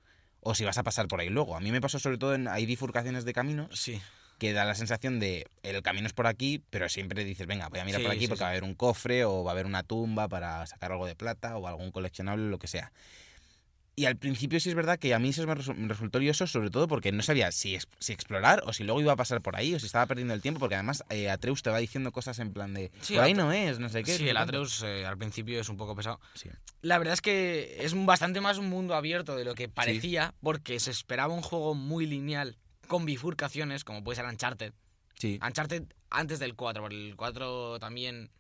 o 0.41 0.55
si 0.55 0.65
vas 0.65 0.79
a 0.79 0.83
pasar 0.83 1.07
por 1.07 1.21
ahí 1.21 1.29
luego. 1.29 1.55
A 1.55 1.61
mí 1.61 1.71
me 1.71 1.83
pasó 1.83 1.99
sobre 1.99 2.17
todo 2.17 2.35
en 2.35 2.49
hay 2.49 2.65
bifurcaciones 2.65 3.27
de 3.27 3.35
caminos 3.35 3.79
Sí. 3.79 4.01
que 4.39 4.55
da 4.55 4.65
la 4.65 4.75
sensación 4.75 5.21
de 5.21 5.47
el 5.63 5.83
camino 5.83 6.07
es 6.07 6.15
por 6.15 6.27
aquí, 6.27 6.63
pero 6.71 6.89
siempre 6.89 7.25
dices, 7.27 7.47
venga, 7.47 7.69
voy 7.69 7.81
a 7.81 7.85
mirar 7.85 8.01
Sí, 8.01 8.05
por 8.07 8.13
aquí 8.13 8.23
sí, 8.23 8.29
porque 8.29 8.39
sí. 8.39 8.43
va 8.45 8.49
a 8.49 8.53
haber 8.53 8.65
un 8.65 8.75
cofre 8.75 9.27
o 9.27 9.45
va 9.45 9.51
a 9.51 9.53
haber 9.53 9.67
una 9.67 9.83
tumba 9.83 10.29
para 10.29 10.65
sacar 10.67 10.93
algo 10.93 11.05
de 11.05 11.15
plata 11.15 11.59
o 11.59 11.69
algún 11.69 11.91
coleccionable, 11.91 12.49
lo 12.49 12.59
que 12.59 12.69
sea. 12.69 12.91
Y 13.99 14.07
al 14.07 14.17
principio 14.17 14.61
sí 14.61 14.69
es 14.69 14.77
verdad 14.77 14.97
que 14.99 15.13
a 15.13 15.19
mí 15.19 15.31
eso 15.31 15.45
me, 15.47 15.55
resu- 15.55 15.75
me 15.75 15.89
resultó 15.89 16.21
lioso, 16.21 16.47
sobre 16.47 16.71
todo 16.71 16.87
porque 16.87 17.11
no 17.11 17.21
sabía 17.23 17.51
si, 17.51 17.75
ex- 17.75 17.89
si 17.99 18.13
explorar 18.13 18.63
o 18.65 18.73
si 18.73 18.85
luego 18.85 19.01
iba 19.01 19.13
a 19.13 19.17
pasar 19.17 19.41
por 19.43 19.57
ahí 19.57 19.75
o 19.75 19.81
si 19.81 19.87
estaba 19.87 20.07
perdiendo 20.07 20.35
el 20.35 20.41
tiempo, 20.41 20.61
porque 20.61 20.77
además 20.77 21.03
eh, 21.11 21.29
Atreus 21.31 21.63
te 21.65 21.71
va 21.71 21.79
diciendo 21.79 22.13
cosas 22.13 22.39
en 22.39 22.53
plan 22.53 22.75
de, 22.75 22.93
Sí, 23.01 23.15
por 23.15 23.25
ahí 23.25 23.35
no 23.35 23.51
es, 23.53 23.81
no 23.81 23.89
sé 23.89 24.05
qué. 24.05 24.17
Sí, 24.17 24.29
el 24.29 24.37
cuánto". 24.37 24.43
Atreus 24.51 24.83
eh, 24.85 25.05
al 25.05 25.19
principio 25.19 25.61
es 25.61 25.69
un 25.69 25.77
poco 25.77 25.97
pesado. 25.97 26.21
Sí. 26.35 26.49
La 26.83 26.99
verdad 26.99 27.15
es 27.15 27.21
que 27.21 27.79
es 27.81 27.93
bastante 28.07 28.41
más 28.41 28.59
un 28.59 28.69
mundo 28.69 28.95
abierto 28.95 29.35
de 29.35 29.45
lo 29.45 29.55
que 29.57 29.69
parecía, 29.69 30.33
porque 30.43 30.79
se 30.79 30.93
esperaba 30.93 31.35
un 31.35 31.43
juego 31.43 31.75
muy 31.75 32.07
lineal, 32.07 32.57
con 32.87 33.05
bifurcaciones, 33.05 33.83
como 33.83 34.05
puede 34.05 34.15
ser 34.17 34.27
Uncharted. 34.27 34.73
Sí. 35.19 35.41
Uncharted 35.45 35.83
antes 36.11 36.39
del 36.39 36.55
4, 36.55 36.83
porque 36.83 37.09
el 37.09 37.17
4 37.17 37.79
también 37.81 38.31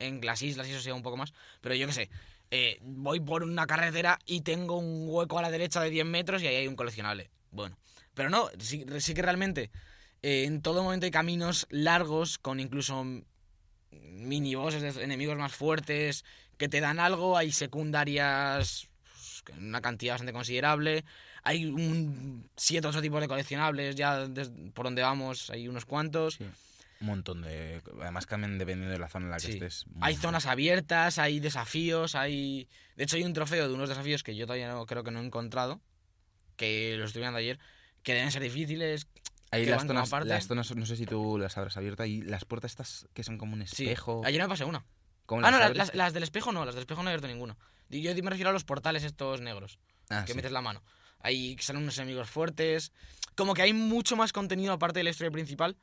en 0.00 0.20
las 0.26 0.42
islas 0.42 0.66
y 0.66 0.72
eso 0.72 0.80
sea 0.80 0.94
un 0.94 1.02
poco 1.02 1.16
más. 1.16 1.32
Pero 1.60 1.74
yo 1.76 1.86
qué 1.86 1.92
sé, 1.92 2.10
eh, 2.50 2.78
voy 2.82 3.20
por 3.20 3.42
una 3.42 3.66
carretera 3.66 4.18
y 4.24 4.40
tengo 4.40 4.78
un 4.78 5.06
hueco 5.08 5.38
a 5.38 5.42
la 5.42 5.50
derecha 5.50 5.80
de 5.82 5.90
10 5.90 6.06
metros 6.06 6.42
y 6.42 6.46
ahí 6.46 6.56
hay 6.56 6.68
un 6.68 6.76
coleccionable. 6.76 7.30
Bueno, 7.50 7.76
pero 8.14 8.30
no, 8.30 8.48
sí, 8.58 8.84
que 8.86 9.22
realmente 9.22 9.70
eh, 10.22 10.44
en 10.44 10.62
todo 10.62 10.82
momento 10.82 11.06
hay 11.06 11.10
caminos 11.10 11.66
largos 11.70 12.38
con 12.38 12.60
incluso 12.60 13.04
minibosses 13.90 14.94
de 14.94 15.04
enemigos 15.04 15.36
más 15.36 15.54
fuertes 15.54 16.24
que 16.56 16.68
te 16.68 16.80
dan 16.80 17.00
algo, 17.00 17.36
hay 17.36 17.52
secundarias 17.52 18.88
pues, 19.04 19.44
una 19.58 19.80
cantidad 19.80 20.14
bastante 20.14 20.32
considerable, 20.32 21.04
hay 21.42 21.66
un 21.66 22.48
siete 22.56 22.86
o 22.86 22.90
ocho 22.90 23.00
tipos 23.00 23.20
de 23.20 23.28
coleccionables 23.28 23.94
ya 23.94 24.28
por 24.74 24.86
donde 24.86 25.02
vamos, 25.02 25.50
hay 25.50 25.68
unos 25.68 25.84
cuantos. 25.84 26.38
Un 27.00 27.06
montón 27.06 27.42
de... 27.42 27.80
Además 28.00 28.26
cambian 28.26 28.58
dependiendo 28.58 28.92
de 28.92 28.98
la 28.98 29.08
zona 29.08 29.26
en 29.26 29.30
la 29.30 29.36
que 29.38 29.46
Sí. 29.46 29.52
estés. 29.52 29.84
Hay 30.00 30.14
Muy- 30.14 30.22
zonas 30.22 30.46
abiertas, 30.46 31.18
hay 31.18 31.38
desafíos, 31.40 32.14
hay... 32.14 32.68
De 32.96 33.04
hecho 33.04 33.16
hay 33.16 33.22
un 33.22 33.32
trofeo 33.32 33.68
de 33.68 33.74
unos 33.74 33.88
desafíos 33.88 34.22
que 34.24 34.34
yo 34.34 34.46
todavía 34.46 34.68
no, 34.68 34.84
creo 34.86 35.04
que 35.04 35.10
no 35.12 35.20
he 35.20 35.24
encontrado, 35.24 35.80
que 36.56 36.96
lo 36.98 37.04
estuve 37.04 37.22
viendo 37.22 37.38
ayer, 37.38 37.58
que 38.02 38.14
deben 38.14 38.30
ser 38.32 38.42
difíciles. 38.42 39.06
Hay 39.50 39.64
las 39.64 39.86
zonas, 39.86 40.10
las 40.26 40.46
zonas, 40.46 40.74
no 40.76 40.86
sé 40.86 40.96
si 40.96 41.06
tú 41.06 41.38
las 41.38 41.56
habrás 41.56 41.76
abierto, 41.76 42.02
hay 42.02 42.20
las 42.22 42.44
puertas 42.44 42.72
estas 42.72 43.08
que 43.14 43.22
son 43.22 43.38
como 43.38 43.54
un 43.54 43.66
Sí. 43.66 43.84
espejo. 43.84 44.22
Ayer 44.24 44.42
me 44.42 44.48
pasé 44.48 44.64
una. 44.64 44.84
¿Cómo 45.24 45.46
Ah, 45.46 45.50
no, 45.50 45.58
las, 45.58 45.66
abres? 45.66 45.78
las- 45.78 45.94
las 45.94 46.12
del 46.12 46.22
espejo 46.24 46.52
no, 46.52 46.64
las 46.64 46.74
del 46.74 46.82
espejo 46.82 47.02
no 47.02 47.08
he 47.10 47.12
abierto 47.12 47.28
ninguna. 47.28 47.56
Y 47.90 48.02
Yo 48.02 48.14
me 48.22 48.30
refiero 48.30 48.50
a 48.50 48.52
los 48.52 48.64
portales 48.64 49.04
estos 49.04 49.40
negros, 49.40 49.78
Ah, 50.10 50.24
que 50.26 50.32
sí. 50.32 50.36
metes 50.36 50.52
la 50.52 50.60
mano. 50.60 50.82
Ahí 51.20 51.56
salen 51.60 51.82
unos 51.82 51.96
enemigos 51.98 52.28
fuertes. 52.28 52.92
Como 53.34 53.54
que 53.54 53.62
hay 53.62 53.72
mucho 53.72 54.16
más 54.16 54.32
contenido 54.32 54.72
aparte 54.72 54.98
de 55.00 55.04
la 55.04 55.10
historia 55.10 55.30
principal. 55.30 55.76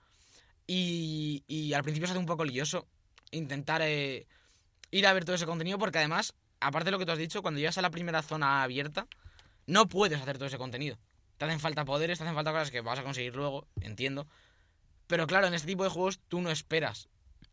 Y, 0.68 1.44
y 1.48 1.74
al 1.74 1.84
principio 1.84 2.08
se 2.08 2.14
hace 2.14 2.20
un 2.20 2.26
poco 2.26 2.44
lioso 2.44 2.88
intentar 3.32 3.82
eh, 3.84 4.28
ir 4.92 5.08
a 5.08 5.14
ver 5.14 5.26
todo 5.26 5.36
ese 5.36 5.46
contenido 5.46 5.78
porque 5.78 6.00
además, 6.00 6.34
aparte 6.60 6.86
de 6.86 6.92
lo 6.92 7.00
que 7.00 7.06
tú 7.06 7.12
has 7.12 7.18
dicho, 7.18 7.42
cuando 7.42 7.60
llegas 7.60 7.78
a 7.78 7.82
la 7.82 7.92
primera 7.92 8.22
zona 8.22 8.64
abierta, 8.64 9.08
no 9.68 9.88
puedes 9.88 10.20
hacer 10.20 10.38
todo 10.38 10.48
ese 10.48 10.58
contenido. 10.58 10.98
Te 11.38 11.46
hacen 11.46 11.60
falta 11.60 11.86
poderes, 11.86 12.18
te 12.18 12.24
hacen 12.24 12.36
falta 12.36 12.52
cosas 12.52 12.72
que 12.72 12.82
vas 12.82 13.00
a 13.00 13.04
conseguir 13.04 13.36
luego, 13.36 13.68
entiendo. 13.82 14.28
Pero 15.08 15.28
claro, 15.28 15.48
en 15.48 15.54
este 15.54 15.68
tipo 15.68 15.84
de 15.84 15.90
juegos 15.90 16.20
tú 16.28 16.42
no 16.42 16.50
esperas 16.50 17.10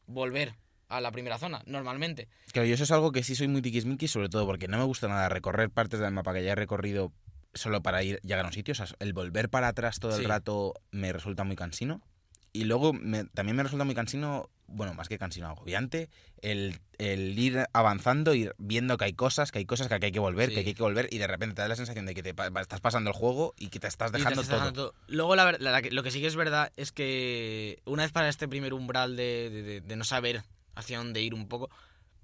volver 0.07 0.55
a 0.89 1.01
la 1.01 1.11
primera 1.11 1.39
zona, 1.39 1.63
normalmente. 1.67 2.29
Claro, 2.53 2.67
yo 2.67 2.75
eso 2.75 2.85
es 2.85 2.91
algo 2.91 3.13
que 3.13 3.23
sí 3.23 3.35
soy 3.35 3.49
muy 3.49 3.63
tiquismiquis, 3.63 4.11
sobre 4.11 4.29
todo 4.29 4.47
porque 4.47 4.69
no 4.69 4.79
me 4.79 4.85
gusta 4.85 5.09
nada 5.09 5.29
recorrer 5.29 5.71
partes 5.71 6.01
del 6.01 6.13
mapa 6.13 6.35
que 6.35 6.45
ya 6.45 6.53
he 6.53 6.55
recorrido 6.55 7.13
solo 7.55 7.83
para 7.83 8.03
ir 8.03 8.21
llegar 8.23 8.45
a 8.45 8.49
un 8.49 8.55
sitio. 8.55 8.73
O 8.73 8.75
sea, 8.75 8.87
el 8.99 9.13
volver 9.13 9.49
para 9.49 9.69
atrás 9.69 9.99
todo 9.99 10.17
el 10.17 10.25
rato 10.25 10.75
me 10.91 11.13
resulta 11.13 11.45
muy 11.45 11.57
cansino. 11.57 12.03
Y 12.53 12.65
luego 12.65 12.93
me- 12.93 13.25
también 13.25 13.57
me 13.57 13.63
resulta 13.63 13.85
muy 13.85 13.95
cansino, 13.95 14.51
bueno, 14.67 14.93
más 14.95 15.09
que 15.09 15.19
cansino, 15.19 15.49
agobiante, 15.49 16.11
el, 16.43 16.79
el 16.99 17.39
ir 17.39 17.65
avanzando, 17.73 18.35
ir 18.35 18.55
viendo 18.59 18.99
que 18.99 19.07
hay 19.07 19.15
cosas, 19.15 19.51
que 19.51 19.59
hay 19.59 19.65
cosas 19.65 19.89
que 19.89 19.95
hay 19.95 20.13
que 20.13 20.19
volver, 20.19 20.51
Sí. 20.51 20.55
que 20.57 20.61
hay 20.61 20.75
que 20.75 20.83
volver, 20.83 21.09
y 21.11 21.17
de 21.19 21.27
repente 21.27 21.55
te 21.55 21.63
da 21.63 21.69
la 21.69 21.77
sensación 21.77 22.05
de 22.05 22.15
que 22.15 22.23
te 22.23 22.35
estás 22.61 22.81
pasando 22.83 23.09
el 23.11 23.17
juego 23.17 23.55
y 23.57 23.69
que 23.69 23.81
te 23.81 23.87
estás 23.87 24.11
Y 24.11 24.13
te 24.13 24.19
dejando 24.19 24.43
estás 24.43 24.49
todo. 24.59 24.61
dejando 24.71 24.83
todo. 24.93 24.95
Luego, 25.09 25.35
la, 25.37 25.53
la- 25.53 25.81
lo 25.81 26.03
que 26.03 26.11
sí 26.11 26.21
que 26.21 26.27
es 26.27 26.37
verdad 26.37 26.73
es 26.77 26.93
que 26.93 27.81
una 27.87 28.03
vez 28.03 28.13
para 28.13 28.29
este 28.29 28.47
primer 28.49 28.75
umbral 28.75 29.17
de, 29.17 29.49
de- 29.51 29.63
de- 29.63 29.81
de 29.81 29.97
no 29.97 30.05
saber 30.05 30.43
hacia 30.75 30.99
dónde 30.99 31.23
ir 31.23 31.33
un 31.35 31.49
poco, 31.49 31.71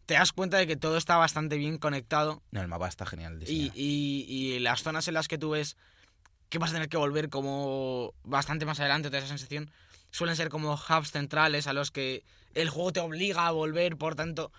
te 0.04 0.14
das 0.14 0.32
cuenta 0.32 0.58
de 0.58 0.66
que 0.66 0.76
todo 0.76 0.96
está 0.98 1.16
bastante 1.16 1.56
bien 1.56 1.78
conectado 1.78 2.42
No, 2.50 2.60
el 2.60 2.68
mapa 2.68 2.88
está 2.88 3.06
genial. 3.06 3.42
y, 3.46 3.70
y- 3.74 4.24
y 4.28 4.58
las 4.58 4.82
zonas 4.82 5.08
en 5.08 5.14
las 5.14 5.26
que 5.28 5.38
tú 5.38 5.50
ves 5.50 5.76
que 6.50 6.58
vas 6.58 6.70
a 6.70 6.74
tener 6.74 6.88
que 6.88 6.96
volver 6.96 7.28
como 7.30 8.14
bastante 8.24 8.64
más 8.64 8.80
adelante, 8.80 9.10
te 9.10 9.16
da 9.16 9.18
esa 9.18 9.28
sensación, 9.28 9.70
suelen 10.10 10.36
ser 10.36 10.48
como 10.48 10.72
hubs 10.74 11.10
centrales 11.12 11.66
a 11.66 11.72
los 11.72 11.90
que 11.90 12.24
el 12.54 12.70
juego 12.70 12.92
te 12.92 13.00
obliga 13.00 13.46
a 13.46 13.50
volver, 13.50 13.96
por 13.96 14.14
tanto, 14.14 14.50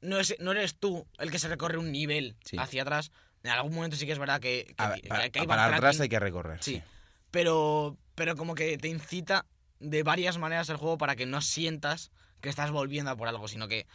no, 0.00 0.18
es, 0.18 0.34
no 0.40 0.52
eres 0.52 0.76
tú 0.76 1.06
el 1.18 1.30
que 1.30 1.38
se 1.38 1.48
recorre 1.48 1.78
un 1.78 1.92
nivel 1.92 2.36
Sí. 2.44 2.56
hacia 2.58 2.82
atrás. 2.82 3.10
En 3.42 3.50
algún 3.50 3.74
momento 3.74 3.96
sí 3.96 4.04
que 4.06 4.12
es 4.12 4.18
verdad 4.18 4.40
que, 4.40 4.66
que- 4.76 4.82
A- 4.82 4.94
que- 4.94 5.08
para, 5.08 5.30
que 5.30 5.40
hay 5.40 5.46
para 5.46 5.66
atrás 5.74 6.00
hay 6.00 6.08
que 6.08 6.18
recorrer. 6.20 6.62
Sí. 6.62 6.76
sí. 6.76 6.82
Pero, 7.30 7.96
pero 8.14 8.36
como 8.36 8.54
que 8.54 8.76
te 8.78 8.88
incita 8.88 9.46
de 9.80 10.02
varias 10.02 10.38
maneras 10.38 10.68
el 10.70 10.76
juego 10.76 10.98
para 10.98 11.14
que 11.14 11.26
no 11.26 11.40
sientas 11.40 12.10
que 12.40 12.48
estás 12.48 12.70
volviendo 12.70 13.10
a 13.10 13.16
por 13.16 13.28
algo, 13.28 13.46
sino 13.48 13.68
que 13.68 13.86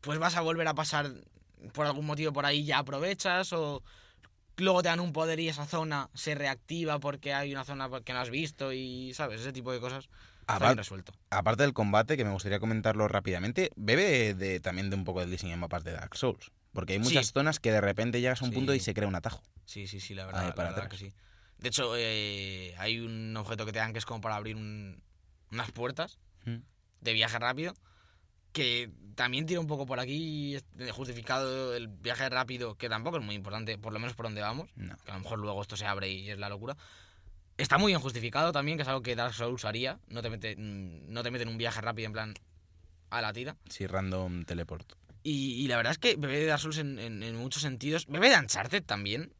pues 0.00 0.18
vas 0.18 0.36
a 0.36 0.40
volver 0.40 0.66
a 0.68 0.74
pasar 0.74 1.10
por 1.74 1.84
algún 1.86 2.06
motivo 2.06 2.32
por 2.32 2.46
ahí, 2.46 2.64
ya 2.64 2.78
aprovechas 2.78 3.52
o 3.52 3.82
luego 4.56 4.82
te 4.82 4.88
dan 4.88 5.00
un 5.00 5.12
poder 5.12 5.40
y 5.40 5.48
esa 5.48 5.66
zona 5.66 6.08
se 6.14 6.34
reactiva 6.34 6.98
porque 7.00 7.32
hay 7.34 7.52
una 7.52 7.64
zona 7.64 7.88
que 8.04 8.12
no 8.12 8.18
has 8.20 8.30
visto 8.30 8.72
y, 8.72 9.12
¿sabes? 9.14 9.40
Ese 9.40 9.52
tipo 9.52 9.72
de 9.72 9.80
cosas. 9.80 10.08
Está 10.54 10.64
Apar- 10.64 10.68
bien 10.70 10.78
resuelto. 10.78 11.12
Aparte 11.30 11.62
del 11.62 11.72
combate, 11.72 12.16
que 12.16 12.24
me 12.24 12.32
gustaría 12.32 12.60
comentarlo 12.60 13.06
rápidamente, 13.08 13.70
bebe 13.76 14.34
de, 14.34 14.60
también 14.60 14.90
de 14.90 14.96
un 14.96 15.04
poco 15.04 15.20
del 15.20 15.30
diseño 15.30 15.52
de 15.52 15.56
mapas 15.58 15.84
de 15.84 15.92
Dark 15.92 16.16
Souls. 16.16 16.50
Porque 16.72 16.92
hay 16.94 16.98
muchas 17.00 17.26
Sí. 17.26 17.32
zonas 17.34 17.58
que 17.58 17.72
de 17.72 17.80
repente 17.80 18.20
llegas 18.20 18.42
a 18.42 18.44
un 18.44 18.50
Sí. 18.50 18.56
punto 18.56 18.74
y 18.74 18.80
se 18.80 18.94
crea 18.94 19.08
un 19.08 19.14
atajo. 19.16 19.42
Sí, 19.64 19.86
sí, 19.86 20.00
sí, 20.00 20.14
la 20.14 20.26
verdad, 20.26 20.54
la 20.56 20.88
que 20.88 20.96
sí. 20.96 21.12
De 21.58 21.68
hecho, 21.68 21.94
eh, 21.96 22.74
hay 22.78 23.00
un 23.00 23.36
objeto 23.36 23.66
que 23.66 23.72
te 23.72 23.78
dan 23.80 23.92
que 23.92 23.98
es 23.98 24.06
como 24.06 24.20
para 24.20 24.36
abrir 24.36 24.56
un- 24.56 25.02
unas 25.52 25.70
puertas 25.72 26.18
Mm. 26.44 26.56
de 27.00 27.12
viaje 27.12 27.38
rápido 27.38 27.74
que 28.52 28.90
también 29.14 29.46
tira 29.46 29.60
un 29.60 29.66
poco 29.66 29.84
por 29.86 30.00
aquí 30.00 30.56
justificado 30.92 31.74
el 31.76 31.88
viaje 31.88 32.28
rápido 32.28 32.76
que 32.76 32.88
tampoco 32.88 33.18
es 33.18 33.24
muy 33.24 33.34
importante 33.34 33.78
por 33.78 33.92
lo 33.92 33.98
menos 34.00 34.14
por 34.16 34.26
donde 34.26 34.40
vamos 34.40 34.70
No. 34.76 34.96
que 35.04 35.10
a 35.10 35.14
lo 35.14 35.20
mejor 35.20 35.38
luego 35.38 35.60
esto 35.62 35.76
se 35.76 35.86
abre 35.86 36.08
y 36.10 36.30
es 36.30 36.38
la 36.38 36.48
locura 36.48 36.76
está 37.60 37.78
muy 37.78 37.90
bien 37.92 38.00
justificado 38.00 38.52
también 38.52 38.76
que 38.78 38.82
es 38.82 38.88
algo 38.88 39.02
que 39.02 39.14
Dark 39.16 39.34
Souls 39.34 39.64
haría 39.64 39.98
no 40.08 40.22
te 40.22 40.30
mete 40.30 40.56
mm, 40.56 41.12
no 41.12 41.22
te 41.22 41.30
meten 41.30 41.48
un 41.48 41.58
viaje 41.58 41.80
rápido 41.80 42.06
en 42.06 42.12
plan 42.12 42.34
a 43.10 43.20
la 43.20 43.32
tira 43.32 43.56
Sí, 43.68 43.86
random 43.86 44.44
teleport. 44.44 44.92
y, 45.22 45.62
y 45.64 45.68
la 45.68 45.76
verdad 45.76 45.92
es 45.92 45.98
que 45.98 46.16
bebe 46.16 46.38
de 46.40 46.46
Dark 46.46 46.60
Souls 46.60 46.78
en, 46.78 46.98
en- 46.98 47.22
en 47.22 47.36
muchos 47.36 47.62
sentidos. 47.62 48.06
Bebe 48.06 48.30
de 48.30 48.38
Uncharted 48.38 48.82
también. 48.84 49.32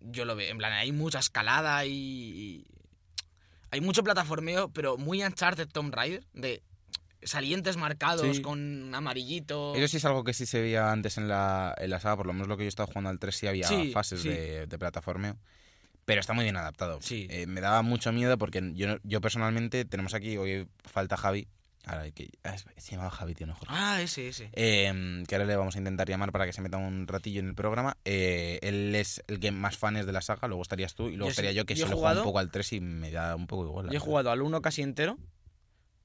Yo 0.00 0.24
lo 0.24 0.36
veo. 0.36 0.50
En 0.52 0.58
plan, 0.58 0.72
hay 0.72 0.92
mucha 0.92 1.18
escalada 1.18 1.84
y. 1.86 1.90
y- 1.92 2.66
Hay 3.70 3.80
mucho 3.80 4.02
plataformeo, 4.04 4.70
pero 4.72 4.96
muy 4.96 5.22
Uncharted 5.24 5.68
Tomb 5.68 5.92
Raider. 5.94 6.24
De 6.34 6.62
salientes 7.22 7.76
marcados 7.76 8.36
Sí. 8.36 8.42
con 8.42 8.94
amarillito. 8.94 9.74
Eso 9.74 9.88
sí 9.88 9.96
es 9.96 10.04
algo 10.04 10.22
que 10.22 10.32
sí 10.34 10.46
se 10.46 10.60
veía 10.60 10.92
antes 10.92 11.18
en 11.18 11.26
la, 11.28 11.74
en 11.78 11.90
la 11.90 11.98
saga, 11.98 12.16
por 12.18 12.26
lo 12.26 12.32
menos 12.32 12.46
lo 12.46 12.56
que 12.56 12.62
yo 12.64 12.68
estaba 12.68 12.86
jugando 12.86 13.10
al 13.10 13.18
3 13.18 13.34
sí 13.36 13.46
había 13.48 13.66
Sí, 13.66 13.90
fases 13.92 14.20
sí. 14.22 14.28
De, 14.28 14.66
de 14.66 14.78
plataformeo. 14.78 15.36
Pero 16.08 16.20
está 16.22 16.32
muy 16.32 16.44
bien 16.44 16.56
adaptado. 16.56 17.00
Sí. 17.02 17.26
Eh, 17.28 17.46
me 17.46 17.60
daba 17.60 17.82
mucho 17.82 18.12
miedo 18.12 18.38
porque 18.38 18.62
yo, 18.74 18.96
yo 19.02 19.20
personalmente, 19.20 19.84
tenemos 19.84 20.14
aquí, 20.14 20.38
hoy 20.38 20.66
falta 20.82 21.18
Javi, 21.18 21.48
ahora 21.84 22.10
que, 22.12 22.30
ah, 22.44 22.56
se 22.56 22.92
llamaba 22.92 23.10
Javi, 23.10 23.34
tío, 23.34 23.46
no 23.46 23.54
Jorge. 23.54 23.74
Ah, 23.76 24.00
ese, 24.00 24.28
ese. 24.28 24.48
Eh, 24.54 25.22
que 25.28 25.34
ahora 25.34 25.44
le 25.46 25.54
vamos 25.54 25.74
a 25.76 25.78
intentar 25.78 26.08
llamar 26.08 26.32
para 26.32 26.46
que 26.46 26.54
se 26.54 26.62
meta 26.62 26.78
un 26.78 27.06
ratillo 27.06 27.40
en 27.40 27.48
el 27.48 27.54
programa. 27.54 27.98
Eh, 28.06 28.58
él 28.62 28.94
es 28.94 29.22
el 29.28 29.38
que 29.38 29.50
más 29.50 29.76
fan 29.76 29.98
es 29.98 30.06
de 30.06 30.12
la 30.12 30.22
saga, 30.22 30.48
luego 30.48 30.62
estarías 30.62 30.94
tú 30.94 31.08
y 31.10 31.16
luego 31.16 31.26
Yo 31.26 31.30
estaría 31.32 31.50
sí, 31.50 31.56
yo 31.58 31.66
que 31.66 31.74
yo 31.74 31.84
se 31.84 31.90
lo 31.90 31.96
juego 31.98 32.06
un 32.06 32.10
jugado- 32.14 32.24
poco 32.24 32.38
al 32.38 32.50
3 32.50 32.72
y 32.72 32.80
me 32.80 33.10
da 33.10 33.36
un 33.36 33.46
poco 33.46 33.66
igual. 33.66 33.84
Yo 33.84 33.90
he 33.90 33.92
verdad. 33.92 34.04
jugado 34.06 34.30
al 34.30 34.40
1 34.40 34.62
casi 34.62 34.80
entero, 34.80 35.18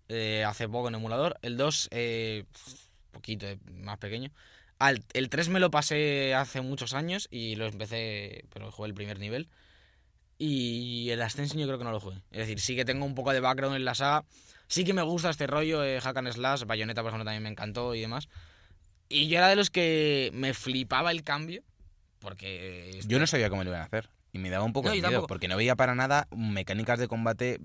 eh, 0.10 0.44
hace 0.46 0.68
poco 0.68 0.90
en 0.90 0.96
emulador. 0.96 1.38
El 1.42 1.56
2, 1.56 1.88
eh, 1.92 2.44
poquito 3.12 3.48
eh, 3.48 3.58
más 3.72 4.00
pequeño. 4.00 4.32
Al, 4.80 5.02
el 5.14 5.30
3 5.30 5.48
me 5.48 5.62
lo 5.62 5.72
pasé 5.72 6.34
hace 6.36 6.60
muchos 6.60 6.94
años 6.94 7.30
y 7.32 7.56
lo 7.56 7.68
empecé, 7.68 8.44
pero 8.54 8.70
jugué 8.70 8.90
el 8.90 8.94
primer 8.94 9.18
nivel. 9.20 9.48
Y 10.46 11.10
el 11.10 11.22
Ascension 11.22 11.58
yo 11.58 11.66
creo 11.68 11.78
que 11.78 11.86
no 11.86 11.92
lo 11.92 12.02
jugué. 12.02 12.18
Es 12.32 12.40
decir, 12.40 12.60
sí 12.60 12.76
que 12.76 12.84
tengo 12.84 13.06
un 13.06 13.16
poco 13.16 13.32
de 13.32 13.40
background 13.40 13.78
en 13.78 13.86
la 13.86 13.96
saga. 13.96 14.26
Sí 14.68 14.84
que 14.84 14.94
me 14.94 15.02
gusta 15.02 15.30
este 15.30 15.48
rollo, 15.48 15.86
eh, 15.86 16.02
Hack 16.02 16.18
and 16.18 16.32
Slash, 16.34 16.66
Bayonetta 16.66 17.02
por 17.02 17.12
ejemplo 17.12 17.24
también 17.24 17.44
me 17.44 17.50
encantó 17.50 17.96
y 17.96 18.02
demás. 18.02 18.28
Y 19.08 19.28
yo 19.30 19.38
era 19.38 19.48
de 19.48 19.56
los 19.56 19.70
que 19.70 20.32
me 20.34 20.54
flipaba 20.54 21.12
el 21.12 21.24
cambio. 21.24 21.64
Porque... 22.20 22.90
este- 22.90 23.08
Yo 23.08 23.20
no 23.20 23.28
sabía 23.28 23.50
cómo 23.50 23.64
lo 23.64 23.70
iban 23.70 23.82
a 23.82 23.86
hacer 23.86 24.10
y 24.34 24.40
me 24.40 24.50
daba 24.50 24.66
un 24.66 24.74
poco 24.74 24.90
No, 24.90 24.96
de 24.96 25.02
miedo 25.02 25.28
porque 25.28 25.48
no 25.48 25.56
veía 25.56 25.76
para 25.78 25.96
nada 25.96 26.28
mecánicas 26.36 27.00
de 27.00 27.08
combate. 27.08 27.60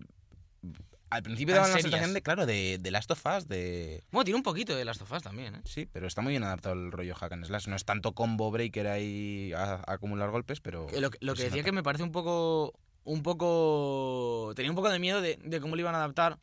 Al 1.11 1.23
principio 1.23 1.55
Tan 1.55 1.63
daban 1.63 1.77
la 1.77 1.83
sensación 1.83 2.13
de, 2.15 2.23
claro, 2.23 2.45
de, 2.45 2.79
de 2.79 2.91
Last 2.91 3.11
of 3.11 3.25
Us, 3.25 3.49
de... 3.49 4.05
Bueno, 4.11 4.25
tiene 4.25 4.37
un 4.37 4.43
poquito 4.43 4.77
de 4.77 4.85
Last 4.85 5.01
of 5.03 5.11
Us 5.13 5.23
también, 5.23 5.55
¿eh? 5.55 5.61
Sí, 5.65 5.87
pero 5.91 6.07
está 6.07 6.21
muy 6.21 6.33
bien 6.33 6.45
adaptado 6.45 6.75
el 6.75 6.93
rollo 6.93 7.15
hack 7.15 7.33
and 7.33 7.47
slash. 7.47 7.67
No 7.67 7.77
es 7.77 7.85
tanto 7.87 8.13
combo 8.13 8.51
breaker 8.51 8.87
ahí 8.89 9.53
a, 9.55 9.75
a 9.77 9.95
acumular 9.95 10.31
golpes, 10.31 10.61
pero... 10.61 10.87
Lo, 10.99 11.11
que- 11.11 11.19
lo 11.23 11.35
decía 11.35 11.63
que 11.63 11.73
me 11.73 11.83
parece 11.83 12.05
un 12.05 12.13
poco. 12.13 12.75
Un 13.05 13.23
poco. 13.23 14.53
Tenía 14.55 14.71
un 14.71 14.77
poco 14.77 14.91
de 14.91 14.99
miedo 14.99 15.23
de, 15.23 15.39
de 15.43 15.61
cómo 15.63 15.77
lo 15.77 15.81
iban 15.81 15.95
a 15.95 15.99
adaptar. 15.99 16.39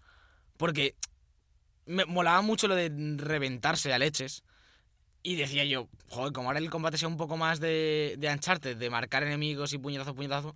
Porque 0.58 0.96
me 1.86 2.06
molaba 2.06 2.42
mucho 2.42 2.68
lo 2.68 2.74
de 2.76 2.92
reventarse 3.18 3.94
a 3.94 4.00
leches. 4.00 4.44
Y 5.22 5.36
decía 5.36 5.64
yo, 5.66 5.90
joder, 6.10 6.34
como 6.34 6.50
ahora 6.50 6.60
el 6.60 6.70
combate 6.70 6.98
sea 6.98 7.08
un 7.08 7.18
poco 7.18 7.36
más 7.38 7.60
de, 7.60 8.16
de 8.18 8.30
Uncharted, 8.32 8.78
de 8.78 8.90
marcar 8.90 9.22
enemigos 9.24 9.74
y 9.74 9.78
puñetazo, 9.80 10.14
puñetazo, 10.16 10.56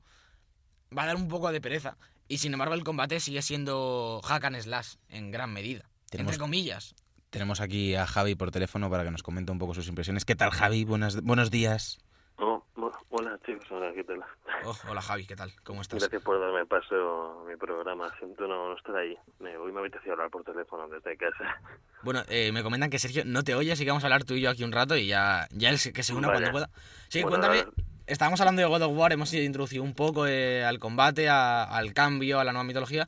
va 0.95 1.03
a 1.03 1.07
dar 1.07 1.15
un 1.15 1.27
poco 1.27 1.51
de 1.51 1.59
pereza. 1.61 1.97
Y 2.29 2.37
sin 2.37 2.53
embargo, 2.53 2.75
el 2.75 2.83
combate 2.85 3.19
sigue 3.19 3.41
siendo 3.41 4.21
hack 4.23 4.45
and 4.45 4.61
slash 4.61 4.93
en 5.09 5.31
gran 5.31 5.51
medida. 5.51 5.83
Tenemos- 6.09 6.33
Entre 6.33 6.39
comillas. 6.39 6.95
Tenemos 7.31 7.59
aquí 7.59 7.95
a 7.95 8.05
Javi 8.07 8.35
por 8.35 8.51
teléfono 8.51 8.89
para 8.89 9.03
que 9.03 9.11
nos 9.11 9.21
comente 9.23 9.51
un 9.51 9.59
poco 9.59 9.73
sus 9.73 9.87
impresiones. 9.87 10.25
¿Qué 10.25 10.35
tal, 10.35 10.51
Javi? 10.51 10.85
Buenas, 10.85 11.21
buenos 11.21 11.51
días. 11.51 11.99
Oh, 12.37 12.63
hola 13.09 13.37
chicos, 13.45 13.65
hola, 13.71 13.91
¿qué 13.93 14.03
tal? 14.03 14.23
Oh, 14.63 14.75
hola 14.89 15.01
Javi, 15.01 15.25
¿qué 15.25 15.35
tal? 15.35 15.51
¿Cómo 15.63 15.81
estás? 15.81 15.99
Gracias 15.99 16.21
por 16.23 16.39
darme 16.39 16.65
paso 16.65 17.41
a 17.41 17.49
mi 17.49 17.55
programa. 17.57 18.07
Siento 18.17 18.47
no, 18.47 18.69
no 18.69 18.77
estar 18.77 18.95
ahí. 18.95 19.15
Me, 19.39 19.57
hoy 19.57 19.71
me 19.71 19.79
apetecía 19.81 20.13
hablar 20.13 20.29
por 20.29 20.43
teléfono 20.43 20.87
desde 20.87 21.17
casa. 21.17 21.59
Bueno, 22.03 22.23
eh, 22.29 22.51
me 22.51 22.63
comentan 22.63 22.89
que 22.89 22.97
Sergio 22.99 23.23
no 23.25 23.43
te 23.43 23.55
oye, 23.55 23.73
así 23.73 23.83
que 23.83 23.89
vamos 23.91 24.03
a 24.03 24.07
hablar 24.07 24.23
tú 24.23 24.35
y 24.35 24.41
yo 24.41 24.49
aquí 24.49 24.63
un 24.63 24.71
rato 24.71 24.95
y 24.95 25.07
ya, 25.07 25.47
ya 25.51 25.69
él 25.69 25.77
que 25.93 26.01
se 26.03 26.13
una 26.13 26.27
Vale. 26.29 26.39
cuando 26.39 26.51
pueda. 26.51 26.69
Sí, 27.09 27.21
Bueno, 27.23 27.39
cuéntame. 27.39 27.71
Estábamos 28.09 28.41
hablando 28.41 28.61
de 28.61 28.67
God 28.67 28.81
of 28.81 28.97
War, 28.97 29.13
hemos 29.13 29.33
introducido 29.33 29.83
un 29.83 29.93
poco 29.93 30.27
eh, 30.27 30.63
al 30.63 30.79
combate, 30.79 31.29
a- 31.29 31.63
al 31.63 31.93
cambio, 31.93 32.39
a 32.39 32.43
la 32.43 32.51
nueva 32.51 32.63
mitología. 32.65 33.07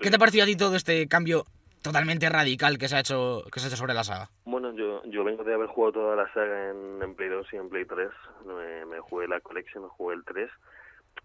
¿Qué 0.00 0.10
te 0.10 0.16
ha 0.16 0.18
parecido 0.18 0.44
a 0.44 0.46
ti 0.46 0.56
todo 0.56 0.76
este 0.76 1.06
cambio 1.08 1.44
totalmente 1.82 2.28
radical 2.28 2.78
que 2.78 2.88
se 2.88 2.96
ha 2.96 3.00
hecho, 3.00 3.44
que 3.52 3.60
se 3.60 3.66
ha 3.66 3.68
hecho 3.68 3.76
sobre 3.76 3.94
la 3.94 4.04
saga? 4.04 4.28
Bueno, 4.44 4.72
yo, 4.74 5.02
yo 5.06 5.24
vengo 5.24 5.44
de 5.44 5.54
haber 5.54 5.68
jugado 5.68 5.92
toda 5.92 6.16
la 6.16 6.32
saga 6.32 6.70
en, 6.70 7.02
en 7.02 7.14
Play 7.14 7.28
2 7.28 7.46
y 7.52 7.56
en 7.56 7.68
Play 7.68 7.84
3. 7.84 8.08
Me, 8.46 8.86
me 8.86 9.00
jugué 9.00 9.28
la 9.28 9.40
Collection, 9.40 9.82
me 9.84 9.88
jugué 9.90 10.16
el 10.16 10.24
3. 10.24 10.50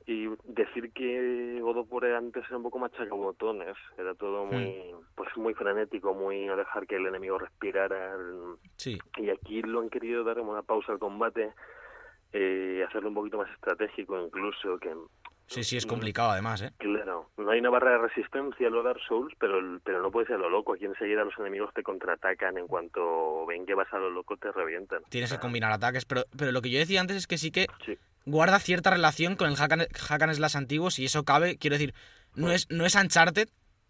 Y 0.08 0.28
decir 0.46 0.92
que 0.94 1.60
God 1.62 1.78
of 1.78 1.92
War 1.92 2.06
antes 2.16 2.44
era 2.48 2.58
un 2.58 2.64
poco 2.64 2.80
machacabotones. 2.80 3.76
Era 3.98 4.14
todo 4.16 4.46
muy, 4.46 4.96
pues 5.16 5.30
muy 5.36 5.54
frenético, 5.54 6.14
muy 6.14 6.46
no 6.46 6.56
dejar 6.56 6.88
que 6.88 6.96
el 6.96 7.06
enemigo 7.08 7.38
respirara. 7.38 8.16
Sí. 8.78 8.98
Y 9.18 9.30
aquí 9.30 9.62
lo 9.62 9.82
han 9.82 9.90
querido 9.90 10.24
dar 10.24 10.40
una 10.40 10.62
pausa 10.64 10.94
al 10.94 11.00
combate, 11.00 11.52
eh, 12.34 12.84
hacerlo 12.88 13.10
un 13.10 13.16
poquito 13.16 13.38
más 13.38 13.50
estratégico 13.52 14.20
incluso, 14.26 14.78
que 14.80 14.94
Sí, 15.48 15.66
sí, 15.66 15.76
es 15.76 15.86
complicado 15.86 16.30
además, 16.32 16.62
¿eh? 16.62 16.72
Claro, 16.78 17.30
no 17.36 17.52
hay 17.52 17.60
una 17.60 17.70
barra 17.70 17.92
de 17.92 17.98
resistencia 18.08 18.68
en 18.68 18.72
lo 18.74 18.84
Dark 18.84 19.02
Souls, 19.06 19.34
pero, 19.38 19.60
el- 19.60 19.82
pero 19.84 20.02
no 20.02 20.10
puede 20.10 20.28
ser 20.28 20.40
lo 20.40 20.50
loco. 20.50 20.74
Aquí 20.74 20.86
enseguida 20.86 21.26
los 21.26 21.38
enemigos 21.40 21.74
te 21.74 21.84
contraatacan. 21.84 22.58
En 22.58 22.68
cuanto 22.68 23.46
ven 23.48 23.66
que 23.66 23.74
vas 23.74 23.92
a 23.92 23.98
lo 23.98 24.10
loco, 24.10 24.38
te 24.38 24.50
revientan. 24.54 25.02
Tienes 25.10 25.30
que 25.34 25.40
combinar 25.40 25.74
ataques, 25.74 26.06
pero, 26.06 26.24
pero 26.38 26.54
lo 26.54 26.62
que 26.62 26.70
yo 26.70 26.80
decía 26.80 27.02
antes 27.02 27.18
es 27.18 27.28
que 27.28 27.38
sí 27.38 27.52
que 27.52 27.68
Sí, 27.86 27.98
guarda 28.26 28.60
cierta 28.60 28.92
relación 28.92 29.36
con 29.36 29.50
el 29.50 29.58
hack 29.58 29.74
and, 29.74 29.88
hack 29.94 30.22
and 30.22 30.34
slash 30.36 30.56
antiguo, 30.56 30.90
si 30.90 31.04
eso 31.04 31.26
cabe, 31.26 31.58
quiero 31.58 31.74
decir, 31.76 31.94
no 32.34 32.50
es, 32.50 32.70
no 32.72 32.86
es 32.86 32.96
Uncharted 32.96 33.50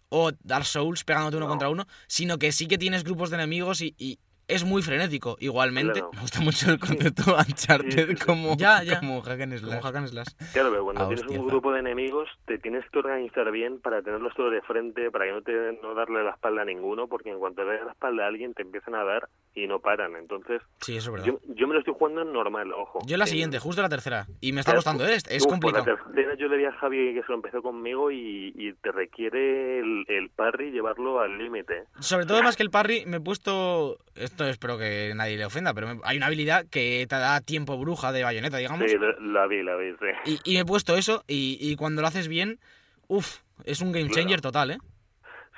o 0.09 0.31
Dark 0.43 0.65
Souls 0.65 1.03
pegándote 1.03 1.37
uno 1.37 1.45
No. 1.45 1.51
contra 1.51 1.69
uno, 1.69 1.85
sino 2.07 2.39
que 2.39 2.51
sí 2.53 2.67
que 2.67 2.79
tienes 2.79 3.03
grupos 3.03 3.29
de 3.29 3.35
enemigos 3.35 3.81
y, 3.81 3.93
y 3.99 4.17
es 4.53 4.63
muy 4.63 4.81
frenético, 4.81 5.37
igualmente. 5.39 5.93
Claro. 5.99 6.11
Me 6.15 6.21
gusta 6.21 6.39
mucho 6.41 6.71
el 6.71 6.79
concepto 6.79 7.35
Uncharted 7.35 7.91
Sí, 7.91 8.05
sí, 8.11 8.15
sí. 8.17 8.25
como, 8.25 8.55
Ya, 8.57 8.83
ya. 8.83 8.99
como 8.99 9.21
hack 9.21 9.41
and 9.41 9.59
Como 9.59 9.71
slash. 9.71 9.81
hack 9.83 9.95
and 9.95 10.07
slash. 10.07 10.27
Claro, 10.53 10.69
pero 10.71 10.83
cuando 10.83 11.01
Ah, 11.03 11.07
tienes 11.07 11.23
hostia, 11.25 11.39
un 11.39 11.47
grupo 11.47 11.71
de 11.71 11.79
enemigos, 11.79 12.29
te 12.45 12.57
tienes 12.57 12.83
que 12.89 12.99
organizar 12.99 13.49
bien 13.51 13.79
para 13.79 14.01
tenerlos 14.01 14.33
todos 14.35 14.51
de 14.51 14.61
frente, 14.61 15.09
para 15.11 15.25
que 15.25 15.31
no 15.31 15.41
te 15.41 15.79
no 15.81 15.93
darle 15.95 16.23
la 16.23 16.31
espalda 16.31 16.61
a 16.61 16.65
ninguno, 16.65 17.07
porque 17.07 17.29
en 17.29 17.39
cuanto 17.39 17.63
le 17.63 17.73
das 17.77 17.85
la 17.85 17.91
espalda 17.93 18.23
a 18.25 18.27
alguien, 18.27 18.53
te 18.53 18.61
empiezan 18.61 18.95
a 18.95 19.03
dar 19.03 19.27
y 19.53 19.67
no 19.67 19.79
paran. 19.79 20.15
Entonces, 20.15 20.61
Sí, 20.81 20.97
eso 20.97 21.09
es 21.09 21.13
verdad. 21.13 21.25
yo, 21.27 21.39
yo 21.55 21.67
me 21.67 21.73
lo 21.73 21.79
estoy 21.79 21.93
jugando 21.97 22.21
en 22.21 22.31
normal, 22.31 22.71
ojo. 22.73 22.99
Yo 23.05 23.17
la 23.17 23.25
En- 23.25 23.29
siguiente, 23.29 23.59
justo 23.59 23.81
la 23.81 23.89
tercera. 23.89 24.27
Y 24.39 24.51
me 24.53 24.61
está 24.61 24.73
costando, 24.73 25.05
¿eh? 25.05 25.15
Es, 25.15 25.23
es 25.29 25.45
complicado. 25.45 25.85
La 25.85 25.95
tercera 25.95 26.35
yo 26.37 26.47
le 26.47 26.57
vi 26.57 26.65
a 26.65 26.71
Javi 26.71 27.13
que 27.13 27.21
se 27.21 27.27
lo 27.29 27.35
empezó 27.35 27.61
conmigo 27.61 28.11
y, 28.11 28.53
y 28.55 28.73
te 28.73 28.91
requiere 28.91 29.79
el, 29.79 30.05
el 30.07 30.29
parry 30.29 30.71
llevarlo 30.71 31.19
al 31.19 31.37
límite. 31.37 31.83
Sobre 31.99 32.25
todo 32.25 32.41
más 32.43 32.55
que 32.55 32.63
el 32.63 32.69
parry, 32.71 33.03
me 33.05 33.17
he 33.17 33.21
puesto. 33.21 33.97
Esto 34.15 34.45
espero 34.47 34.77
que 34.77 35.13
nadie 35.15 35.37
le 35.37 35.45
ofenda, 35.45 35.73
pero 35.73 35.87
me- 35.87 36.01
hay 36.03 36.17
una 36.17 36.27
habilidad 36.27 36.65
que 36.69 37.05
te 37.07 37.15
da 37.15 37.41
tiempo 37.41 37.77
bruja 37.77 38.11
de 38.11 38.23
bayoneta, 38.23 38.57
digamos. 38.57 38.89
Sí, 38.89 38.97
la, 38.97 39.15
la 39.19 39.47
vi, 39.47 39.63
la 39.63 39.75
vi, 39.75 39.91
sí. 39.91 40.31
Y, 40.45 40.51
y 40.51 40.55
me 40.55 40.61
he 40.61 40.65
puesto 40.65 40.95
eso, 40.97 41.23
y, 41.27 41.57
y 41.59 41.75
cuando 41.75 42.01
lo 42.01 42.07
haces 42.07 42.27
bien, 42.27 42.59
uff, 43.07 43.37
es 43.65 43.81
un 43.81 43.91
game 43.91 44.09
changer 44.09 44.41
Claro. 44.41 44.41
total, 44.41 44.71
¿eh? 44.71 44.77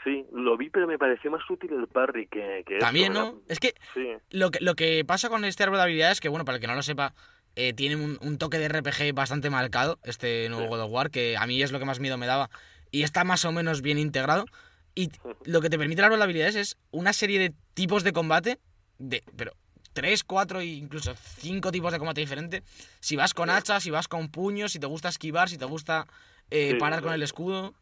Sí, 0.03 0.25
lo 0.33 0.57
vi, 0.57 0.69
pero 0.69 0.87
me 0.87 0.97
pareció 0.97 1.31
más 1.31 1.41
útil 1.49 1.71
el 1.73 1.87
parry 1.87 2.27
que, 2.27 2.63
que 2.65 2.79
También, 2.79 3.13
¿no? 3.13 3.41
Es 3.47 3.59
que 3.59 3.73
Sí, 3.93 4.07
lo 4.29 4.51
que, 4.51 4.59
lo 4.61 4.75
que 4.75 5.03
pasa 5.05 5.29
con 5.29 5.45
este 5.45 5.63
árbol 5.63 5.77
de 5.77 5.83
habilidades 5.83 6.13
es 6.17 6.21
que, 6.21 6.29
bueno, 6.29 6.43
para 6.45 6.57
el 6.57 6.61
que 6.61 6.67
no 6.67 6.75
lo 6.75 6.83
sepa, 6.83 7.13
eh, 7.55 7.73
tiene 7.73 7.95
un, 7.95 8.17
un 8.21 8.37
toque 8.37 8.57
de 8.57 8.67
RPG 8.67 9.13
bastante 9.13 9.49
marcado, 9.49 9.99
este 10.03 10.49
nuevo 10.49 10.65
Sí. 10.65 10.69
God 10.69 10.81
of 10.81 10.91
War, 10.91 11.11
que 11.11 11.37
a 11.37 11.45
mí 11.47 11.61
es 11.61 11.71
lo 11.71 11.79
que 11.79 11.85
más 11.85 11.99
miedo 11.99 12.17
me 12.17 12.25
daba, 12.25 12.49
y 12.91 13.03
está 13.03 13.23
más 13.23 13.45
o 13.45 13.51
menos 13.51 13.81
bien 13.81 13.97
integrado. 13.97 14.45
Y 14.95 15.09
lo 15.45 15.61
que 15.61 15.69
te 15.69 15.77
permite 15.77 16.01
el 16.01 16.05
árbol 16.05 16.19
de 16.19 16.25
habilidades 16.25 16.55
es 16.55 16.77
una 16.91 17.13
serie 17.13 17.39
de 17.39 17.53
tipos 17.73 18.03
de 18.03 18.11
combate, 18.13 18.59
de, 18.99 19.23
pero 19.35 19.53
tres, 19.93 20.23
cuatro 20.23 20.59
e 20.59 20.65
incluso 20.65 21.15
cinco 21.15 21.71
tipos 21.71 21.91
de 21.91 21.99
combate 21.99 22.21
diferentes. 22.21 22.63
Si 22.99 23.15
vas 23.15 23.33
con 23.33 23.49
Sí. 23.49 23.55
hacha, 23.55 23.79
si 23.79 23.89
vas 23.91 24.07
con 24.07 24.29
puños, 24.29 24.71
si 24.71 24.79
te 24.79 24.87
gusta 24.87 25.09
esquivar, 25.09 25.49
si 25.49 25.57
te 25.57 25.65
gusta 25.65 26.05
eh, 26.51 26.75
parar 26.75 27.01
con 27.01 27.13
el 27.13 27.23
escudo. 27.23 27.73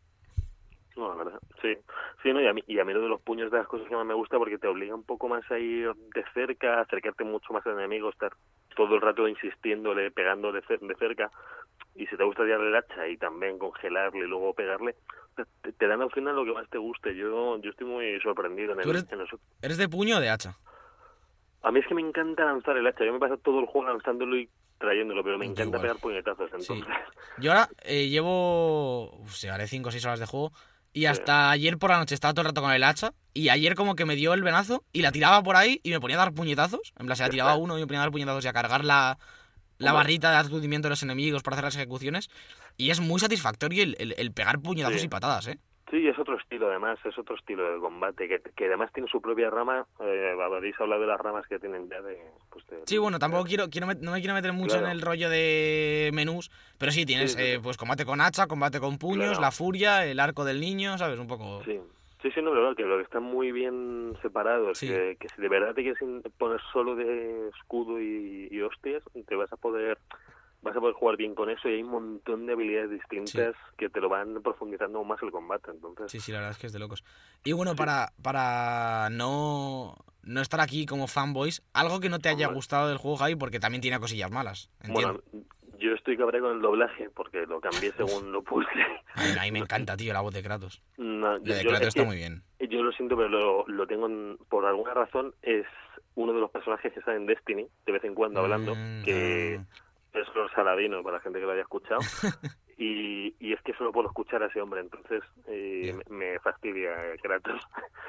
No, 0.95 1.09
la 1.09 1.23
verdad, 1.23 1.39
sí. 1.61 1.75
Sí, 2.23 2.33
no, 2.33 2.41
y 2.41 2.47
a, 2.47 2.53
mí, 2.53 2.63
y 2.67 2.79
a 2.79 2.85
mí 2.85 2.93
lo 2.93 3.01
de 3.01 3.07
los 3.09 3.21
puños 3.21 3.51
de 3.51 3.57
las 3.57 3.67
cosas 3.67 3.87
que 3.87 3.95
más 3.95 4.05
me 4.05 4.13
gusta 4.13 4.37
porque 4.37 4.57
te 4.57 4.67
obliga 4.67 4.93
un 4.95 5.03
poco 5.05 5.27
más 5.27 5.49
a 5.51 5.57
ir 5.57 5.91
de 6.13 6.23
cerca, 6.33 6.81
acercarte 6.81 7.23
mucho 7.23 7.53
más 7.53 7.65
al 7.65 7.73
enemigo, 7.79 8.09
estar 8.09 8.33
todo 8.75 8.95
el 8.95 9.01
rato 9.01 9.27
insistiéndole, 9.27 10.11
pegando 10.11 10.51
de, 10.51 10.61
de 10.61 10.95
cerca. 10.95 11.31
Y 11.95 12.05
si 12.07 12.15
te 12.17 12.23
gusta 12.23 12.43
tirarle 12.43 12.69
el 12.69 12.75
hacha 12.75 13.07
y 13.07 13.17
también 13.17 13.57
congelarle 13.57 14.19
y 14.25 14.27
luego 14.27 14.53
pegarle, 14.53 14.95
te, 15.61 15.71
te 15.73 15.87
dan 15.87 15.99
la 15.99 16.05
opción 16.05 16.27
a 16.27 16.33
lo 16.33 16.45
que 16.45 16.53
más 16.53 16.69
te 16.69 16.77
guste. 16.77 17.15
Yo 17.15 17.57
yo 17.59 17.69
estoy 17.69 17.87
muy 17.87 18.19
sorprendido 18.21 18.73
en, 18.73 18.79
Tú 18.79 18.89
el, 18.91 18.97
eres- 18.97 19.11
en 19.11 19.21
eso. 19.21 19.39
¿Eres 19.61 19.77
de 19.77 19.89
puño 19.89 20.17
o 20.17 20.19
de 20.21 20.29
hacha? 20.29 20.55
A 21.63 21.71
mí 21.71 21.79
es 21.79 21.87
que 21.87 21.93
me 21.95 22.01
encanta 22.01 22.45
lanzar 22.45 22.77
el 22.77 22.87
hacha. 22.87 23.05
Yo 23.05 23.13
me 23.13 23.19
paso 23.19 23.37
todo 23.37 23.59
el 23.59 23.65
juego 23.67 23.87
lanzándolo 23.89 24.35
y 24.37 24.49
trayéndolo, 24.79 25.23
pero 25.23 25.37
me 25.37 25.45
encanta 25.45 25.77
igual. 25.77 25.81
pegar 25.81 25.97
puñetazos. 25.99 26.49
Sí. 26.59 26.73
Entonces, 26.73 26.87
Yo 27.37 27.51
ahora 27.51 27.69
eh, 27.83 28.07
llevo. 28.07 29.21
Se 29.27 29.49
haré 29.49 29.67
5 29.67 29.89
o 29.89 29.91
6 29.91 30.05
horas 30.05 30.19
de 30.19 30.25
juego. 30.25 30.51
Y 30.93 31.05
hasta 31.05 31.49
ayer 31.51 31.77
por 31.77 31.89
la 31.91 31.97
noche 31.99 32.13
estaba 32.15 32.33
todo 32.33 32.41
el 32.41 32.47
rato 32.47 32.61
con 32.61 32.71
el 32.71 32.83
hacha. 32.83 33.13
Y 33.33 33.47
ayer 33.49 33.75
como 33.75 33.95
que 33.95 34.05
me 34.05 34.15
dio 34.15 34.33
el 34.33 34.43
venazo 34.43 34.83
y 34.91 35.01
la 35.01 35.11
tiraba 35.11 35.41
por 35.41 35.55
ahí 35.55 35.79
y 35.83 35.91
me 35.91 35.99
ponía 36.01 36.17
a 36.17 36.19
dar 36.19 36.33
puñetazos. 36.33 36.93
En 36.99 37.05
plan, 37.05 37.15
se 37.15 37.23
la 37.23 37.29
tiraba 37.29 37.51
a 37.53 37.55
uno 37.55 37.77
y 37.77 37.81
me 37.81 37.87
ponía 37.87 37.99
a 38.01 38.03
dar 38.03 38.11
puñetazos 38.11 38.43
y 38.43 38.47
a 38.49 38.53
cargar 38.53 38.83
la, 38.83 39.17
la 39.77 39.93
barrita 39.93 40.31
de 40.31 40.37
aturdimiento 40.37 40.87
de 40.87 40.91
los 40.91 41.03
enemigos 41.03 41.43
para 41.43 41.55
hacer 41.55 41.63
las 41.65 41.75
ejecuciones. 41.75 42.29
Y 42.75 42.89
es 42.89 42.99
muy 42.99 43.19
satisfactorio 43.21 43.83
el, 43.83 43.95
el- 43.99 44.15
el 44.17 44.31
pegar 44.33 44.59
puñetazos 44.59 44.99
Sí. 44.99 45.05
y 45.05 45.09
patadas, 45.09 45.47
¿eh? 45.47 45.59
Sí, 45.91 46.07
es 46.07 46.17
otro 46.17 46.37
estilo 46.37 46.69
además, 46.69 46.97
es 47.03 47.17
otro 47.19 47.35
estilo 47.35 47.69
de 47.73 47.79
combate, 47.81 48.27
que, 48.29 48.39
que 48.55 48.65
además 48.67 48.91
tiene 48.93 49.09
su 49.09 49.21
propia 49.21 49.49
rama, 49.49 49.85
eh, 49.99 50.33
habéis 50.41 50.79
hablado 50.79 51.01
de 51.01 51.07
las 51.07 51.19
ramas 51.19 51.45
que 51.47 51.59
tienen 51.59 51.89
ya 51.89 52.01
de... 52.01 52.17
Pues 52.49 52.65
de- 52.67 52.81
Sí, 52.85 52.97
bueno, 52.97 53.19
tampoco 53.19 53.43
quiero, 53.43 53.69
quiero 53.69 53.87
met- 53.87 53.99
no 53.99 54.13
me 54.13 54.19
quiero 54.19 54.33
meter 54.33 54.53
mucho 54.53 54.75
Claro. 54.77 54.85
en 54.85 54.91
el 54.93 55.01
rollo 55.01 55.29
de 55.29 56.09
menús, 56.13 56.49
pero 56.79 56.93
sí, 56.93 57.05
tienes 57.05 57.33
Sí, 57.33 57.37
sí, 57.39 57.43
eh, 57.45 57.59
pues 57.61 57.75
combate 57.75 58.05
con 58.05 58.21
hacha, 58.21 58.47
combate 58.47 58.79
con 58.79 58.97
puños, 58.97 59.25
Claro. 59.31 59.41
la 59.41 59.51
furia, 59.51 60.05
el 60.05 60.21
arco 60.21 60.45
del 60.45 60.61
niño, 60.61 60.97
¿sabes? 60.97 61.19
Un 61.19 61.27
poco... 61.27 61.61
Sí, 61.65 61.77
sí, 62.21 62.31
sí, 62.31 62.41
no, 62.41 62.51
pero 62.51 62.73
que 62.73 62.83
lo 62.83 62.95
que 62.95 63.03
están 63.03 63.23
muy 63.23 63.51
bien 63.51 64.13
separados, 64.21 64.77
Sí. 64.77 64.87
que, 64.87 65.17
que 65.19 65.27
si 65.27 65.41
de 65.41 65.49
verdad 65.49 65.75
te 65.75 65.81
quieres 65.81 65.99
poner 66.37 66.61
solo 66.71 66.95
de 66.95 67.49
escudo 67.49 67.99
y, 67.99 68.47
y 68.49 68.61
hostias, 68.61 69.03
te 69.27 69.35
vas 69.35 69.51
a 69.51 69.57
poder 69.57 69.97
vas 70.61 70.75
a 70.75 70.79
poder 70.79 70.93
jugar 70.95 71.17
bien 71.17 71.33
con 71.35 71.49
eso 71.49 71.67
y 71.69 71.73
hay 71.75 71.83
un 71.83 71.89
montón 71.91 72.45
de 72.45 72.53
habilidades 72.53 72.91
distintas 72.91 73.55
que 73.77 73.89
te 73.89 73.99
lo 73.99 74.09
van 74.09 74.41
profundizando 74.43 74.99
aún 74.99 75.07
más 75.07 75.21
el 75.23 75.31
combate. 75.31 75.71
Entonces, 75.71 76.11
Sí, 76.11 76.19
sí, 76.19 76.31
la 76.31 76.39
verdad 76.39 76.51
es 76.51 76.57
que 76.57 76.67
es 76.67 76.73
de 76.73 76.79
locos. 76.79 77.03
Y 77.43 77.51
bueno, 77.53 77.75
para, 77.75 78.13
para 78.21 79.09
no, 79.11 79.95
no 80.23 80.41
estar 80.41 80.61
aquí 80.61 80.85
como 80.85 81.07
fanboys, 81.07 81.63
algo 81.73 81.99
que 81.99 82.09
no 82.09 82.19
te 82.19 82.29
haya 82.29 82.47
gustado 82.47 82.89
del 82.89 82.97
juego, 82.97 83.17
Javi, 83.17 83.35
porque 83.35 83.59
también 83.59 83.81
tiene 83.81 83.99
cosillas 83.99 84.29
malas. 84.31 84.69
Entiendo. 84.81 85.21
bueno, 85.33 85.45
yo 85.79 85.93
estoy 85.93 86.15
cabreado 86.15 86.47
con 86.47 86.55
el 86.57 86.61
doblaje 86.61 87.09
porque 87.09 87.45
lo 87.47 87.59
cambié 87.59 87.91
según 87.97 88.31
lo 88.31 88.43
puse. 88.43 88.69
A 89.15 89.23
mí, 89.23 89.29
a 89.39 89.41
mí 89.43 89.51
me 89.51 89.59
encanta, 89.59 89.97
tío, 89.97 90.13
la 90.13 90.21
voz 90.21 90.33
de 90.33 90.43
Kratos. 90.43 90.81
No, 90.97 91.37
La 91.39 91.55
de 91.55 91.61
Kratos 91.63 91.81
es 91.81 91.87
está 91.87 92.01
que- 92.01 92.07
muy 92.07 92.17
bien. 92.17 92.43
Yo 92.59 92.83
lo 92.83 92.91
siento, 92.91 93.17
pero 93.17 93.27
lo, 93.29 93.67
lo 93.67 93.87
tengo 93.87 94.05
en- 94.07 94.37
por 94.47 94.65
alguna 94.65 94.93
razón. 94.93 95.33
Es 95.41 95.65
uno 96.13 96.33
de 96.33 96.39
los 96.39 96.51
personajes 96.51 96.93
que 96.93 96.99
está 96.99 97.15
en 97.15 97.25
Destiny, 97.25 97.65
de 97.85 97.91
vez 97.91 98.03
en 98.03 98.13
cuando 98.13 98.41
hablando, 98.41 98.75
Mm, 98.75 99.03
que 99.03 99.59
ah. 99.59 99.65
Es 100.13 100.27
los 100.35 100.51
Saladino, 100.51 101.03
para 101.03 101.17
la 101.17 101.23
gente 101.23 101.39
que 101.39 101.45
lo 101.45 101.51
haya 101.51 101.61
escuchado. 101.61 101.99
y, 102.77 103.35
y 103.39 103.53
es 103.53 103.61
que 103.61 103.73
solo 103.73 103.91
puedo 103.91 104.07
escuchar 104.07 104.43
a 104.43 104.47
ese 104.47 104.61
hombre, 104.61 104.81
entonces 104.81 105.23
eh, 105.47 105.95
me, 106.09 106.17
me 106.31 106.39
fastidia 106.39 106.95
Kratos. 107.21 107.61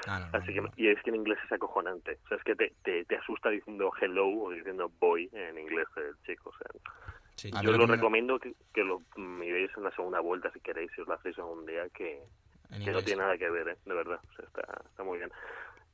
Ah, 0.06 0.18
no, 0.18 0.30
no, 0.30 0.38
Así 0.38 0.52
que, 0.52 0.62
y 0.76 0.88
es 0.88 1.00
que 1.02 1.10
en 1.10 1.16
inglés 1.16 1.38
es 1.44 1.52
acojonante. 1.52 2.18
O 2.24 2.28
sea, 2.28 2.38
es 2.38 2.44
que 2.44 2.54
te, 2.54 2.72
te, 2.82 3.04
te 3.04 3.16
asusta 3.16 3.50
diciendo 3.50 3.92
hello 4.00 4.26
o 4.26 4.50
diciendo 4.50 4.90
boy 4.98 5.28
en 5.32 5.58
inglés 5.58 5.86
el 5.96 6.16
chico. 6.26 6.50
O 6.50 6.58
sea, 6.58 6.68
Sí. 7.36 7.50
A 7.54 7.60
mí 7.60 7.66
yo 7.66 7.72
lo 7.72 7.78
lo 7.78 7.86
recomiendo 7.86 8.38
que, 8.38 8.54
que 8.74 8.84
lo 8.84 9.02
miréis 9.16 9.70
en 9.76 9.84
la 9.84 9.90
segunda 9.92 10.20
vuelta 10.20 10.50
si 10.52 10.60
queréis, 10.60 10.90
si 10.94 11.00
os 11.00 11.08
lo 11.08 11.14
hacéis 11.14 11.38
algún 11.38 11.64
día, 11.66 11.88
que, 11.88 12.20
que 12.84 12.90
no 12.90 13.02
tiene 13.02 13.22
nada 13.22 13.38
que 13.38 13.50
ver, 13.50 13.68
¿eh? 13.68 13.76
de 13.84 13.94
verdad. 13.94 14.20
O 14.30 14.36
sea, 14.36 14.44
está, 14.44 14.82
está 14.88 15.02
muy 15.02 15.18
bien. 15.18 15.30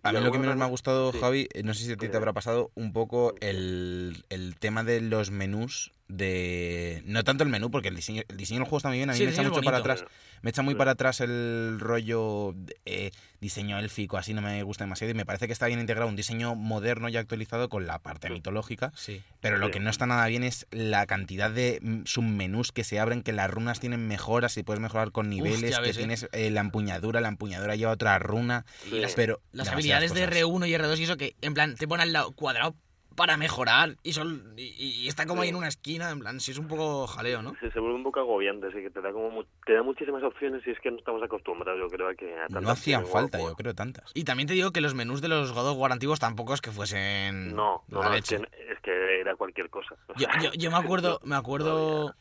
A 0.02 0.12
mí 0.12 0.20
lo 0.20 0.30
que 0.30 0.38
menos 0.38 0.56
me 0.56 0.64
ha 0.64 0.68
gustado, 0.68 1.12
sí. 1.12 1.18
Javi, 1.20 1.48
eh, 1.52 1.62
no 1.62 1.74
sé 1.74 1.84
si 1.84 1.92
a 1.92 1.96
ti 1.96 2.08
te 2.08 2.16
habrá 2.16 2.32
pasado 2.32 2.70
un 2.74 2.92
poco 2.92 3.34
el, 3.40 4.24
el 4.30 4.58
tema 4.58 4.84
de 4.84 5.00
los 5.00 5.30
menús 5.30 5.92
de... 6.08 7.02
No 7.04 7.22
tanto 7.24 7.44
el 7.44 7.50
menú, 7.50 7.70
porque 7.70 7.88
el 7.88 7.96
diseño, 7.96 8.22
el 8.28 8.36
diseño 8.36 8.60
del 8.60 8.64
juego 8.68 8.78
está 8.78 8.88
muy 8.88 8.98
bien, 8.98 9.10
a 9.10 9.12
mí 9.12 9.18
Sí, 9.18 9.24
me 9.24 9.30
echa 9.30 9.42
mucho 9.42 9.60
para 9.62 9.78
atrás. 9.78 10.04
Me 10.42 10.50
echa 10.50 10.62
muy 10.62 10.74
para 10.74 10.92
atrás 10.92 11.20
el 11.20 11.76
rollo 11.80 12.54
eh, 12.84 13.10
diseño 13.40 13.78
élfico, 13.78 14.16
así 14.16 14.34
no 14.34 14.40
me 14.42 14.62
gusta 14.62 14.84
demasiado 14.84 15.10
y 15.10 15.14
me 15.14 15.26
parece 15.26 15.46
que 15.46 15.52
está 15.52 15.66
bien 15.66 15.80
integrado 15.80 16.08
un 16.08 16.16
diseño 16.16 16.54
moderno 16.54 17.08
y 17.08 17.16
actualizado 17.16 17.68
con 17.68 17.86
la 17.86 17.98
parte 17.98 18.30
mitológica, 18.30 18.92
Sí. 18.94 19.22
pero 19.40 19.58
lo 19.58 19.70
que 19.70 19.80
no 19.80 19.90
está 19.90 20.06
nada 20.06 20.26
bien 20.28 20.44
es 20.44 20.66
la 20.70 21.06
cantidad 21.06 21.50
de 21.50 21.78
mm, 21.82 22.02
submenús 22.04 22.72
que 22.72 22.84
se 22.84 22.98
abren, 23.00 23.22
que 23.22 23.32
las 23.32 23.50
runas 23.50 23.80
tienen 23.80 24.06
mejoras 24.06 24.56
y 24.56 24.62
puedes 24.62 24.80
mejorar 24.80 25.12
con 25.12 25.28
niveles, 25.28 25.76
que 25.76 25.82
ves, 25.82 25.96
tienes 25.96 26.28
eh, 26.32 26.50
la 26.50 26.60
empuñadura, 26.60 27.20
la 27.20 27.28
empuñadura 27.28 27.76
lleva 27.76 27.92
otra 27.92 28.18
runa, 28.18 28.64
Sí. 28.88 29.02
pero 29.16 29.40
Las 29.52 29.68
habilidades 29.68 30.14
de 30.14 30.20
cosas. 30.26 30.42
R1 30.42 30.68
y 30.68 30.72
R2 30.74 30.98
y 30.98 31.02
eso 31.04 31.16
que, 31.16 31.34
en 31.42 31.54
plan, 31.54 31.74
te 31.76 31.86
ponen 31.88 32.02
al 32.08 32.12
lado 32.12 32.32
cuadrado 32.32 32.74
para 33.18 33.36
mejorar 33.36 33.96
y 34.02 34.14
son 34.14 34.54
y, 34.56 34.62
y 35.02 35.08
está 35.08 35.26
como 35.26 35.42
ahí 35.42 35.48
Sí. 35.48 35.50
en 35.50 35.56
una 35.56 35.68
esquina, 35.68 36.10
en 36.10 36.20
plan, 36.20 36.40
si 36.40 36.52
es 36.52 36.58
un 36.58 36.68
poco 36.68 37.06
jaleo, 37.06 37.42
¿no? 37.42 37.52
Se, 37.60 37.70
se 37.70 37.78
vuelve 37.80 37.96
un 37.96 38.02
poco 38.04 38.20
agobiante, 38.20 38.68
así 38.68 38.76
que 38.80 38.88
te 38.88 39.02
da 39.02 39.12
como 39.12 39.44
te 39.66 39.74
da 39.74 39.82
muchísimas 39.82 40.22
opciones 40.22 40.66
y 40.66 40.70
es 40.70 40.78
que 40.80 40.90
no 40.90 40.96
estamos 40.98 41.22
acostumbrados, 41.22 41.78
yo 41.80 41.88
creo, 41.88 42.08
a 42.08 42.14
que 42.14 42.32
a 42.34 42.46
No 42.60 42.70
hacían 42.70 43.06
falta, 43.06 43.38
yo 43.38 43.54
creo, 43.54 43.74
tantas. 43.74 44.10
Y 44.14 44.24
también 44.24 44.46
te 44.46 44.54
digo 44.54 44.70
que 44.70 44.80
los 44.80 44.94
menús 44.94 45.20
de 45.20 45.28
los 45.28 45.52
God 45.52 45.68
of 45.72 45.76
War 45.78 45.92
antiguos 45.92 46.18
tampoco 46.20 46.54
es 46.54 46.60
que 46.62 46.70
fuesen 46.70 47.54
No, 47.54 47.82
no, 47.88 48.00
la 48.00 48.08
no, 48.08 48.14
es, 48.14 48.30
leche. 48.30 48.38
que, 48.50 48.72
es 48.72 48.80
que 48.80 49.20
era 49.20 49.34
cualquier 49.36 49.68
cosa. 49.68 49.96
Yo, 50.16 50.26
yo- 50.40 50.52
yo 50.52 50.70
me 50.70 50.76
acuerdo, 50.78 51.20
me 51.24 51.36
acuerdo 51.36 52.14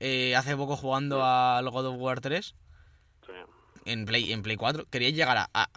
eh, 0.00 0.34
hace 0.36 0.56
poco 0.56 0.76
jugando 0.76 1.24
al 1.24 1.70
God 1.70 1.86
of 1.86 1.96
War 2.00 2.20
3 2.20 2.54
había- 3.28 3.44
sí. 3.46 3.50
en 3.90 4.04
Play, 4.04 4.32
en 4.32 4.42
Play 4.42 4.56
4. 4.56 4.86
Quería 4.90 5.10
llegar 5.10 5.36
a, 5.38 5.48
a- 5.54 5.70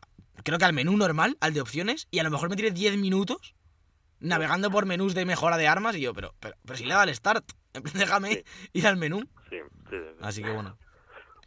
creo 0.44 0.58
que 0.58 0.66
al 0.66 0.74
menú 0.74 0.98
normal, 0.98 1.38
al 1.40 1.54
de 1.54 1.62
opciones, 1.62 2.08
y 2.12 2.20
a 2.20 2.24
lo 2.24 2.32
mejor 2.32 2.50
me 2.50 2.56
tiré 2.56 2.72
10 2.72 2.98
minutos 2.98 3.54
navegando 4.20 4.70
por 4.72 4.86
menús 4.86 5.14
de 5.14 5.26
mejora 5.26 5.58
de 5.58 5.68
armas 5.68 5.96
y 5.96 6.02
yo, 6.02 6.14
pero, 6.14 6.34
pero, 6.40 6.56
pero 6.66 6.78
si 6.78 6.86
le 6.86 6.94
da 6.94 7.02
al 7.04 7.14
start, 7.16 7.46
déjame 7.96 8.44
ir 8.74 8.88
al 8.88 8.98
menú. 8.98 9.20
Sí, 9.50 9.58
sí, 9.58 9.62
sí, 9.90 9.96
sí. 10.00 10.18
Así 10.22 10.44
que 10.44 10.52
bueno. 10.52 10.78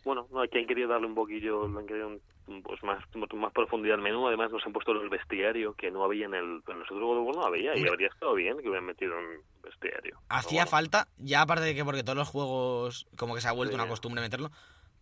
Bueno, 0.05 0.27
no, 0.33 0.43
aquí 0.43 0.59
han 0.59 0.67
querido 0.67 0.89
darle 0.89 1.07
un 1.07 1.15
poquillo, 1.15 1.65
han 1.65 1.87
querido 1.87 2.09
un- 2.09 2.21
pues 2.65 2.83
más, 2.83 2.99
más 3.35 3.53
profundidad 3.53 3.95
al 3.95 4.03
menú. 4.03 4.27
Además, 4.27 4.51
nos 4.51 4.67
han 4.67 4.73
puesto 4.73 4.91
el 4.93 5.09
bestiario 5.09 5.75
que 5.75 5.93
no 5.93 6.03
había 6.05 6.27
en 6.27 6.35
el. 6.35 6.61
En 6.67 6.79
nosotros 6.81 7.37
no 7.37 7.45
había 7.47 7.77
y 7.77 7.87
habría 7.87 8.09
estado 8.09 8.35
bien 8.35 8.57
que 8.59 8.65
hubieran 8.69 8.85
metido 8.85 9.17
un 9.17 9.43
bestiario. 9.63 10.19
Hacía 10.29 10.63
bueno, 10.63 10.71
falta, 10.71 11.09
ya 11.19 11.43
aparte 11.43 11.65
de 11.65 11.75
que 11.77 11.85
porque 11.85 12.03
todos 12.03 12.19
los 12.19 12.29
juegos, 12.29 13.07
como 13.17 13.37
que 13.37 13.41
se 13.41 13.47
ha 13.49 13.53
vuelto 13.53 13.77
una 13.77 13.87
costumbre 13.87 14.21
meterlo, 14.21 14.51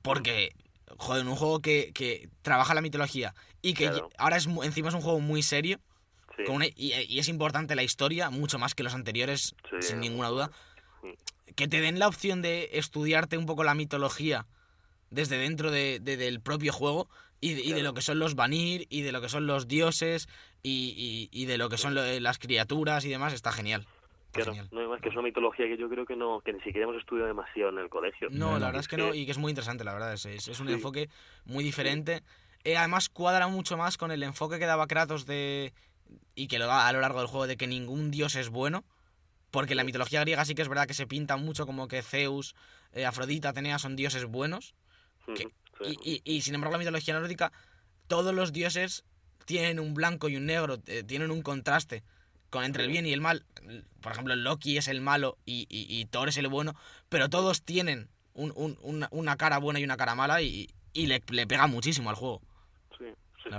porque, 0.03 0.51
joder, 0.99 1.23
en 1.23 1.29
un 1.29 1.37
juego 1.37 1.61
que, 1.61 1.93
que 1.95 2.29
trabaja 2.43 2.75
la 2.75 2.83
mitología 2.83 3.35
y 3.63 3.73
que 3.73 3.89
Claro. 3.89 4.11
ahora 4.19 4.37
es 4.37 4.47
encima 4.63 4.89
es 4.91 4.95
un 4.95 5.01
juego 5.01 5.21
muy 5.21 5.43
serio, 5.43 5.79
sí, 6.41 6.45
con 6.47 6.57
una- 6.57 6.67
y, 6.67 6.93
y 7.09 7.19
es 7.19 7.29
importante 7.29 7.75
la 7.75 7.83
historia, 7.83 8.31
mucho 8.31 8.59
más 8.59 8.75
que 8.75 8.83
los 8.83 8.95
anteriores, 8.95 9.55
Sí. 9.71 9.77
sin 9.81 10.01
ninguna 10.01 10.29
duda. 10.29 10.51
Que 11.57 11.67
te 11.69 11.81
den 11.81 11.99
la 11.99 12.09
opción 12.09 12.43
de 12.43 12.71
estudiarte 12.75 13.37
un 13.39 13.47
poco 13.47 13.65
la 13.65 13.75
mitología 13.75 14.47
desde 15.11 15.39
dentro 15.39 15.71
de- 15.71 15.99
de- 16.01 16.17
del 16.17 16.41
propio 16.41 16.73
juego 16.73 17.09
y 17.41 17.55
de, 17.55 17.61
y 17.61 17.69
de 17.69 17.75
Claro. 17.75 17.83
lo 17.85 17.95
que 17.95 18.03
son 18.03 18.19
los 18.19 18.35
Vanir 18.35 18.87
y 18.91 19.03
de 19.03 19.13
lo 19.13 19.21
que 19.21 19.29
son 19.29 19.47
los 19.47 19.67
dioses 19.67 20.29
y, 20.63 21.29
y- 21.33 21.43
y 21.43 21.47
de 21.47 21.59
lo 21.59 21.69
que 21.69 21.79
son 21.79 21.95
lo- 21.95 22.21
las 22.21 22.39
criaturas 22.39 23.05
y 23.05 23.09
demás, 23.09 23.33
está 23.33 23.51
genial. 23.51 23.81
Está 24.27 24.31
Claro, 24.33 24.53
genial. 24.53 24.69
no, 24.71 24.79
además 24.79 25.01
que 25.03 25.09
es 25.09 25.15
una 25.15 25.23
mitología 25.25 25.67
que 25.67 25.77
yo 25.77 25.89
creo 25.89 26.07
que 26.07 26.15
no 26.15 26.41
que 26.41 26.53
ni 26.53 26.61
siquiera 26.61 26.85
hemos 26.85 26.99
estudiado 26.99 27.27
demasiado 27.27 27.71
en 27.71 27.79
el 27.79 27.89
colegio. 27.89 28.29
No, 28.31 28.53
No, 28.53 28.59
la 28.61 28.67
verdad 28.67 28.81
es 28.83 28.89
que 28.89 28.97
no, 28.97 29.13
y 29.13 29.25
que 29.27 29.33
es 29.33 29.39
muy 29.39 29.51
interesante, 29.51 29.83
la 29.83 29.93
verdad. 29.93 30.13
Es, 30.13 30.25
es, 30.27 30.47
es 30.47 30.61
un 30.61 30.69
Sí. 30.69 30.75
enfoque 30.75 31.09
muy 31.47 31.65
diferente. 31.65 32.23
Eh, 32.63 32.77
además, 32.77 33.09
cuadra 33.09 33.49
mucho 33.49 33.77
más 33.77 33.97
con 33.97 34.13
el 34.13 34.23
enfoque 34.23 34.59
que 34.61 34.67
daba 34.67 34.87
Kratos 34.87 35.27
de. 35.27 35.73
Y 36.35 36.49
que 36.49 36.59
lo 36.59 36.67
da 36.67 36.87
a 36.89 36.93
lo 36.93 37.01
largo 37.01 37.19
del 37.21 37.29
juego 37.29 37.47
de 37.47 37.57
que 37.57 37.67
ningún 37.67 38.11
dios 38.11 38.35
es 38.37 38.49
bueno. 38.49 38.85
Porque 39.51 39.73
en 39.73 39.79
la 39.79 39.85
mitología 39.85 40.21
griega 40.21 40.45
sí 40.45 40.55
que 40.55 40.63
es 40.63 40.69
verdad 40.69 40.87
que 40.87 40.95
se 40.95 41.07
pinta 41.09 41.37
mucho 41.37 41.67
como 41.67 41.89
que 41.89 42.03
Zeus, 42.03 42.55
eh, 42.93 43.05
Afrodita, 43.05 43.49
Atenea 43.49 43.79
son 43.81 43.97
dioses 43.97 44.25
buenos. 44.27 44.75
Ujú, 45.27 45.35
que- 45.35 45.43
sí. 45.45 45.99
Y, 46.03 46.23
y- 46.25 46.37
y, 46.37 46.43
sin 46.43 46.55
embargo, 46.55 46.73
la 46.75 46.79
mitología 46.79 47.15
nórdica, 47.15 47.53
todos 48.07 48.33
los 48.35 48.53
dioses 48.53 49.05
tienen 49.47 49.81
un 49.81 49.95
blanco 49.95 50.29
y 50.29 50.37
un 50.37 50.47
negro, 50.47 50.79
eh, 50.87 51.03
tienen 51.03 51.31
un 51.33 51.43
contraste 51.43 52.05
con 52.51 52.63
entre 52.65 52.85
el 52.85 52.91
bien 52.91 53.07
y 53.07 53.13
el 53.13 53.21
mal. 53.21 53.45
Por 54.01 54.13
ejemplo, 54.13 54.37
Loki 54.37 54.77
es 54.77 54.87
el 54.89 55.01
malo 55.01 55.37
y, 55.47 56.05
Thor 56.11 56.29
es 56.29 56.37
el 56.37 56.47
bueno, 56.49 56.75
pero 57.09 57.29
todos 57.29 57.63
tienen 57.63 58.09
un- 58.35 58.53
un- 58.55 58.79
una, 58.83 59.09
una 59.11 59.37
cara 59.37 59.59
buena 59.59 59.81
y 59.81 59.85
una 59.85 59.97
cara 59.97 60.15
mala 60.15 60.43
y, 60.43 60.69
y 60.93 61.07
le, 61.07 61.23
le 61.31 61.47
pega 61.47 61.67
muchísimo 61.67 62.11
al 62.11 62.17
juego. 62.17 62.41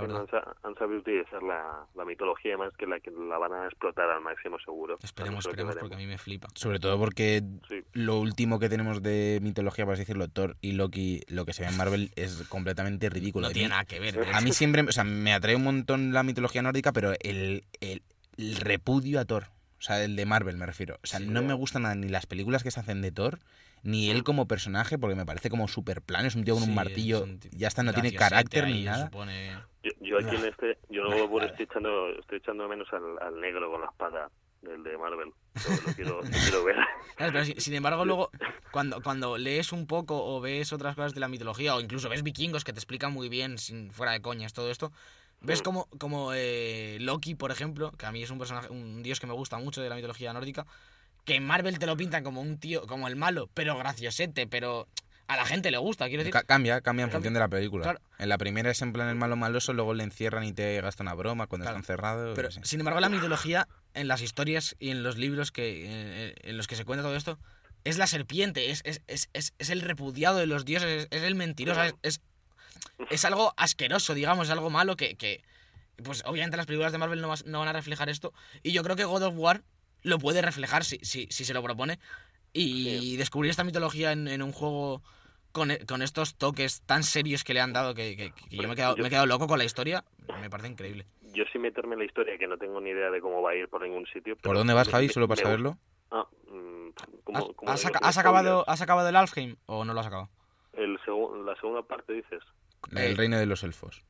verdad. 0.06 0.26
han, 0.62 0.70
han 0.70 0.74
sabido 0.78 1.00
utilizar 1.00 1.42
la, 1.42 1.86
la 1.94 2.04
mitología 2.04 2.56
más 2.56 2.72
que 2.76 2.86
la 2.86 3.00
que 3.00 3.10
la 3.10 3.38
van 3.38 3.52
a 3.52 3.66
explotar 3.66 4.10
al 4.10 4.20
máximo 4.22 4.58
seguro. 4.58 4.96
Esperemos, 5.02 5.40
es 5.40 5.44
que 5.46 5.50
esperemos, 5.60 5.76
porque 5.78 5.94
a 5.94 5.98
mí 5.98 6.06
me 6.06 6.18
flipa. 6.18 6.48
Sobre 6.54 6.78
todo 6.80 6.98
porque 6.98 7.42
Sí, 7.68 7.82
lo 7.92 8.18
último 8.18 8.58
que 8.58 8.68
tenemos 8.68 9.02
de 9.02 9.38
mitología, 9.42 9.84
por 9.84 9.94
así 9.94 10.02
decirlo, 10.02 10.28
Thor 10.28 10.56
y 10.60 10.72
Loki, 10.72 11.22
lo 11.28 11.44
que 11.44 11.52
se 11.52 11.62
ve 11.62 11.68
en 11.68 11.76
Marvel 11.76 12.10
es 12.16 12.42
completamente 12.48 13.08
ridículo. 13.10 13.48
No 13.48 13.52
tiene 13.52 13.68
nada 13.70 13.84
que 13.84 14.00
ver. 14.00 14.18
A 14.32 14.40
mí 14.40 14.52
siempre, 14.52 14.82
o 14.82 14.92
sea, 14.92 15.04
me 15.04 15.32
atrae 15.34 15.56
un 15.56 15.64
montón 15.64 16.12
la 16.12 16.22
mitología 16.22 16.62
nórdica, 16.62 16.92
pero 16.92 17.12
el, 17.20 17.64
el- 17.80 18.02
el 18.38 18.56
repudio 18.56 19.20
a 19.20 19.24
Thor, 19.26 19.44
o 19.78 19.82
sea, 19.82 20.02
el 20.02 20.16
de 20.16 20.24
Marvel 20.24 20.56
me 20.56 20.64
refiero. 20.64 20.98
O 21.02 21.06
sea, 21.06 21.18
Sí. 21.20 21.26
no 21.28 21.42
me 21.42 21.52
gustan 21.54 21.82
nada 21.82 21.94
ni 21.94 22.08
las 22.08 22.24
películas 22.26 22.62
que 22.62 22.70
se 22.70 22.80
hacen 22.80 23.02
de 23.02 23.12
Thor, 23.12 23.40
ni 23.82 24.10
él 24.10 24.22
como 24.24 24.46
personaje, 24.46 24.98
porque 24.98 25.16
me 25.16 25.26
parece 25.26 25.50
como 25.50 25.68
súper 25.68 26.02
plano, 26.02 26.28
es 26.28 26.34
un 26.34 26.44
tío 26.44 26.54
con 26.54 26.62
Sí, 26.64 26.68
un 26.70 26.74
martillo, 26.76 27.22
un 27.24 27.38
tío 27.40 27.50
ya 27.54 27.68
está, 27.68 27.82
no 27.82 27.92
tiene 27.92 28.12
carácter 28.14 28.64
ahí, 28.64 28.72
ni 28.74 28.84
nada. 28.84 29.06
supone- 29.10 29.50
yo, 29.82 29.90
yo 30.00 30.18
aquí 30.18 30.36
en 30.36 30.44
este, 30.44 30.78
yo 30.90 31.02
no 31.02 31.28
Vale, 31.28 31.46
estoy 31.46 31.64
echando, 31.64 32.08
estoy 32.18 32.38
echando 32.38 32.68
menos 32.68 32.86
al, 32.92 33.18
al 33.20 33.40
negro 33.40 33.70
con 33.70 33.80
la 33.80 33.88
espada 33.88 34.30
del 34.60 34.82
de 34.84 34.96
Marvel. 34.96 35.32
Lo, 35.64 35.70
lo 35.88 35.94
quiero, 35.94 36.22
lo 36.22 36.28
quiero 36.30 36.64
ver. 36.64 36.76
¿Sabes? 37.18 37.32
Pero 37.32 37.44
sin, 37.44 37.60
sin 37.60 37.74
embargo, 37.74 38.04
luego, 38.04 38.30
cuando, 38.72 39.02
cuando 39.02 39.36
lees 39.38 39.72
un 39.72 39.86
poco 39.86 40.24
o 40.24 40.40
ves 40.40 40.72
otras 40.72 40.94
cosas 40.94 41.14
de 41.14 41.20
la 41.20 41.28
mitología, 41.28 41.74
o 41.74 41.80
incluso 41.80 42.08
ves 42.08 42.22
vikingos 42.22 42.62
que 42.64 42.72
te 42.72 42.78
explican 42.78 43.12
muy 43.12 43.28
bien, 43.28 43.58
sin 43.58 43.90
fuera 43.92 44.12
de 44.12 44.22
coñas, 44.22 44.52
todo 44.52 44.70
esto, 44.70 44.92
ves 45.40 45.60
Mm. 45.60 45.64
como, 45.64 45.88
como 45.98 46.32
eh, 46.32 46.98
Loki, 47.00 47.34
por 47.34 47.50
ejemplo, 47.50 47.90
que 47.92 48.06
a 48.06 48.12
mí 48.12 48.22
es 48.22 48.30
un 48.30 48.38
personaje, 48.38 48.68
un 48.70 49.02
dios 49.02 49.18
que 49.18 49.26
me 49.26 49.34
gusta 49.34 49.58
mucho 49.58 49.82
de 49.82 49.88
la 49.88 49.96
mitología 49.96 50.32
nórdica, 50.32 50.64
que 51.24 51.36
en 51.36 51.44
Marvel 51.46 51.78
te 51.78 51.86
lo 51.86 51.96
pintan 51.96 52.24
como 52.24 52.40
un 52.40 52.58
tío, 52.58 52.86
como 52.86 53.08
el 53.08 53.16
malo, 53.16 53.48
pero 53.54 53.76
graciosete, 53.78 54.46
pero 54.46 54.88
a 55.28 55.36
la 55.36 55.46
gente 55.46 55.70
le 55.70 55.78
gusta, 55.78 56.06
quiero 56.08 56.22
decir. 56.24 56.32
Ca- 56.32 56.42
cambia, 56.42 56.80
cambia 56.80 57.04
en 57.04 57.10
función 57.10 57.32
de 57.34 57.40
la 57.40 57.48
película. 57.48 57.84
Claro. 57.84 58.00
En 58.18 58.28
la 58.28 58.38
primera 58.38 58.70
es 58.70 58.82
en 58.82 58.92
plan 58.92 59.08
el 59.08 59.14
malo 59.14 59.36
maloso, 59.36 59.72
luego 59.72 59.94
le 59.94 60.04
encierran 60.04 60.44
y 60.44 60.52
te 60.52 60.80
gasta 60.80 61.02
una 61.02 61.14
broma 61.14 61.46
cuando 61.46 61.64
Claro. 61.64 61.78
está 61.78 61.92
encerrado. 61.92 62.34
Pero, 62.34 62.50
sin 62.50 62.80
embargo, 62.80 63.00
la 63.00 63.08
mitología, 63.08 63.68
en 63.94 64.08
las 64.08 64.20
historias 64.20 64.74
y 64.78 64.90
en 64.90 65.02
los 65.02 65.16
libros 65.16 65.52
que 65.52 65.84
eh, 65.86 66.34
en 66.42 66.56
los 66.56 66.66
que 66.66 66.76
se 66.76 66.84
cuenta 66.84 67.02
todo 67.02 67.14
esto, 67.16 67.38
es 67.84 67.98
la 67.98 68.06
serpiente, 68.06 68.70
es, 68.70 68.82
es, 68.84 69.00
es, 69.06 69.28
es, 69.32 69.70
el 69.70 69.80
repudiado 69.80 70.38
de 70.38 70.46
los 70.46 70.64
dioses, 70.64 71.08
es, 71.10 71.22
el 71.22 71.34
mentiroso, 71.34 71.82
es, 71.82 71.94
es, 72.02 72.20
es 73.10 73.24
algo 73.24 73.54
asqueroso, 73.56 74.14
digamos, 74.14 74.46
es 74.48 74.52
algo 74.52 74.70
malo 74.70 74.96
que, 74.96 75.16
que, 75.16 75.42
pues 76.02 76.22
obviamente 76.26 76.56
las 76.56 76.66
películas 76.66 76.92
de 76.92 76.98
Marvel 76.98 77.20
no, 77.20 77.28
vas- 77.28 77.44
no 77.46 77.58
van 77.60 77.68
a 77.68 77.72
reflejar 77.72 78.08
esto. 78.08 78.32
Y 78.62 78.72
yo 78.72 78.82
creo 78.82 78.96
que 78.96 79.04
God 79.04 79.22
of 79.22 79.34
War 79.36 79.62
lo 80.02 80.18
puede 80.18 80.42
reflejar 80.42 80.84
si, 80.84 80.98
si, 81.02 81.26
si 81.30 81.44
se 81.44 81.54
lo 81.54 81.62
propone. 81.62 81.98
Y 82.52 82.98
Sí. 83.00 83.16
descubrir 83.16 83.50
esta 83.50 83.64
mitología 83.64 84.12
en, 84.12 84.28
en 84.28 84.42
un 84.42 84.52
juego 84.52 85.02
con, 85.52 85.70
e- 85.70 85.84
con 85.86 86.02
estos 86.02 86.36
toques 86.36 86.82
tan 86.82 87.02
serios 87.02 87.44
que 87.44 87.54
le 87.54 87.60
han 87.60 87.72
dado, 87.72 87.94
que, 87.94 88.16
que- 88.16 88.32
que 88.32 88.56
yo 88.56 88.62
me 88.68 88.74
he, 88.74 88.76
quedado, 88.76 88.96
Yo- 88.96 89.02
me 89.02 89.08
he 89.08 89.10
quedado 89.10 89.26
loco 89.26 89.46
con 89.46 89.58
la 89.58 89.64
historia, 89.64 90.04
me 90.40 90.50
parece 90.50 90.68
increíble. 90.68 91.06
Yo 91.34 91.44
sin 91.52 91.62
meterme 91.62 91.94
en 91.94 92.00
la 92.00 92.04
historia, 92.04 92.36
que 92.36 92.46
no 92.46 92.58
tengo 92.58 92.78
ni 92.80 92.90
idea 92.90 93.10
de 93.10 93.20
cómo 93.22 93.40
va 93.40 93.52
a 93.52 93.54
ir 93.54 93.68
por 93.68 93.82
ningún 93.82 94.04
sitio. 94.06 94.34
¿Por 94.36 94.42
pero 94.42 94.58
dónde 94.58 94.74
vas, 94.74 94.88
Javi? 94.90 95.08
Solo 95.08 95.28
para 95.28 95.38
me- 95.40 95.44
saberlo. 95.44 95.78
Ah, 96.10 96.26
mm, 96.46 96.90
como 97.24 97.38
¿Has, 97.38 97.46
digo, 97.48 97.96
has 98.02 98.14
sin 98.14 98.20
acabado. 98.20 98.64
¿Has 98.68 98.82
acabado 98.82 99.08
el 99.08 99.16
Alfheim 99.16 99.56
o 99.66 99.84
no 99.86 99.94
lo 99.94 100.00
has 100.00 100.06
acabado? 100.08 100.28
El 100.74 100.98
segu- 101.00 101.42
la 101.44 101.54
segunda 101.56 101.82
parte 101.82 102.12
dices. 102.12 102.42
El 102.90 102.98
Eh, 102.98 103.14
reino 103.14 103.38
de 103.38 103.46
los 103.46 103.62
elfos. 103.62 104.02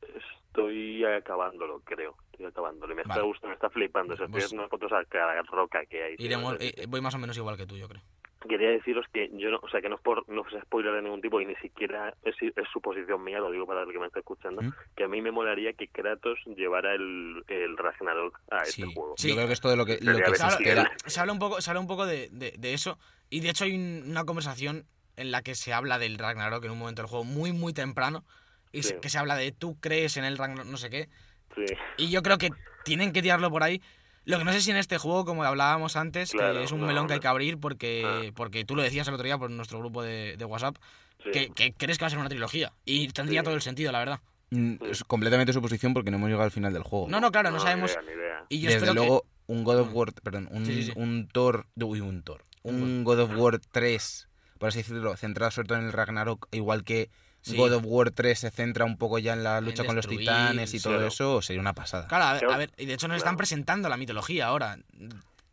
Estoy 0.47 1.03
acabándolo, 1.05 1.81
creo. 1.85 2.15
Estoy 2.33 2.47
acabándolo. 2.47 2.91
Y 2.93 2.95
me 2.95 3.03
Vale. 3.03 3.13
está 3.13 3.21
gustando, 3.25 3.47
me 3.49 3.53
está 3.53 3.69
flipando. 3.69 4.13
O 4.13 4.17
sea, 4.17 4.25
estoy 4.25 4.33
Pues- 4.39 4.45
haciendo 4.45 4.67
fotos 4.69 4.91
a 4.91 5.05
cada 5.05 5.41
roca 5.43 5.85
que 5.85 6.03
hay. 6.03 6.15
Iremos, 6.17 6.57
sea, 6.57 6.67
eh, 6.67 6.85
voy 6.87 6.99
más 7.01 7.15
o 7.15 7.19
menos 7.19 7.37
igual 7.37 7.57
que 7.57 7.65
tú, 7.65 7.77
yo 7.77 7.87
creo. 7.87 8.01
Quería 8.49 8.71
deciros 8.71 9.05
que 9.13 9.29
yo 9.37 9.51
no, 9.51 9.59
o 9.61 9.69
sea, 9.69 9.79
que 9.79 9.87
no 9.87 9.95
es 9.95 10.01
por, 10.01 10.27
no 10.27 10.41
es 10.45 10.61
spoiler 10.63 10.93
de 10.95 11.01
ningún 11.03 11.21
tipo 11.21 11.39
y 11.39 11.45
ni 11.45 11.55
siquiera 11.55 12.13
es, 12.23 12.35
es 12.41 12.53
suposición 12.73 13.23
mía, 13.23 13.39
lo 13.39 13.49
digo 13.51 13.65
para 13.65 13.83
el 13.83 13.91
que 13.93 13.99
me 13.99 14.07
está 14.07 14.19
escuchando, 14.19 14.61
¿Mm? 14.61 14.73
que 14.97 15.05
a 15.05 15.07
mí 15.07 15.21
me 15.21 15.31
molaría 15.31 15.71
que 15.71 15.87
Kratos 15.87 16.39
llevara 16.57 16.93
el, 16.93 17.41
el 17.47 17.77
Ragnarok 17.77 18.41
a 18.51 18.65
Sí, 18.65 18.81
este 18.81 18.93
juego. 18.93 19.13
Sí. 19.17 19.29
yo 19.29 19.35
creo 19.35 19.47
que 19.47 19.53
es 19.53 19.61
todo 19.61 19.77
lo 19.77 19.85
que, 19.85 19.97
lo 20.01 20.17
que 20.17 20.35
se 20.35 20.47
espera. 20.47 20.91
se 21.05 21.19
habla 21.21 21.31
un 21.31 21.39
poco, 21.39 21.61
se 21.61 21.69
habla 21.69 21.79
un 21.79 21.87
poco 21.87 22.05
de, 22.05 22.27
de- 22.33 22.53
de 22.57 22.73
eso. 22.73 22.99
Y 23.29 23.39
de 23.39 23.49
hecho 23.49 23.63
hay 23.63 23.75
un- 23.77 24.09
una 24.09 24.25
conversación 24.25 24.87
en 25.15 25.31
la 25.31 25.41
que 25.41 25.55
se 25.55 25.71
habla 25.71 25.97
del 25.97 26.17
Ragnarok 26.17 26.65
en 26.65 26.71
un 26.71 26.79
momento 26.79 27.01
del 27.01 27.09
juego 27.09 27.23
muy, 27.23 27.53
muy 27.53 27.71
temprano. 27.71 28.25
Y 28.73 28.83
Sí. 28.83 28.89
se- 28.89 28.99
que 28.99 29.07
se 29.07 29.19
habla 29.19 29.37
de 29.37 29.53
tú 29.53 29.79
crees 29.79 30.17
en 30.17 30.25
el 30.25 30.37
Ragnarok, 30.37 30.65
no 30.69 30.75
sé 30.77 30.89
qué. 30.89 31.07
Sí, 31.55 31.65
Y 31.97 32.09
yo 32.09 32.21
creo 32.23 32.37
que 32.37 32.49
tienen 32.83 33.11
que 33.13 33.21
tirarlo 33.21 33.49
por 33.51 33.63
ahí. 33.63 33.81
Lo 34.25 34.37
que 34.37 34.45
no 34.45 34.53
sé 34.53 34.61
si 34.61 34.71
en 34.71 34.77
este 34.77 34.97
juego, 34.97 35.25
como 35.25 35.43
hablábamos 35.43 35.95
antes, 35.97 36.31
Claro, 36.31 36.59
que 36.59 36.63
es 36.63 36.71
un 36.71 36.79
no, 36.81 36.87
melón 36.87 37.07
que 37.07 37.13
hay 37.13 37.19
que 37.19 37.27
abrir 37.27 37.57
porque, 37.59 38.03
Ah. 38.05 38.31
porque 38.35 38.63
tú 38.63 38.75
lo 38.75 38.81
decías 38.81 39.07
el 39.07 39.13
otro 39.13 39.25
día 39.25 39.37
por 39.37 39.49
nuestro 39.51 39.79
grupo 39.79 40.01
de, 40.01 40.35
de 40.37 40.45
WhatsApp, 40.45 40.77
sí. 41.23 41.31
que, 41.31 41.49
que 41.49 41.73
crees 41.73 41.97
que 41.97 42.03
va 42.03 42.07
a 42.07 42.09
ser 42.09 42.19
una 42.19 42.29
trilogía. 42.29 42.71
Y 42.85 43.07
tendría 43.09 43.41
Sí. 43.41 43.45
todo 43.45 43.55
el 43.55 43.61
sentido, 43.61 43.91
la 43.91 43.99
verdad. 43.99 44.19
Mm, 44.51 44.75
Es 44.89 45.03
completamente 45.03 45.51
suposición 45.51 45.93
porque 45.93 46.09
no 46.11 46.17
hemos 46.17 46.29
llegado 46.29 46.45
al 46.45 46.51
final 46.51 46.71
del 46.73 46.83
juego. 46.83 47.07
No, 47.09 47.19
no, 47.19 47.31
claro, 47.31 47.51
no, 47.51 47.59
sabemos. 47.59 47.91
idea, 47.91 48.01
ni 48.03 48.11
idea. 48.13 48.45
Y 48.49 48.59
yo 48.61 48.67
Desde 48.67 48.77
espero 48.77 48.93
que- 48.93 48.99
luego, 48.99 49.25
un 49.47 49.63
God 49.65 49.79
of 49.79 49.89
Mm. 49.89 49.95
War, 49.95 50.13
perdón, 50.13 50.47
un, 50.51 50.65
Sí, 50.65 50.73
sí, 50.73 50.83
sí. 50.83 50.93
un 50.95 51.27
Thor, 51.27 51.67
uy, 51.75 51.99
un 51.99 52.23
Thor, 52.23 52.45
un 52.61 53.03
God 53.03 53.19
of 53.19 53.31
War 53.35 53.59
3, 53.59 54.29
por 54.57 54.69
así 54.69 54.77
decirlo, 54.79 55.17
centrado 55.17 55.51
sobre 55.51 55.67
todo 55.67 55.79
en 55.79 55.85
el 55.85 55.91
Ragnarok, 55.91 56.47
igual 56.51 56.85
que 56.85 57.09
Sí. 57.43 57.57
God 57.57 57.73
of 57.73 57.83
War 57.85 58.09
3 58.11 58.39
se 58.39 58.49
centra 58.51 58.85
un 58.85 58.97
poco 58.97 59.19
ya 59.19 59.33
en 59.33 59.43
la 59.43 59.57
En 59.59 59.65
lucha 59.65 59.83
con 59.85 59.95
los 59.95 60.07
titanes 60.07 60.73
y 60.73 60.79
todo 60.81 60.93
claro. 60.93 61.07
eso, 61.07 61.41
sería 61.41 61.61
una 61.61 61.73
pasada. 61.73 62.07
Claro, 62.07 62.23
a 62.25 62.33
ver, 62.33 62.45
a 62.45 62.57
ver, 62.57 62.69
y 62.77 62.85
de 62.85 62.93
hecho 62.93 63.07
nos 63.07 63.15
Claro. 63.15 63.17
están 63.17 63.37
presentando 63.37 63.89
la 63.89 63.97
mitología 63.97 64.47
ahora. 64.47 64.77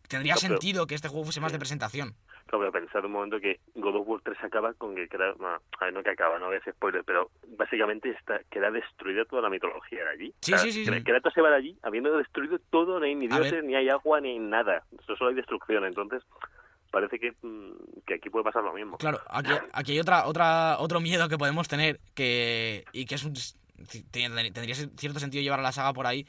Tendría 0.08 0.34
No, 0.34 0.40
pero- 0.40 0.54
sentido 0.54 0.86
que 0.86 0.94
este 0.94 1.08
juego 1.08 1.24
fuese 1.24 1.40
más 1.40 1.52
de 1.52 1.58
presentación. 1.58 2.14
Claro, 2.46 2.68
pero 2.70 2.72
pensad 2.84 3.04
un 3.04 3.12
momento 3.12 3.38
que 3.38 3.60
God 3.76 3.94
of 3.96 4.08
War 4.08 4.20
3 4.24 4.36
acaba 4.42 4.72
con 4.74 4.96
que 4.96 5.06
queda, 5.08 5.34
no, 5.38 5.46
a 5.48 5.84
ver, 5.84 5.92
no 5.94 6.02
que 6.02 6.10
acaba, 6.10 6.36
no 6.40 6.46
voy 6.46 6.56
a 6.56 6.58
hacer 6.58 6.74
spoiler, 6.74 7.04
pero 7.04 7.30
básicamente 7.56 8.10
está, 8.10 8.40
queda 8.50 8.72
destruida 8.72 9.24
toda 9.24 9.42
la 9.42 9.50
mitología 9.50 10.02
de 10.04 10.10
allí. 10.10 10.34
Sí, 10.40 10.52
O 10.52 10.58
sea, 10.58 10.64
sí, 10.64 10.72
sí, 10.72 10.84
Kra- 10.84 10.98
sí. 10.98 11.04
Kratos 11.04 11.32
se 11.32 11.40
va 11.40 11.50
de 11.50 11.56
allí 11.56 11.78
habiendo 11.82 12.16
destruido 12.18 12.58
todo, 12.70 12.98
no 12.98 13.04
hay 13.04 13.14
ni 13.14 13.28
dioses, 13.28 13.62
ni 13.62 13.76
hay 13.76 13.88
agua, 13.88 14.20
ni 14.20 14.36
nada. 14.40 14.82
Eso 15.00 15.14
solo 15.16 15.30
hay 15.30 15.36
destrucción, 15.36 15.84
entonces 15.84 16.24
parece 16.90 17.18
que, 17.18 17.32
mm, 17.42 18.00
que 18.06 18.14
aquí 18.14 18.30
puede 18.30 18.44
pasar 18.44 18.62
lo 18.62 18.72
mismo. 18.74 18.98
Claro, 18.98 19.20
aquí, 19.28 19.50
aquí 19.72 19.92
hay 19.92 20.00
otra, 20.00 20.26
otra, 20.26 20.78
otro 20.78 21.00
miedo 21.00 21.28
que 21.28 21.38
podemos 21.38 21.68
tener 21.68 22.00
que 22.14 22.84
y 22.92 23.04
que 23.06 23.14
es 23.14 23.24
un, 23.24 23.34
tendría 24.12 24.74
cierto 24.74 25.20
sentido 25.20 25.42
llevar 25.42 25.60
a 25.60 25.62
la 25.62 25.72
saga 25.72 25.92
por 25.92 26.06
ahí. 26.06 26.26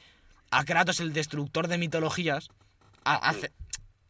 A 0.50 0.64
Kratos, 0.64 1.00
el 1.00 1.12
destructor 1.12 1.68
de 1.68 1.78
mitologías, 1.78 2.48
a, 3.04 3.30
a 3.30 3.34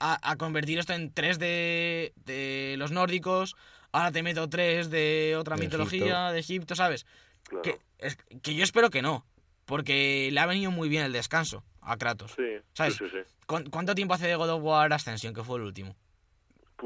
a- 0.04 0.18
a 0.32 0.36
convertir 0.36 0.80
esto 0.80 0.92
en 0.94 1.12
tres 1.12 1.38
de, 1.38 2.12
de 2.24 2.74
los 2.76 2.90
nórdicos, 2.90 3.54
ahora 3.92 4.10
te 4.10 4.24
meto 4.24 4.48
tres 4.48 4.90
de 4.90 5.36
otra 5.38 5.54
De 5.54 5.62
mitología, 5.62 5.98
Egipto. 6.04 6.32
de 6.32 6.38
Egipto, 6.40 6.74
¿sabes? 6.74 7.06
Claro. 7.44 7.62
Que, 7.62 7.78
es- 7.98 8.16
que 8.42 8.54
yo 8.56 8.64
espero 8.64 8.90
que 8.90 9.00
no, 9.00 9.24
porque 9.64 10.28
le 10.32 10.40
ha 10.40 10.46
venido 10.46 10.72
muy 10.72 10.88
bien 10.88 11.04
el 11.04 11.12
descanso 11.12 11.62
a 11.80 11.96
Kratos. 11.98 12.32
Sí, 12.36 12.42
¿Sabes? 12.74 12.94
sí, 12.96 13.04
sí, 13.08 13.10
sí. 13.12 13.32
¿Cuán- 13.46 13.70
¿Cuánto 13.70 13.94
tiempo 13.94 14.14
hace 14.14 14.26
de 14.26 14.34
God 14.34 14.50
of 14.50 14.62
War 14.64 14.92
Ascension, 14.92 15.32
que 15.32 15.44
fue 15.44 15.58
el 15.58 15.66
último? 15.66 15.94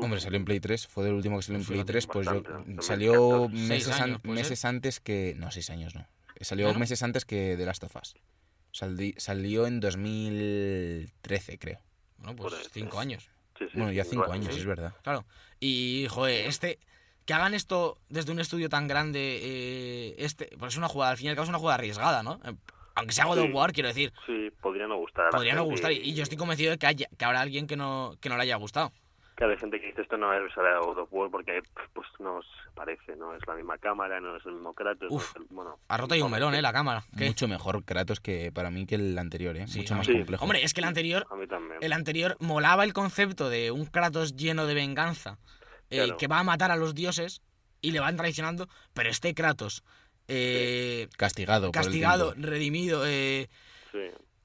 Hombre, 0.04 0.20
salió 0.20 0.36
en 0.38 0.44
Play 0.44 0.60
3, 0.60 0.86
fue 0.88 1.04
del 1.04 1.14
último 1.14 1.36
que 1.38 1.42
salió 1.42 1.58
en 1.60 1.64
Play 1.66 1.76
fíjate, 1.78 1.92
3, 1.92 2.06
pues 2.06 2.26
yo 2.26 2.42
salió 2.82 3.12
2014. 3.14 3.56
meses, 3.68 3.84
Seis 3.84 3.96
an- 3.96 4.02
años, 4.02 4.20
¿puede 4.22 4.34
meses 4.34 4.64
antes 4.64 5.00
que... 5.00 5.34
No, 5.36 5.50
seis 5.50 5.70
años 5.70 5.94
no. 5.94 6.06
Salió 6.40 6.72
meses 6.74 7.02
antes 7.02 7.24
que 7.24 7.54
The 7.56 7.64
Last 7.64 7.84
of 7.84 7.96
Us. 7.96 8.14
Saldi- 8.72 9.18
salió 9.18 9.66
en 9.66 9.80
2013, 9.80 11.58
creo. 11.58 11.80
Bueno, 12.18 12.36
pues 12.36 12.54
cinco 12.72 12.96
es- 12.96 13.02
años. 13.02 13.30
sí, 13.58 13.64
sí, 13.70 13.78
Bueno, 13.78 13.92
ya 13.92 14.04
cinco 14.04 14.24
igual, 14.24 14.32
años, 14.40 14.54
sí. 14.54 14.60
es 14.60 14.66
verdad. 14.66 14.94
Claro. 15.02 15.24
Y, 15.60 16.06
joder, 16.10 16.46
este. 16.46 16.78
Que 17.24 17.34
hagan 17.34 17.54
esto 17.54 17.98
desde 18.08 18.30
un 18.30 18.38
estudio 18.38 18.68
tan 18.68 18.86
grande, 18.86 19.40
eh, 19.42 20.14
este. 20.18 20.50
Pues 20.58 20.74
es 20.74 20.78
una 20.78 20.86
jugada, 20.88 21.10
al 21.12 21.16
fin 21.16 21.26
y 21.26 21.28
al 21.30 21.34
cabo 21.34 21.44
es 21.44 21.48
una 21.48 21.58
jugada 21.58 21.74
arriesgada, 21.74 22.22
¿no? 22.22 22.38
Eh, 22.44 22.54
Aunque 22.94 23.12
sea 23.14 23.24
God 23.26 23.38
of. 23.38 23.50
War, 23.52 23.72
quiero 23.72 23.88
decir, 23.88 24.12
Sí, 24.26 24.50
podría 24.62 24.86
no 24.86 24.96
gustar. 24.96 25.30
podría 25.30 25.54
no 25.54 25.64
gustar. 25.64 25.90
Y, 25.92 25.96
y 25.96 26.14
yo 26.14 26.22
estoy 26.22 26.38
convencido 26.38 26.70
de 26.70 26.78
que, 26.78 26.86
haya, 26.86 27.08
que 27.18 27.24
habrá 27.24 27.40
alguien 27.40 27.66
que 27.66 27.76
no, 27.76 28.16
que 28.20 28.28
no 28.28 28.36
le 28.36 28.42
haya 28.44 28.56
gustado. 28.56 28.92
Claro, 29.36 29.52
hay 29.52 29.58
gente 29.58 29.78
que 29.78 29.86
dice 29.88 30.00
esto 30.02 30.16
no 30.16 30.32
es 30.32 30.56
a 30.56 30.78
God 30.80 30.98
of 30.98 31.08
War 31.12 31.30
porque 31.30 31.62
pues 31.92 32.08
no 32.18 32.40
se 32.42 32.70
parece, 32.74 33.14
no 33.16 33.34
es 33.34 33.46
la 33.46 33.54
misma 33.54 33.76
cámara, 33.76 34.18
no 34.18 34.34
es 34.36 34.44
el 34.46 34.52
mismo 34.54 34.72
Kratos. 34.72 35.08
Uf, 35.10 35.36
el- 35.36 35.44
bueno, 35.50 35.78
Ha 35.88 35.96
roto 35.98 36.14
ahí 36.14 36.22
un 36.22 36.30
melón, 36.30 36.54
sí. 36.54 36.58
¿eh? 36.58 36.62
La 36.62 36.72
cámara. 36.72 37.04
¿Qué? 37.18 37.26
Mucho 37.26 37.46
mejor 37.46 37.84
Kratos 37.84 38.18
que 38.20 38.50
para 38.50 38.70
mí 38.70 38.86
que 38.86 38.94
el 38.94 39.16
anterior, 39.18 39.54
¿eh? 39.58 39.66
Sí, 39.68 39.80
Mucho 39.80 39.92
a 39.94 39.96
más 39.98 40.06
sí. 40.06 40.14
complejo. 40.14 40.42
Hombre, 40.42 40.64
es 40.64 40.72
que 40.72 40.80
el 40.80 40.86
anterior. 40.86 41.26
A 41.30 41.36
mí 41.36 41.46
también. 41.46 41.78
El 41.82 41.92
anterior 41.92 42.36
molaba 42.40 42.82
el 42.84 42.94
concepto 42.94 43.50
de 43.50 43.70
un 43.70 43.84
Kratos 43.86 44.36
lleno 44.36 44.66
de 44.66 44.74
venganza. 44.74 45.38
eh, 45.90 45.98
Claro. 46.04 46.16
que 46.16 46.26
va 46.26 46.38
a 46.40 46.42
matar 46.42 46.72
a 46.72 46.76
los 46.76 46.94
dioses 46.96 47.42
y 47.82 47.92
le 47.92 48.00
van 48.00 48.16
traicionando. 48.16 48.68
Pero 48.94 49.08
este 49.10 49.34
Kratos. 49.34 49.84
eh, 50.28 51.08
castigado. 51.16 51.70
por 51.70 51.76
el 51.80 51.84
castigado, 51.84 52.32
tiempo. 52.32 52.48
redimido. 52.50 53.02
eh, 53.06 53.48
Sí. 53.92 53.98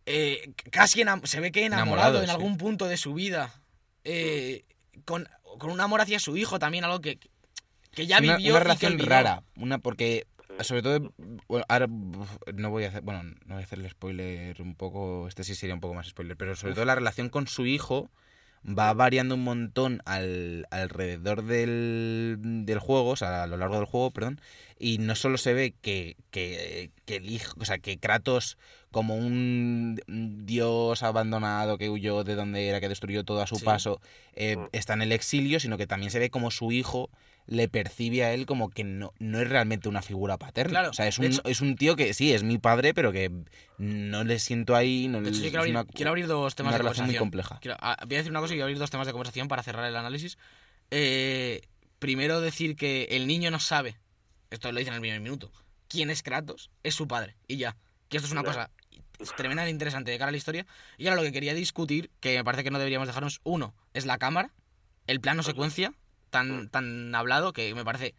eh, 0.05 0.53
casi 0.71 1.03
se 1.23 1.39
ve 1.39 1.51
que 1.51 1.65
enamorado, 1.65 2.09
Enamorado, 2.09 2.19
en 2.19 2.25
sí. 2.27 2.31
algún 2.31 2.57
punto 2.57 2.85
de 2.87 2.97
su 2.97 3.13
vida. 3.13 3.53
eh, 4.03 4.63
con, 5.05 5.27
con 5.57 5.69
un 5.69 5.81
amor 5.81 6.01
hacia 6.01 6.19
su 6.19 6.37
hijo 6.37 6.59
también, 6.59 6.83
algo 6.83 7.01
que, 7.01 7.19
que 7.91 8.07
ya 8.07 8.17
Es 8.17 8.23
una, 8.23 8.37
vivió. 8.37 8.51
una 8.53 8.59
y 8.59 8.63
que 8.63 8.63
relación 8.63 8.99
rara, 8.99 9.43
una 9.55 9.77
porque 9.79 10.27
sobre 10.61 10.81
todo 10.81 11.13
bueno, 11.47 11.65
ahora 11.69 11.87
no 11.87 12.69
voy 12.69 12.83
a 12.83 12.89
hacer, 12.89 13.01
bueno, 13.01 13.23
no 13.23 13.55
voy 13.55 13.63
a 13.63 13.65
hacerle 13.65 13.89
spoiler 13.89 14.61
un 14.61 14.75
poco, 14.75 15.27
este 15.27 15.43
sí 15.43 15.55
sería 15.55 15.73
un 15.73 15.81
poco 15.81 15.93
más 15.93 16.07
spoiler, 16.07 16.37
pero 16.37 16.55
sobre 16.55 16.73
todo 16.73 16.85
la 16.85 16.95
relación 16.95 17.29
con 17.29 17.47
su 17.47 17.65
hijo 17.65 18.09
va 18.63 18.93
variando 18.93 19.35
un 19.35 19.43
montón 19.43 20.01
al, 20.05 20.67
alrededor 20.69 21.43
del, 21.43 22.37
del 22.39 22.79
juego, 22.79 23.09
o 23.09 23.15
sea, 23.15 23.43
a 23.43 23.47
lo 23.47 23.57
largo 23.57 23.77
del 23.77 23.85
juego, 23.85 24.11
perdón, 24.11 24.39
y 24.77 24.99
no 24.99 25.15
solo 25.15 25.37
se 25.37 25.53
ve 25.53 25.73
que, 25.81 26.15
que, 26.29 26.91
que 27.05 27.15
el 27.15 27.29
hijo, 27.31 27.55
o 27.59 27.65
sea, 27.65 27.79
que 27.79 27.97
Kratos 27.97 28.57
como 28.91 29.15
un 29.15 29.99
dios 30.45 31.01
abandonado 31.03 31.77
que 31.77 31.89
huyó 31.89 32.23
de 32.23 32.35
donde 32.35 32.67
era, 32.67 32.79
que 32.81 32.89
destruyó 32.89 33.23
todo 33.23 33.41
a 33.41 33.47
su 33.47 33.55
Sí. 33.55 33.65
paso, 33.65 34.01
eh, 34.35 34.57
Mm. 34.57 34.67
está 34.73 34.93
en 34.93 35.01
el 35.01 35.11
exilio, 35.11 35.59
sino 35.59 35.77
que 35.77 35.87
también 35.87 36.11
se 36.11 36.19
ve 36.19 36.29
como 36.29 36.51
su 36.51 36.71
hijo 36.71 37.09
le 37.47 37.67
percibe 37.67 38.23
a 38.23 38.33
él 38.33 38.45
como 38.45 38.69
que 38.69 38.83
no, 38.83 39.13
no 39.19 39.39
es 39.41 39.49
realmente 39.49 39.89
una 39.89 40.01
figura 40.01 40.37
paterna. 40.37 40.71
Claro, 40.71 40.89
o 40.91 40.93
sea, 40.93 41.07
es 41.07 41.17
un, 41.19 41.25
hecho- 41.25 41.41
es 41.45 41.59
un 41.61 41.75
tío 41.75 41.95
que 41.95 42.13
sí, 42.13 42.31
es 42.33 42.43
mi 42.43 42.59
padre, 42.59 42.93
pero 42.93 43.11
que 43.11 43.31
no 43.79 44.23
le 44.23 44.37
siento 44.39 44.75
ahí. 44.75 45.07
No 45.07 45.21
De 45.21 45.29
hecho, 45.29 45.39
yo 45.39 45.43
le- 45.45 45.49
quiero 45.49 45.61
abrir, 45.61 45.75
una- 45.75 45.85
quiero 45.85 46.09
abrir 46.11 46.27
dos 46.27 46.53
temas 46.55 46.69
una 46.71 46.77
de 46.77 46.83
relación 46.83 47.07
muy 47.07 47.15
conversación. 47.15 47.57
compleja. 47.57 47.59
Quiero- 47.61 47.77
ah, 47.81 47.97
voy 48.05 48.15
a 48.15 48.17
decir 48.19 48.31
una 48.31 48.39
cosa 48.41 48.53
y 48.53 48.57
voy 48.57 48.61
a 48.61 48.65
abrir 48.65 48.77
dos 48.77 48.89
temas 48.91 49.07
de 49.07 49.11
conversación 49.13 49.47
para 49.47 49.63
cerrar 49.63 49.85
el 49.85 49.95
análisis. 49.95 50.37
Eh, 50.91 51.61
primero 51.99 52.41
decir 52.41 52.75
que 52.75 53.05
el 53.11 53.25
niño 53.27 53.49
no 53.51 53.59
sabe, 53.59 53.95
esto 54.51 54.71
lo 54.71 54.77
dice 54.79 54.89
en 54.89 54.95
el 54.95 55.01
primer 55.01 55.19
minuto, 55.19 55.51
quién 55.87 56.09
es 56.09 56.21
Kratos, 56.23 56.69
es 56.83 56.93
su 56.95 57.07
padre, 57.07 57.35
y 57.47 57.57
ya. 57.57 57.75
Que 58.07 58.17
esto 58.17 58.27
es 58.27 58.33
una 58.33 58.43
cosa 58.43 58.69
tremendamente 59.35 59.71
interesante 59.71 60.11
de 60.11 60.17
cara 60.17 60.29
a 60.29 60.31
la 60.31 60.37
historia. 60.37 60.65
Y 60.97 61.07
ahora 61.07 61.17
lo 61.17 61.23
que 61.23 61.31
quería 61.31 61.53
discutir, 61.53 62.09
que 62.19 62.37
me 62.37 62.43
parece 62.43 62.63
que 62.63 62.71
no 62.71 62.79
deberíamos 62.79 63.07
dejarnos, 63.07 63.39
uno, 63.43 63.73
es 63.93 64.05
la 64.05 64.17
cámara, 64.17 64.51
el 65.07 65.19
plano 65.21 65.43
secuencia, 65.43 65.93
tan, 66.29 66.69
tan 66.69 67.13
hablado, 67.15 67.53
que 67.53 67.73
me 67.75 67.83
parece 67.85 68.15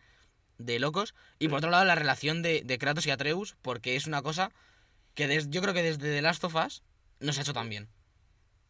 de 0.59 0.78
locos. 0.78 1.14
Y 1.38 1.48
por 1.48 1.59
otro 1.59 1.70
lado, 1.70 1.84
la 1.84 1.94
relación 1.94 2.42
de, 2.42 2.62
de 2.64 2.78
Kratos 2.78 3.07
y 3.07 3.11
Atreus, 3.11 3.57
porque 3.62 3.96
es 3.96 4.07
una 4.07 4.22
cosa 4.22 4.50
que 5.14 5.26
des- 5.26 5.50
yo 5.50 5.61
creo 5.62 5.74
que 5.74 5.82
desde 5.82 6.11
The 6.14 6.22
Last 6.22 6.44
of 6.44 6.55
Us 6.55 6.82
no 7.20 7.32
se 7.32 7.40
ha 7.40 7.42
hecho 7.42 7.53
tan 7.53 7.68
bien. 7.68 7.88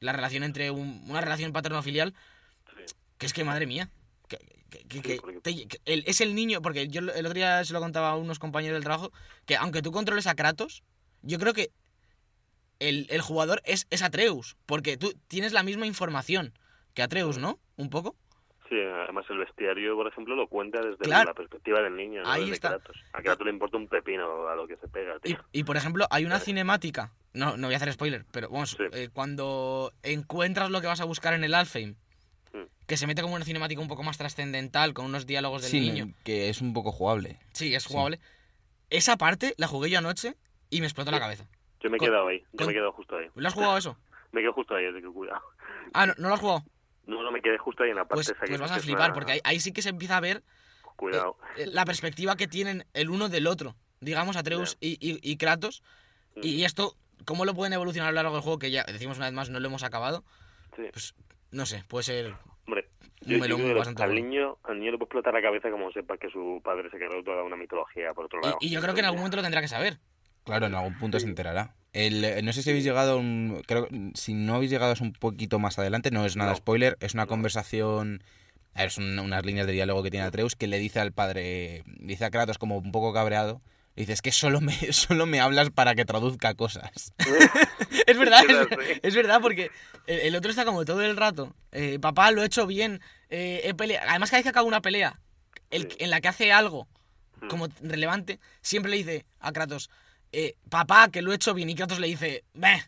La 0.00 0.12
relación 0.12 0.42
entre 0.42 0.70
un- 0.70 1.04
una 1.08 1.20
relación 1.20 1.52
paterno-filial, 1.52 2.14
Sí. 2.86 2.94
que 3.18 3.26
es 3.26 3.32
que, 3.32 3.44
madre 3.44 3.66
mía, 3.66 3.90
que, 4.28 4.38
que- 4.70 4.84
que- 4.84 4.96
Sí, 4.96 5.02
que 5.02 5.16
porque- 5.20 5.40
te- 5.40 5.66
que 5.68 5.80
el- 5.84 6.04
es 6.06 6.20
el 6.20 6.34
niño, 6.34 6.62
porque 6.62 6.88
yo 6.88 7.00
el 7.00 7.26
otro 7.26 7.34
día 7.34 7.64
se 7.64 7.72
lo 7.72 7.80
contaba 7.80 8.10
a 8.10 8.16
unos 8.16 8.38
compañeros 8.38 8.76
del 8.76 8.84
trabajo, 8.84 9.12
que 9.46 9.56
aunque 9.56 9.82
tú 9.82 9.92
controles 9.92 10.26
a 10.26 10.34
Kratos, 10.34 10.82
yo 11.22 11.38
creo 11.38 11.52
que 11.54 11.70
el, 12.88 13.06
el 13.10 13.20
jugador 13.20 13.60
es, 13.64 13.86
es 13.90 14.02
Atreus, 14.02 14.56
porque 14.66 14.96
tú 14.96 15.12
tienes 15.28 15.52
la 15.52 15.62
misma 15.62 15.86
información 15.86 16.52
que 16.94 17.02
Atreus, 17.02 17.38
¿no? 17.38 17.58
Un 17.76 17.90
poco. 17.90 18.16
Sí, 18.68 18.76
además 18.80 19.26
el 19.28 19.38
bestiario, 19.38 19.94
por 19.96 20.06
ejemplo, 20.08 20.34
lo 20.34 20.46
cuenta 20.48 20.80
desde 20.80 20.96
Claro. 20.98 21.30
la 21.30 21.34
perspectiva 21.34 21.80
del 21.82 21.94
niño, 21.96 22.22
no 22.22 22.30
Ahí 22.30 22.42
desde 22.42 22.54
está. 22.54 22.68
Kratos. 22.70 22.96
A 23.12 23.20
Kratos 23.22 23.44
le 23.46 23.52
importa 23.52 23.76
un 23.76 23.86
pepino 23.88 24.48
a 24.48 24.54
lo 24.54 24.66
que 24.66 24.76
se 24.76 24.88
pega, 24.88 25.16
Y, 25.24 25.34
tío. 25.34 25.44
y, 25.52 25.64
por 25.64 25.76
ejemplo, 25.76 26.06
hay 26.10 26.24
una 26.24 26.38
cinemática, 26.40 27.12
no, 27.34 27.56
no 27.58 27.66
voy 27.68 27.74
a 27.74 27.76
hacer 27.76 27.92
spoiler, 27.92 28.24
pero 28.32 28.48
vamos, 28.48 28.70
Sí. 28.70 28.84
eh, 28.92 29.10
cuando 29.12 29.92
encuentras 30.02 30.70
lo 30.70 30.80
que 30.80 30.86
vas 30.86 31.00
a 31.00 31.04
buscar 31.04 31.34
en 31.34 31.44
el 31.44 31.54
Alfheim, 31.54 31.96
Mm. 32.54 32.64
que 32.86 32.96
se 32.98 33.06
mete 33.06 33.22
como 33.22 33.34
una 33.34 33.44
cinemática 33.46 33.80
un 33.80 33.88
poco 33.88 34.02
más 34.02 34.18
trascendental, 34.18 34.92
con 34.94 35.04
unos 35.06 35.26
diálogos 35.26 35.62
del 35.62 35.70
Sí, 35.70 35.80
niño. 35.80 36.14
que 36.24 36.48
es 36.50 36.60
un 36.60 36.72
poco 36.74 36.92
jugable. 36.92 37.38
Sí, 37.52 37.74
es 37.74 37.82
Sí. 37.84 37.88
jugable. 37.92 38.20
Esa 38.90 39.16
parte 39.16 39.54
la 39.56 39.66
jugué 39.68 39.88
yo 39.90 39.98
anoche 39.98 40.34
y 40.70 40.80
me 40.80 40.86
explotó 40.86 41.10
la 41.10 41.18
cabeza. 41.20 41.46
Yo 41.82 41.90
me 41.90 41.96
he 41.96 41.98
con- 41.98 42.08
quedado 42.08 42.28
ahí, 42.28 42.40
yo 42.52 42.58
con- 42.58 42.66
me 42.66 42.72
he 42.72 42.74
quedado 42.76 42.92
justo 42.92 43.16
ahí. 43.16 43.26
¿Lo 43.34 43.48
has 43.48 43.54
jugado 43.54 43.76
eso? 43.78 43.96
Me 44.32 44.40
quedo 44.40 44.52
justo 44.52 44.74
ahí, 44.74 44.86
así 44.86 45.00
que 45.02 45.08
cuidado. 45.08 45.42
Ah, 45.92 46.06
¿no, 46.06 46.14
¿no 46.18 46.28
lo 46.28 46.34
has 46.34 46.40
jugado? 46.40 46.64
No, 47.06 47.22
no 47.22 47.30
me 47.32 47.42
quedé 47.42 47.58
justo 47.58 47.82
ahí 47.82 47.90
en 47.90 47.96
la 47.96 48.02
parte 48.04 48.14
Pues, 48.14 48.28
esa 48.30 48.38
pues 48.46 48.60
vas 48.60 48.70
a 48.70 48.78
flipar, 48.80 49.06
una- 49.10 49.14
porque 49.14 49.32
ahí, 49.32 49.40
ahí 49.44 49.60
sí 49.60 49.72
que 49.72 49.82
se 49.82 49.88
empieza 49.90 50.16
a 50.16 50.20
ver 50.20 50.42
Cuidado. 50.96 51.36
eh, 51.56 51.66
la 51.66 51.84
perspectiva 51.84 52.36
que 52.36 52.46
tienen 52.46 52.84
el 52.94 53.10
uno 53.10 53.28
del 53.28 53.46
otro. 53.46 53.74
Digamos, 54.00 54.36
Atreus 54.36 54.76
y, 54.80 54.92
y- 55.00 55.18
y 55.22 55.36
Kratos. 55.36 55.82
Mm. 56.36 56.40
Y 56.42 56.64
esto, 56.64 56.96
¿cómo 57.24 57.44
lo 57.44 57.54
pueden 57.54 57.72
evolucionar 57.72 58.08
a 58.08 58.12
lo 58.12 58.16
largo 58.16 58.32
del 58.34 58.42
juego? 58.42 58.58
Que 58.58 58.70
ya 58.70 58.84
decimos 58.84 59.16
una 59.18 59.26
vez 59.26 59.34
más, 59.34 59.50
no 59.50 59.60
lo 59.60 59.66
hemos 59.68 59.82
acabado. 59.82 60.24
Sí. 60.76 60.82
Pues 60.92 61.14
no 61.50 61.66
sé, 61.66 61.84
puede 61.88 62.04
ser. 62.04 62.34
Hombre, 62.66 62.88
un 63.22 63.28
yo, 63.28 63.34
yo 63.36 63.40
melón 63.40 63.58
creo 63.60 63.68
que 63.72 63.78
bastante 63.78 64.02
al 64.04 64.14
niño, 64.14 64.58
al 64.64 64.78
niño 64.78 64.92
le 64.92 64.98
puede 64.98 65.06
explotar 65.06 65.34
la 65.34 65.42
cabeza 65.42 65.70
como 65.70 65.92
sepa 65.92 66.16
que 66.16 66.30
su 66.30 66.60
padre 66.64 66.88
se 66.90 66.98
quedó 66.98 67.22
toda 67.22 67.42
una 67.42 67.56
mitología 67.56 68.14
por 68.14 68.24
otro 68.26 68.40
lado. 68.40 68.56
Y, 68.60 68.68
y 68.68 68.70
yo 68.70 68.80
creo 68.80 68.94
que 68.94 69.00
en 69.00 69.06
algún 69.06 69.18
momento 69.20 69.36
lo 69.36 69.42
tendrá 69.42 69.60
que 69.60 69.68
saber. 69.68 69.98
Claro, 70.45 70.66
en 70.66 70.74
algún 70.74 70.99
punto 70.99 71.18
se 71.20 71.26
enterará. 71.26 71.74
El, 71.93 72.24
eh, 72.24 72.43
no 72.43 72.53
sé 72.53 72.62
si 72.62 72.70
habéis 72.70 72.84
llegado 72.84 73.12
a 73.12 73.16
un... 73.16 73.62
Creo, 73.66 73.86
si 74.14 74.34
no 74.34 74.55
habéis 74.57 74.70
llegado 74.70 74.93
es 74.93 75.01
un 75.01 75.12
poquito 75.12 75.59
más 75.59 75.78
adelante, 75.78 76.11
no 76.11 76.24
es 76.24 76.36
nada 76.36 76.51
No. 76.53 76.57
spoiler, 76.57 76.97
es 77.01 77.14
una 77.14 77.26
conversación... 77.26 78.22
a 78.74 78.80
ver, 78.82 78.90
son 78.90 79.18
unas 79.18 79.45
líneas 79.45 79.66
de 79.66 79.72
diálogo 79.74 80.03
que 80.03 80.11
tiene 80.11 80.26
Atreus 80.26 80.57
que 80.57 80.66
le 80.66 80.78
dice 80.78 81.01
al 81.01 81.12
padre, 81.12 81.82
dice 81.86 82.24
a 82.24 82.30
Kratos 82.30 82.57
como 82.59 82.78
un 82.78 82.93
poco 82.93 83.12
cabreado, 83.12 83.61
le 83.95 84.03
dice, 84.05 84.14
es 84.14 84.22
que 84.22 84.32
solo 84.32 84.61
me, 84.62 84.72
solo 84.93 85.26
me 85.26 85.40
hablas 85.40 85.68
para 85.70 85.95
que 85.95 86.05
traduzca 86.07 86.55
cosas. 86.55 87.12
Es 88.07 88.18
verdad, 88.18 88.43
es, 88.49 89.01
es 89.03 89.14
verdad, 89.14 89.40
porque 89.43 89.70
el, 90.07 90.20
el 90.20 90.34
otro 90.36 90.51
está 90.51 90.64
como 90.64 90.84
todo 90.84 91.03
el 91.03 91.16
rato. 91.16 91.55
eh, 91.72 91.99
papá, 92.01 92.30
lo 92.30 92.43
he 92.43 92.47
hecho 92.47 92.66
bien. 92.66 93.01
eh, 93.28 93.61
he 93.64 93.74
pelea-". 93.74 94.03
Además, 94.09 94.30
cada 94.30 94.38
vez 94.38 94.45
que 94.45 94.49
acaba 94.49 94.66
una 94.66 94.80
pelea 94.80 95.20
el- 95.70 95.88
en 95.99 96.11
la 96.11 96.20
que 96.20 96.28
hace 96.28 96.53
algo 96.53 96.88
Mm. 97.43 97.49
como 97.49 97.68
relevante, 97.82 98.38
siempre 98.61 98.90
le 98.90 98.97
dice 98.99 99.26
a 99.40 99.53
Kratos, 99.53 99.90
eh, 100.32 100.54
papá, 100.68 101.08
que 101.10 101.22
lo 101.22 101.32
he 101.32 101.36
hecho 101.36 101.54
bien. 101.54 101.68
Y 101.70 101.74
Kratos 101.74 101.98
le 102.00 102.06
dice, 102.08 102.44
"Beh, 102.54 102.82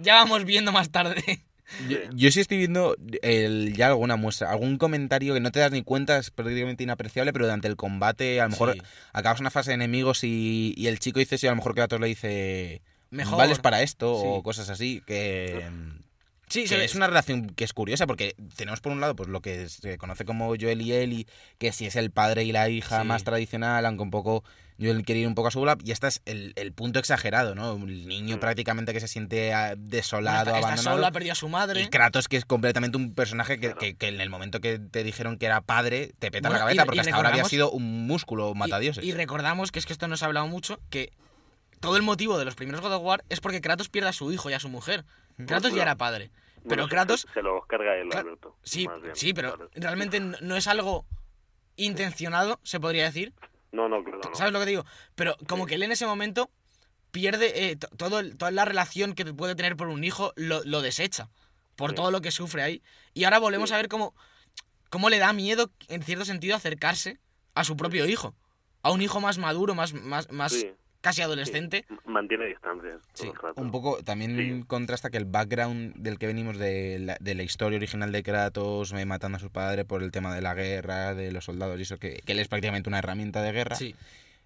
ya 0.00 0.14
vamos 0.14 0.44
viendo 0.44 0.72
más 0.72 0.90
tarde. 0.90 1.22
Yo, 1.86 1.98
yo 2.14 2.30
sí 2.30 2.40
estoy 2.40 2.56
viendo 2.56 2.96
el, 3.20 3.74
ya 3.76 3.88
alguna 3.88 4.16
muestra, 4.16 4.50
algún 4.50 4.78
comentario 4.78 5.34
que 5.34 5.40
no 5.40 5.52
te 5.52 5.60
das 5.60 5.70
ni 5.70 5.82
cuenta, 5.82 6.16
es 6.16 6.30
prácticamente 6.30 6.82
inapreciable, 6.82 7.30
pero 7.34 7.44
durante 7.44 7.68
el 7.68 7.76
combate 7.76 8.40
a 8.40 8.44
lo 8.44 8.50
mejor 8.50 8.72
Sí. 8.72 8.80
acabas 9.12 9.40
una 9.40 9.50
fase 9.50 9.72
de 9.72 9.74
enemigos 9.74 10.24
y, 10.24 10.72
y 10.78 10.86
el 10.86 10.98
chico 10.98 11.18
dice 11.18 11.34
eso 11.34 11.44
y 11.44 11.48
a 11.48 11.52
lo 11.52 11.56
mejor 11.56 11.74
Kratos 11.74 12.00
le 12.00 12.06
dice, 12.06 12.80
Mejor. 13.10 13.36
vales 13.36 13.58
para 13.58 13.82
esto 13.82 14.14
Sí. 14.18 14.26
o 14.26 14.42
cosas 14.42 14.70
así, 14.70 15.02
que... 15.06 15.68
Sí, 16.48 16.64
que 16.64 16.82
es 16.82 16.94
una 16.94 17.06
relación 17.06 17.50
que 17.50 17.64
es 17.64 17.74
curiosa 17.74 18.06
porque 18.06 18.34
tenemos 18.56 18.80
por 18.80 18.90
un 18.92 19.00
lado 19.02 19.14
pues 19.14 19.28
lo 19.28 19.42
que 19.42 19.68
se 19.68 19.98
conoce 19.98 20.24
como 20.24 20.46
Joel 20.58 20.80
y 20.80 20.94
Ellie, 20.94 21.26
que 21.58 21.72
si 21.72 21.84
es 21.84 21.96
el 21.96 22.10
padre 22.10 22.44
y 22.44 22.52
la 22.52 22.70
hija 22.70 23.02
Sí. 23.02 23.06
más 23.06 23.22
tradicional, 23.24 23.84
aunque 23.84 24.02
un 24.04 24.10
poco 24.10 24.42
Joel 24.80 25.04
quiere 25.04 25.20
ir 25.22 25.26
un 25.26 25.34
poco 25.34 25.48
a 25.48 25.50
su 25.50 25.58
bola, 25.58 25.76
y 25.82 25.90
este 25.90 26.06
es 26.06 26.22
el, 26.24 26.52
el 26.56 26.72
punto 26.72 26.98
exagerado, 27.00 27.54
¿no? 27.54 27.72
El 27.74 28.06
niño 28.06 28.36
Mm. 28.36 28.40
prácticamente 28.40 28.92
que 28.92 29.00
se 29.00 29.08
siente 29.08 29.52
ah, 29.52 29.74
desolado, 29.76 30.46
está, 30.50 30.58
está 30.58 30.68
abandonado. 30.68 30.96
solo, 30.96 31.06
ha 31.06 31.10
perdido 31.12 31.32
a 31.32 31.36
su 31.36 31.48
madre. 31.48 31.82
Y 31.82 31.88
Kratos, 31.88 32.28
que 32.28 32.36
es 32.36 32.44
completamente 32.44 32.96
un 32.96 33.14
personaje 33.14 33.54
que, 33.56 33.66
Claro. 33.68 33.78
que- 33.80 33.96
que 33.96 34.08
en 34.08 34.20
el 34.20 34.30
momento 34.30 34.60
que 34.60 34.78
te 34.78 35.02
dijeron 35.02 35.36
que 35.38 35.46
era 35.46 35.60
padre, 35.62 36.12
te 36.18 36.30
peta 36.30 36.48
Bueno, 36.48 36.60
la 36.60 36.66
cabeza, 36.70 36.82
y 36.82 36.86
porque 36.86 37.00
hasta 37.00 37.16
ahora 37.16 37.30
había 37.30 37.44
sido 37.44 37.70
un 37.72 38.06
músculo 38.06 38.54
matadioses. 38.54 39.02
Y, 39.04 39.08
y 39.08 39.12
recordamos 39.12 39.72
que 39.72 39.78
es 39.80 39.86
que 39.86 39.92
esto 39.92 40.06
no 40.06 40.16
se 40.16 40.24
ha 40.24 40.26
hablado 40.28 40.46
mucho, 40.46 40.78
que 40.90 41.12
todo 41.80 41.96
el 41.96 42.02
motivo 42.02 42.38
de 42.38 42.44
los 42.44 42.54
primeros 42.54 42.80
God 42.80 42.92
of 42.94 43.02
War 43.02 43.24
es 43.28 43.40
porque 43.40 43.60
Kratos 43.60 43.88
pierde 43.88 44.10
a 44.10 44.12
su 44.12 44.30
hijo 44.32 44.48
y 44.50 44.52
a 44.52 44.60
su 44.60 44.68
mujer. 44.68 45.04
Kratos 45.46 45.74
ya 45.74 45.82
era 45.82 45.96
padre. 45.96 46.30
Pero 46.68 46.82
Bueno, 46.82 46.88
Kratos, 46.88 47.26
Se, 47.34 47.40
lo 47.42 47.62
carga 47.62 47.94
él, 47.96 48.08
Alberto. 48.12 48.56
sí, 48.62 48.86
bien, 49.02 49.14
sí, 49.16 49.32
pero 49.32 49.70
realmente 49.74 50.18
no 50.20 50.56
es 50.56 50.66
algo 50.66 51.04
intencionado, 51.76 52.60
se 52.62 52.80
podría 52.80 53.04
decir. 53.04 53.32
No, 53.72 53.88
no, 53.88 54.02
claro, 54.02 54.20
no. 54.24 54.34
¿Sabes 54.34 54.52
lo 54.52 54.58
que 54.60 54.64
te 54.66 54.70
digo? 54.70 54.84
Pero 55.14 55.36
como 55.46 55.66
que 55.66 55.74
él 55.74 55.82
en 55.82 55.92
ese 55.92 56.06
momento 56.06 56.50
pierde 57.10 57.70
eh, 57.70 57.76
to- 57.76 57.88
todo 57.96 58.18
el- 58.20 58.36
toda 58.36 58.50
la 58.50 58.64
relación 58.64 59.14
que 59.14 59.24
puede 59.26 59.54
tener 59.54 59.76
por 59.76 59.88
un 59.88 60.04
hijo, 60.04 60.32
lo, 60.36 60.62
lo 60.64 60.82
desecha. 60.82 61.28
Por 61.76 61.90
Sí. 61.90 61.96
todo 61.96 62.10
lo 62.10 62.20
que 62.20 62.30
sufre 62.30 62.62
ahí. 62.62 62.82
Y 63.14 63.24
ahora 63.24 63.38
volvemos 63.38 63.68
Sí. 63.70 63.74
a 63.74 63.78
ver 63.78 63.88
cómo, 63.88 64.14
cómo 64.90 65.10
le 65.10 65.18
da 65.18 65.32
miedo, 65.32 65.70
en 65.88 66.02
cierto 66.02 66.24
sentido, 66.24 66.56
acercarse 66.56 67.18
a 67.54 67.64
su 67.64 67.76
propio 67.76 68.06
hijo. 68.06 68.34
A 68.82 68.90
un 68.90 69.02
hijo 69.02 69.20
más 69.20 69.38
maduro, 69.38 69.74
más, 69.74 69.92
más, 69.92 70.30
más 70.30 70.52
Sí, 70.52 70.70
casi 71.00 71.22
adolescente. 71.22 71.84
Mantiene 72.06 72.46
distancias. 72.46 73.00
Sí. 73.14 73.30
Un 73.56 73.70
poco, 73.70 74.02
también 74.02 74.36
Sí. 74.36 74.64
contrasta 74.66 75.10
que 75.10 75.16
el 75.18 75.24
background 75.24 75.94
del 75.96 76.18
que 76.18 76.26
venimos 76.26 76.58
de 76.58 76.98
la, 76.98 77.16
de 77.20 77.34
la 77.34 77.42
historia 77.42 77.76
original 77.76 78.12
de 78.12 78.22
Kratos 78.22 78.92
eh, 78.92 79.04
matando 79.04 79.36
a 79.36 79.40
su 79.40 79.50
padre 79.50 79.84
por 79.84 80.02
el 80.02 80.10
tema 80.10 80.34
de 80.34 80.42
la 80.42 80.54
guerra, 80.54 81.14
de 81.14 81.32
los 81.32 81.44
soldados 81.44 81.78
y 81.78 81.82
eso, 81.82 81.98
que, 81.98 82.20
que 82.24 82.32
él 82.32 82.38
es 82.40 82.48
prácticamente 82.48 82.88
una 82.88 82.98
herramienta 82.98 83.42
de 83.42 83.52
guerra, 83.52 83.76
Sí. 83.76 83.94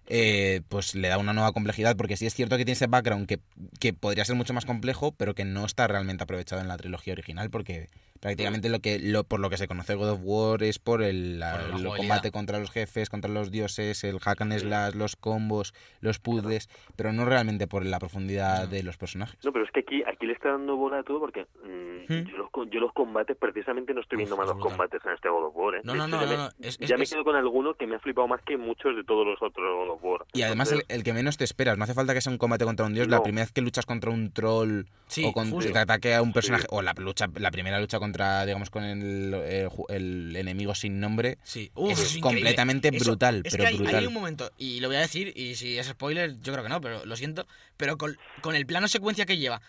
Eh, 0.07 0.61
pues 0.69 0.95
le 0.95 1.07
da 1.07 1.17
una 1.17 1.33
nueva 1.33 1.51
complejidad, 1.53 1.95
porque 1.95 2.17
sí 2.17 2.25
es 2.25 2.33
cierto 2.33 2.57
que 2.57 2.65
tiene 2.65 2.73
ese 2.73 2.87
background 2.87 3.27
que, 3.27 3.39
que 3.79 3.93
podría 3.93 4.25
ser 4.25 4.35
mucho 4.35 4.53
más 4.53 4.65
complejo, 4.65 5.13
pero 5.17 5.33
que 5.33 5.45
no 5.45 5.65
está 5.65 5.87
realmente 5.87 6.23
aprovechado 6.23 6.61
en 6.61 6.67
la 6.67 6.77
trilogía 6.77 7.13
original, 7.13 7.49
porque 7.49 7.87
prácticamente 8.19 8.69
lo 8.69 8.79
que 8.79 8.99
lo, 8.99 9.25
por 9.25 9.41
lo 9.41 9.49
que 9.49 9.57
se 9.57 9.67
conoce 9.67 9.95
God 9.95 10.11
of 10.11 10.19
War 10.23 10.63
es 10.63 10.79
por 10.79 11.03
el, 11.03 11.39
la- 11.39 11.51
Por 11.51 11.59
la 11.59 11.65
el 11.65 11.71
jugabilidad. 11.71 11.97
combate 11.97 12.31
contra 12.31 12.59
los 12.59 12.71
jefes, 12.71 13.09
contra 13.09 13.29
los 13.29 13.51
dioses, 13.51 14.03
el 14.05 14.19
hack 14.19 14.39
and 14.41 14.57
slash, 14.59 14.93
los 14.95 15.15
combos, 15.17 15.73
los 15.99 16.19
puzzles, 16.19 16.69
pero 16.95 17.11
no 17.11 17.25
realmente 17.25 17.67
por 17.67 17.85
la 17.85 17.99
profundidad 17.99 18.63
No. 18.63 18.67
de 18.67 18.83
los 18.83 18.95
personajes. 18.97 19.37
No, 19.43 19.51
pero 19.51 19.65
es 19.65 19.71
que 19.71 19.81
aquí, 19.81 20.03
aquí 20.07 20.25
le 20.25 20.33
está 20.33 20.51
dando 20.51 20.77
bola 20.77 20.99
a 20.99 21.03
todo 21.03 21.19
porque 21.19 21.45
mm, 21.65 21.93
Hmm. 22.03 22.25
yo, 22.25 22.37
los, 22.37 22.49
co- 22.51 22.65
yo 22.65 22.81
los 22.81 22.91
combates 22.91 23.37
precisamente 23.37 23.93
no 23.93 24.01
estoy 24.01 24.17
viendo 24.17 24.35
Uf, 24.35 24.39
más 24.39 24.45
es 24.45 24.49
los 24.49 24.57
brutal. 24.57 24.77
combates 24.77 25.05
en 25.05 25.13
este 25.13 25.29
God 25.29 25.45
of 25.47 25.55
War. 25.55 25.75
¿eh? 25.75 25.81
No, 25.85 25.95
no, 25.95 26.05
hecho, 26.05 26.15
no, 26.17 26.19
ya 26.21 26.25
no, 26.25 26.31
me, 26.31 26.37
no, 26.37 26.47
es- 26.59 26.77
es- 26.81 26.89
ya 26.89 26.97
me 26.97 27.03
es- 27.03 27.11
quedo 27.11 27.23
con 27.23 27.35
alguno 27.37 27.75
que 27.75 27.87
me 27.87 27.95
ha 27.95 27.99
flipado 27.99 28.27
más 28.27 28.41
que 28.41 28.57
muchos 28.57 28.93
de 28.95 29.03
todos 29.05 29.25
los 29.25 29.41
otros 29.41 29.92
God 29.93 29.97
of 29.97 30.03
War. 30.03 30.25
Y 30.33 30.41
además 30.41 30.69
el, 30.69 30.79
Entonces, 30.79 30.95
el 30.97 31.03
que 31.03 31.13
menos 31.13 31.37
te 31.37 31.43
esperas, 31.43 31.77
no 31.77 31.83
hace 31.83 31.93
falta 31.93 32.13
que 32.13 32.21
sea 32.21 32.31
un 32.31 32.37
combate 32.37 32.65
contra 32.65 32.85
un 32.85 32.93
dios, 32.93 33.07
la 33.07 33.21
primera 33.23 33.45
vez 33.45 33.51
que 33.51 33.61
luchas 33.61 33.85
contra 33.85 34.09
un 34.11 34.31
troll 34.31 34.85
Sí, 35.07 35.23
o 35.25 35.33
que 35.59 35.69
te 35.71 35.77
ataque 35.79 36.15
a 36.15 36.21
un 36.21 36.33
personaje, 36.33 36.63
Sí. 36.63 36.67
o 36.71 36.81
la 36.81 36.93
lucha, 36.93 37.27
la 37.35 37.51
primera 37.51 37.79
lucha 37.79 37.99
contra, 37.99 38.45
digamos, 38.45 38.69
con 38.69 38.83
el, 38.83 40.35
enemigo 40.35 40.75
sin 40.75 40.99
nombre, 40.99 41.37
Sí, 41.43 41.71
Uf, 41.75 41.91
es 41.91 42.17
completamente 42.19 42.89
Eso- 42.93 43.05
brutal, 43.05 43.41
es 43.45 43.51
pero 43.51 43.63
que 43.63 43.67
hay, 43.69 43.77
brutal. 43.77 43.95
hay 43.95 44.07
un 44.07 44.13
momento, 44.13 44.51
y 44.57 44.79
lo 44.79 44.87
voy 44.87 44.97
a 44.97 45.01
decir, 45.01 45.33
y 45.35 45.55
si 45.55 45.77
es 45.77 45.87
spoiler, 45.87 46.39
yo 46.41 46.51
creo 46.53 46.63
que 46.63 46.69
no, 46.69 46.81
pero 46.81 47.05
lo 47.05 47.15
siento, 47.15 47.45
pero 47.77 47.97
con, 47.97 48.17
con 48.41 48.55
el 48.55 48.65
plano 48.65 48.87
secuencia 48.87 49.25
que 49.25 49.37
lleva, 49.37 49.61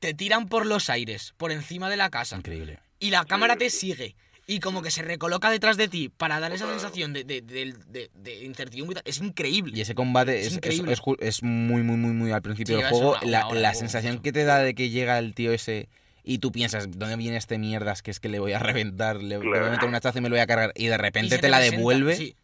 te 0.00 0.14
tiran 0.14 0.48
por 0.48 0.66
los 0.66 0.90
aires, 0.90 1.34
por 1.36 1.52
encima 1.52 1.88
de 1.90 1.96
la 1.96 2.10
casa, 2.10 2.36
Increíble. 2.36 2.78
y 2.98 3.10
la 3.10 3.24
cámara 3.24 3.54
Sí, 3.54 3.58
te 3.58 3.70
sí. 3.70 3.78
sigue, 3.92 4.16
y 4.46 4.60
como 4.60 4.80
que 4.82 4.90
se 4.90 5.02
recoloca 5.02 5.50
detrás 5.50 5.76
de 5.76 5.88
ti 5.88 6.08
para 6.08 6.38
dar 6.40 6.52
esa 6.52 6.66
sensación 6.68 7.12
de, 7.12 7.24
de, 7.24 7.40
de- 7.42 7.74
de- 7.88 8.10
de 8.14 8.44
incertidumbre, 8.44 9.00
es 9.04 9.18
increíble. 9.18 9.72
Y 9.76 9.80
ese 9.80 9.94
combate 9.94 10.38
Es 10.40 10.40
es, 10.40 10.46
es, 10.46 10.56
increíble. 10.58 10.92
es 10.92 11.00
ju- 11.02 11.16
es 11.20 11.42
muy, 11.42 11.82
muy, 11.82 11.96
muy, 11.96 12.12
muy 12.12 12.30
al 12.32 12.42
principio 12.42 12.76
Sí, 12.76 12.82
del 12.82 12.90
juego. 12.92 13.10
una- 13.12 13.20
la 13.30 13.46
una 13.48 13.60
la 13.60 13.68
juego, 13.70 13.80
sensación 13.80 14.20
que 14.20 14.32
te 14.32 14.44
da 14.44 14.58
de 14.60 14.74
que 14.74 14.90
llega 14.90 15.18
el 15.18 15.34
tío 15.34 15.52
ese 15.52 15.88
y 16.22 16.38
tú 16.38 16.52
piensas, 16.52 16.86
¿dónde 16.98 17.16
viene 17.16 17.36
este 17.36 17.58
mierdas? 17.58 18.02
Que 18.02 18.10
es 18.10 18.20
que 18.20 18.28
le 18.28 18.38
voy 18.38 18.52
a 18.52 18.58
reventar, 18.58 19.16
le, 19.16 19.38
le 19.38 19.48
voy 19.48 19.58
a 19.58 19.70
meter 19.70 19.88
un 19.88 19.94
hachazo 19.94 20.18
y 20.18 20.20
me 20.22 20.28
lo 20.28 20.34
voy 20.34 20.40
a 20.40 20.46
cargar. 20.46 20.72
Y 20.76 20.86
de 20.86 20.98
repente 20.98 21.38
te 21.38 21.48
la 21.48 21.58
presenta, 21.58 21.76
devuelve. 21.78 22.16
sí. 22.16 22.34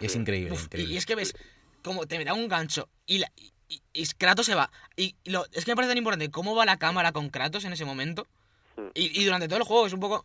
y 0.00 0.06
es 0.06 0.16
increíble. 0.16 0.52
Uf, 0.52 0.60
y, 0.60 0.64
increíble. 0.64 0.94
y 0.94 0.96
es 0.96 1.06
que 1.06 1.14
ves 1.14 1.34
como 1.82 2.06
te 2.06 2.22
da 2.24 2.34
un 2.34 2.48
gancho 2.48 2.88
y, 3.06 3.18
la, 3.18 3.32
y, 3.36 3.52
y- 3.94 4.06
Kratos 4.18 4.46
se 4.46 4.54
va. 4.54 4.70
Y 4.96 5.14
lo, 5.24 5.46
es 5.52 5.64
que 5.64 5.70
me 5.72 5.76
parece 5.76 5.90
tan 5.92 5.98
importante 5.98 6.30
cómo 6.30 6.54
va 6.54 6.64
la 6.66 6.76
cámara 6.78 7.12
con 7.12 7.30
Kratos 7.30 7.64
en 7.64 7.72
ese 7.72 7.84
momento. 7.86 8.26
Y, 8.94 9.18
y 9.20 9.24
durante 9.24 9.48
todo 9.48 9.58
el 9.58 9.64
juego 9.64 9.86
es 9.86 9.92
un 9.94 10.00
poco... 10.00 10.24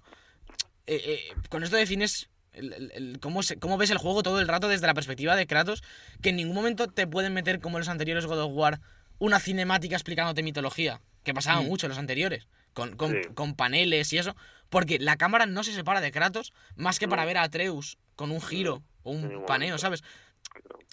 eh, 0.88 1.02
eh, 1.06 1.20
con 1.50 1.64
esto 1.64 1.76
defines 1.78 2.30
el- 2.54 2.74
el- 2.74 2.92
el 2.94 3.20
cómo, 3.20 3.42
se- 3.44 3.58
cómo 3.58 3.78
ves 3.78 3.90
el 3.90 3.98
juego 3.98 4.22
todo 4.24 4.40
el 4.40 4.48
rato 4.48 4.68
desde 4.68 4.86
la 4.88 4.94
perspectiva 4.94 5.36
de 5.36 5.48
Kratos, 5.48 5.84
que 6.22 6.30
en 6.30 6.36
ningún 6.36 6.56
momento 6.56 6.88
te 6.88 7.08
pueden 7.08 7.34
meter 7.34 7.60
como 7.60 7.78
en 7.78 7.82
los 7.82 7.90
anteriores 7.90 8.26
God 8.26 8.40
of 8.42 8.52
War 8.54 8.80
una 9.20 9.40
cinemática 9.40 9.96
explicándote 9.96 10.44
mitología, 10.44 11.02
que 11.24 11.34
pasaba 11.34 11.62
Mm. 11.62 11.66
mucho 11.68 11.86
en 11.86 11.90
los 11.92 11.98
anteriores, 12.00 12.48
con, 12.74 12.96
con, 12.98 13.12
Sí. 13.12 13.18
con 13.34 13.56
paneles 13.56 14.12
y 14.14 14.18
eso, 14.18 14.36
porque 14.70 15.00
la 15.00 15.16
cámara 15.18 15.46
no 15.46 15.64
se 15.64 15.74
separa 15.74 16.02
de 16.02 16.12
Kratos 16.12 16.54
más 16.76 17.00
que 17.00 17.08
No. 17.08 17.12
para 17.12 17.26
ver 17.26 17.38
a 17.38 17.44
Atreus 17.44 17.98
con 18.16 18.32
un 18.32 18.42
giro 18.42 18.84
o 19.04 19.12
un 19.12 19.46
paneo, 19.46 19.70
momento. 19.70 19.78
¿sabes? 19.80 20.04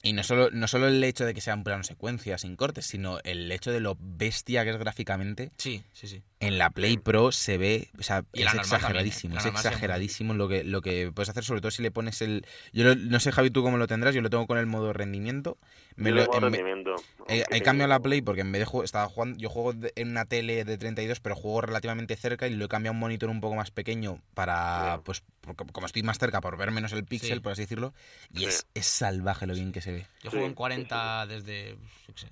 Y 0.03 0.13
no 0.15 0.23
solo, 0.23 0.51
no 0.51 0.67
solo 0.69 0.89
el 0.89 1.03
hecho 1.05 1.27
de 1.27 1.35
que 1.35 1.41
sea 1.43 1.55
un 1.55 1.65
plano 1.65 1.83
secuencia 1.83 2.39
sin 2.39 2.57
cortes, 2.57 2.87
sino 2.87 3.19
el 3.25 3.51
hecho 3.53 3.71
de 3.71 3.81
lo 3.81 3.97
bestia 4.01 4.65
que 4.65 4.71
es 4.71 4.77
gráficamente. 4.79 5.51
Sí, 5.59 5.83
sí, 5.93 6.07
sí. 6.09 6.23
En 6.41 6.57
la 6.57 6.71
Play 6.71 6.97
Pro 6.97 7.33
se 7.33 7.59
ve, 7.59 7.89
o 7.99 8.03
sea, 8.03 8.25
Y 8.33 8.41
es 8.41 8.47
normal 8.47 8.61
exageradísimo, 8.65 9.35
también, 9.35 9.55
es 9.55 9.61
exageradísimo 9.65 10.33
lo 10.33 10.49
que, 10.49 10.65
lo 10.65 10.81
que 10.81 11.13
puedes 11.15 11.29
hacer, 11.29 11.45
sobre 11.45 11.61
todo 11.61 11.71
si 11.71 11.83
le 11.83 11.91
pones 11.91 12.23
el... 12.23 12.47
Yo 12.73 12.85
lo- 12.85 12.95
no 12.95 13.21
sé, 13.21 13.31
Javi, 13.31 13.51
tú 13.51 13.63
cómo 13.63 13.77
lo 13.77 13.87
tendrás, 13.87 14.15
yo 14.15 14.23
lo 14.23 14.31
tengo 14.31 14.47
con 14.47 14.57
el 14.57 14.65
modo 14.67 14.95
rendimiento. 14.95 15.59
Me 15.97 16.09
yo 16.11 16.17
lo- 16.17 16.35
en 16.35 16.41
rendimiento, 16.43 16.95
He, 17.29 17.45
he 17.51 17.61
cambiado 17.61 17.91
la 17.91 18.01
Play 18.01 18.23
porque 18.23 18.41
en 18.41 18.51
vez 18.53 18.61
de 18.61 18.65
jugar, 18.65 18.87
estaba 18.87 19.07
jugando, 19.09 19.39
yo 19.39 19.51
juego 19.51 19.75
de- 19.75 19.93
en 19.97 20.09
una 20.13 20.25
tele 20.25 20.65
de 20.65 20.79
32, 20.79 21.21
pero 21.21 21.37
juego 21.37 21.61
relativamente 21.61 22.17
cerca 22.17 22.49
y 22.49 22.55
lo 22.55 22.65
he 22.65 22.69
cambiado 22.69 22.93
a 22.93 22.97
un 22.97 23.01
monitor 23.01 23.29
un 23.29 23.43
poco 23.43 23.57
más 23.57 23.71
pequeño 23.71 24.23
para, 24.33 24.95
Sí. 24.97 25.03
pues, 25.05 25.23
porque- 25.43 25.65
como 25.73 25.87
estoy 25.87 26.03
más 26.03 26.19
cerca, 26.19 26.41
por 26.41 26.57
ver 26.57 26.71
menos 26.71 26.93
el 26.95 27.05
píxel, 27.05 27.35
Sí. 27.35 27.41
por 27.41 27.53
así 27.53 27.63
decirlo, 27.63 27.93
y 28.33 28.39
Sí. 28.39 28.45
es, 28.47 28.67
es 28.73 28.87
salvaje 28.87 29.47
lo 29.47 29.53
bien 29.53 29.73
que 29.73 29.83
se 29.83 29.93
ve. 29.93 30.07
Yo 30.23 30.31
juego 30.31 30.47
Sí, 30.47 30.49
en 30.51 30.55
40 30.55 31.27
desde. 31.27 31.77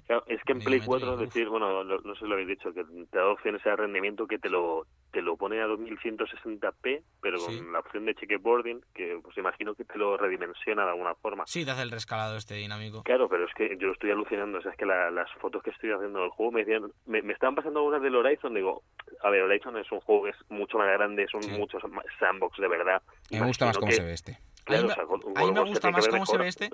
Claro, 0.07 0.25
es 0.27 0.41
que 0.45 0.53
en 0.53 0.59
Play 0.61 0.81
me 0.81 0.87
4, 0.87 1.11
meto 1.11 1.23
y- 1.23 1.27
decir, 1.27 1.49
bueno, 1.49 1.85
no 1.85 2.15
sé 2.15 2.21
si 2.21 2.27
lo 2.27 2.33
habéis 2.33 2.49
dicho, 2.49 2.73
que 2.73 2.83
te 2.85 3.19
da 3.19 3.27
opciones 3.29 3.65
a 3.67 3.77
rendimiento 3.77 3.98
que 4.29 4.39
te 4.39 4.49
lo 4.51 4.87
te 5.11 5.23
lo 5.23 5.39
pone 5.39 5.59
a 5.63 5.67
2160p, 5.67 7.03
pero 7.23 7.39
con 7.39 7.51
Sí. 7.55 7.63
la 7.73 7.79
opción 7.79 8.05
de 8.05 8.15
checkerboarding, 8.15 8.81
que 8.95 9.19
pues 9.23 9.37
imagino 9.39 9.75
que 9.75 9.85
te 9.87 9.97
lo 9.97 10.19
redimensiona 10.19 10.85
de 10.85 10.91
alguna 10.91 11.15
forma. 11.15 11.45
Sí, 11.47 11.65
te 11.65 11.71
hace 11.71 11.81
el 11.83 11.91
rescalado 11.91 12.37
este 12.37 12.55
dinámico. 12.57 13.03
Claro, 13.05 13.27
pero 13.27 13.47
es 13.47 13.55
que 13.55 13.75
yo 13.79 13.91
estoy 13.93 14.11
alucinando. 14.11 14.59
O 14.59 14.63
sea, 14.63 14.71
es 14.73 14.77
que 14.77 14.85
la- 14.85 15.11
las 15.11 15.31
fotos 15.41 15.63
que 15.63 15.71
estoy 15.71 15.93
haciendo 15.93 16.21
del 16.21 16.29
juego 16.29 16.53
me 16.53 16.65
decían, 16.65 16.93
me, 17.07 17.23
me 17.23 17.33
estaban 17.33 17.55
pasando 17.55 17.81
algunas 17.81 18.03
del 18.03 18.17
Horizon. 18.17 18.53
Digo, 18.53 18.83
a 19.23 19.31
ver, 19.31 19.43
Horizon 19.45 19.79
es 19.79 19.91
un 19.91 20.01
juego 20.01 20.25
que 20.25 20.31
es 20.31 20.37
mucho 20.51 20.77
más 20.77 20.89
grande, 20.89 21.27
son 21.33 21.43
Sí. 21.43 21.51
muchos 21.53 21.83
más 21.91 22.05
sandbox 22.21 22.59
de 22.59 22.69
verdad. 22.69 23.03
Me 23.31 23.41
gusta 23.47 23.65
más 23.65 23.79
cómo 23.79 23.89
que- 23.89 23.97
se 23.97 24.03
ve 24.05 24.13
este. 24.13 24.39
claro, 24.65 24.83
a 24.83 24.87
mí, 24.87 24.93
o 24.93 24.95
sea, 24.95 25.05
me- 25.07 25.11
a 25.41 25.63
mí 25.65 25.71
gusta 25.71 25.89
que 25.89 25.93
más 25.93 26.09
cómo 26.09 26.27
se 26.27 26.37
ve 26.37 26.49
este 26.49 26.69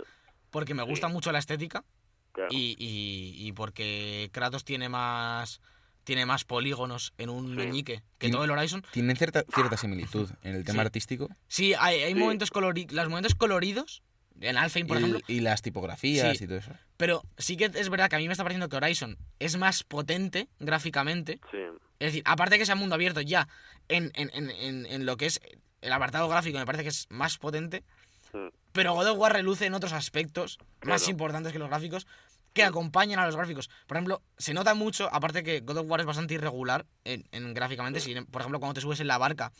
porque 0.51 0.75
me 0.75 0.83
gusta 0.83 1.07
Sí. 1.07 1.13
mucho 1.13 1.31
la 1.31 1.39
estética 1.39 1.85
Claro. 2.33 2.49
y, 2.51 2.75
y- 2.81 3.47
y 3.49 3.53
porque 3.53 4.29
Kratos 4.33 4.65
tiene 4.65 4.89
más 4.89 5.61
tiene 6.05 6.27
más 6.27 6.45
polígonos 6.45 7.13
en 7.19 7.31
un 7.31 7.51
Sí. 7.51 7.57
meñique 7.57 7.97
que 7.97 8.03
Tiene- 8.27 8.35
todo 8.35 8.45
el 8.45 8.51
Horizon. 8.51 8.85
Tienen 8.93 9.17
cierta, 9.17 9.45
cierta 9.55 9.77
similitud 9.77 10.31
en 10.43 10.55
el 10.55 10.65
tema 10.65 10.83
Sí. 10.83 10.87
artístico 10.87 11.29
Sí, 11.49 11.75
hay, 11.79 12.03
hay 12.03 12.13
Sí. 12.13 12.19
momentos 12.19 12.51
coloridos, 12.51 12.93
los 12.95 13.09
momentos 13.09 13.35
coloridos 13.35 14.03
en 14.41 14.57
Alphen, 14.57 14.87
por 14.87 14.97
y, 14.97 15.01
ejemplo, 15.01 15.21
y 15.29 15.41
las 15.41 15.63
tipografías 15.63 16.37
Sí. 16.39 16.45
y 16.45 16.47
todo 16.49 16.59
eso. 16.59 16.73
pero 16.97 17.23
sí 17.39 17.57
que 17.57 17.67
es 17.67 17.89
verdad 17.89 18.09
que 18.11 18.17
a 18.17 18.19
mí 18.19 18.27
me 18.27 18.33
está 18.33 18.43
pareciendo 18.45 18.69
que 18.69 18.77
Horizon 18.77 19.17
es 19.39 19.57
más 19.57 19.83
potente 19.85 20.49
gráficamente 20.59 21.41
Sí, 21.51 21.59
Es 22.01 22.09
decir, 22.09 22.23
aparte 22.27 22.57
de 22.57 22.59
que 22.59 22.67
sea 22.67 22.75
mundo 22.75 22.97
abierto 22.97 23.21
ya, 23.21 23.49
en, 23.89 24.11
en, 24.15 24.31
en, 24.35 24.51
en, 24.51 24.87
en 24.87 25.07
lo 25.07 25.17
que 25.17 25.27
es 25.27 25.41
el 25.81 25.93
apartado 25.93 26.29
gráfico 26.29 26.59
me 26.59 26.67
parece 26.67 26.83
que 26.83 26.89
es 26.91 27.07
más 27.11 27.39
potente, 27.39 27.85
Mm. 28.33 28.49
pero 28.73 28.95
God 28.95 29.07
of 29.11 29.19
War 29.19 29.33
reluce 29.33 29.65
en 29.67 29.75
otros 29.75 29.93
aspectos 29.93 30.59
más 30.83 31.07
importantes 31.09 31.53
que 31.53 31.59
los 31.61 31.69
gráficos 31.69 32.07
que 32.55 32.63
acompañan 32.65 33.19
a 33.19 33.27
los 33.27 33.37
gráficos. 33.37 33.69
Por 33.87 33.97
ejemplo, 33.99 34.23
se 34.39 34.55
nota 34.55 34.73
mucho, 34.75 35.13
aparte 35.13 35.43
que 35.43 35.61
God 35.61 35.79
of 35.79 35.91
War 35.91 36.01
es 36.01 36.07
bastante 36.07 36.35
irregular 36.35 36.87
en, 37.05 37.25
en 37.33 37.53
gráficamente, 37.53 38.01
si, 38.01 38.15
por 38.23 38.41
ejemplo, 38.41 38.61
cuando 38.61 38.75
te 38.75 38.81
subes 38.81 39.01
en 39.01 39.09
la 39.09 39.19
barca, 39.19 39.53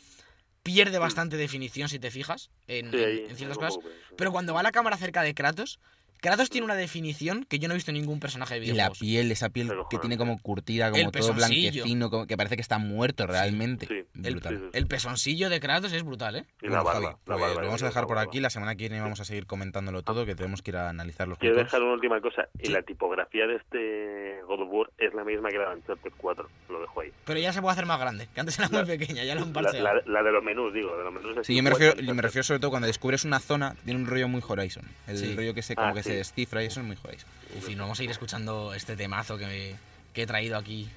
pierde 0.63 0.97
bastante 0.97 1.37
definición 1.37 1.89
si 1.89 1.99
te 1.99 2.09
fijas 2.09 2.49
en, 2.67 2.89
sí, 2.89 2.97
en- 2.97 3.05
ahí. 3.05 3.25
en 3.29 3.35
ciertas 3.37 3.57
cosas. 3.57 3.75
sí. 3.83 4.15
Pero 4.17 4.31
cuando 4.31 4.53
va 4.53 4.63
la 4.63 4.71
cámara 4.71 4.97
cerca 4.97 5.21
de 5.21 5.35
Kratos, 5.35 5.79
Kratos 6.21 6.49
tiene 6.49 6.65
una 6.65 6.75
definición 6.75 7.45
que 7.45 7.59
yo 7.59 7.67
no 7.67 7.73
he 7.73 7.77
visto 7.77 7.91
en 7.91 7.97
ningún 7.97 8.19
personaje 8.19 8.55
de 8.55 8.59
Y 8.61 8.67
la 8.69 8.73
videojuegos. 8.73 8.99
piel, 8.99 9.31
esa 9.31 9.49
piel 9.49 9.67
Pero, 9.67 9.87
que 9.89 9.97
tiene 9.99 10.17
como 10.17 10.39
curtida, 10.41 10.89
como 10.91 11.03
El 11.03 11.11
todo 11.11 11.33
blanquecino, 11.33 12.09
como 12.09 12.25
que 12.27 12.35
parece 12.37 12.55
que 12.55 12.61
está 12.61 12.77
muerto 12.79 13.27
realmente. 13.27 13.85
Sí. 13.87 14.03
El- 14.23 14.33
Brutal. 14.33 14.53
Sí, 14.55 14.59
sí, 14.63 14.69
sí. 14.71 14.77
El 14.77 14.87
pezoncillo 14.87 15.49
de 15.49 15.59
Kratos 15.59 15.93
es 15.93 16.03
brutal, 16.03 16.35
¿eh? 16.37 16.45
Y 16.61 16.67
Bueno, 16.67 16.75
la 16.77 16.83
barba, 16.83 16.93
Javi, 16.93 17.05
la 17.05 17.17
pues 17.25 17.39
barba, 17.39 17.53
lo 17.61 17.67
vamos 17.67 17.81
a 17.81 17.85
la 17.85 17.89
dejar 17.89 18.07
por 18.07 18.17
aquí. 18.17 18.39
La 18.39 18.49
semana 18.49 18.75
que 18.75 18.87
viene 18.89 18.99
vamos 19.01 19.19
a 19.19 19.25
seguir 19.25 19.45
comentándolo 19.45 20.01
todo, 20.01 20.25
que 20.25 20.35
tenemos 20.35 20.61
que 20.61 20.71
ir 20.71 20.77
a 20.77 20.89
analizar 20.89 21.27
los 21.27 21.37
Quiero 21.37 21.55
puntos. 21.55 21.71
dejar 21.71 21.83
una 21.83 21.93
última 21.93 22.19
cosa. 22.21 22.47
Y 22.59 22.69
la 22.69 22.81
tipografía 22.81 23.45
de 23.47 23.55
este 23.57 24.41
God 24.47 24.61
of 24.61 24.69
War 24.71 24.89
es 24.97 25.13
la 25.13 25.23
misma 25.23 25.49
que 25.49 25.57
la 25.57 25.69
de 25.69 25.75
Uncharted 25.75 26.11
4. 26.17 26.49
Lo 26.69 26.81
dejo 26.81 27.01
ahí. 27.01 27.11
Pero 27.25 27.39
ya 27.39 27.53
se 27.53 27.61
puede 27.61 27.73
hacer 27.73 27.85
más 27.85 27.99
grande, 27.99 28.27
que 28.33 28.39
antes 28.39 28.57
era 28.57 28.67
La- 28.69 28.83
muy 28.83 28.97
pequeña, 28.97 29.23
ya 29.23 29.35
lo 29.35 29.41
han 29.43 29.47
La, 29.49 29.53
parcheado. 29.53 29.83
la- 29.83 30.01
la 30.05 30.23
de 30.23 30.31
los 30.31 30.43
menús, 30.43 30.73
digo, 30.73 30.97
de 30.97 31.03
los 31.03 31.13
menús. 31.13 31.45
Sí, 31.45 31.55
yo 31.55 31.63
me 31.63 31.69
refiero, 31.69 32.13
me 32.15 32.21
refiero 32.21 32.43
sobre 32.43 32.59
todo 32.59 32.71
cuando 32.71 32.87
descubres 32.87 33.25
una 33.25 33.39
zona, 33.39 33.75
tiene 33.85 33.99
un 33.99 34.07
rollo 34.07 34.27
muy 34.27 34.41
Horizon. 34.47 34.85
El 35.07 35.17
Sí. 35.17 35.35
rollo 35.35 35.53
que 35.53 35.61
se 35.61 35.75
como 35.75 35.87
Ah, 35.89 35.93
que 35.93 36.03
sí. 36.03 36.04
Se 36.09 36.15
descifra 36.17 36.63
y 36.63 36.67
eso 36.67 36.79
es 36.79 36.85
muy 36.85 36.97
Horizon. 37.03 37.29
En 37.55 37.61
fin, 37.61 37.77
vamos 37.77 37.99
a 37.99 38.03
ir 38.03 38.11
escuchando 38.11 38.73
este 38.73 38.95
temazo 38.95 39.37
que, 39.37 39.45
me- 39.45 39.75
que 40.13 40.23
he 40.23 40.25
traído 40.27 40.57
aquí 40.57 40.89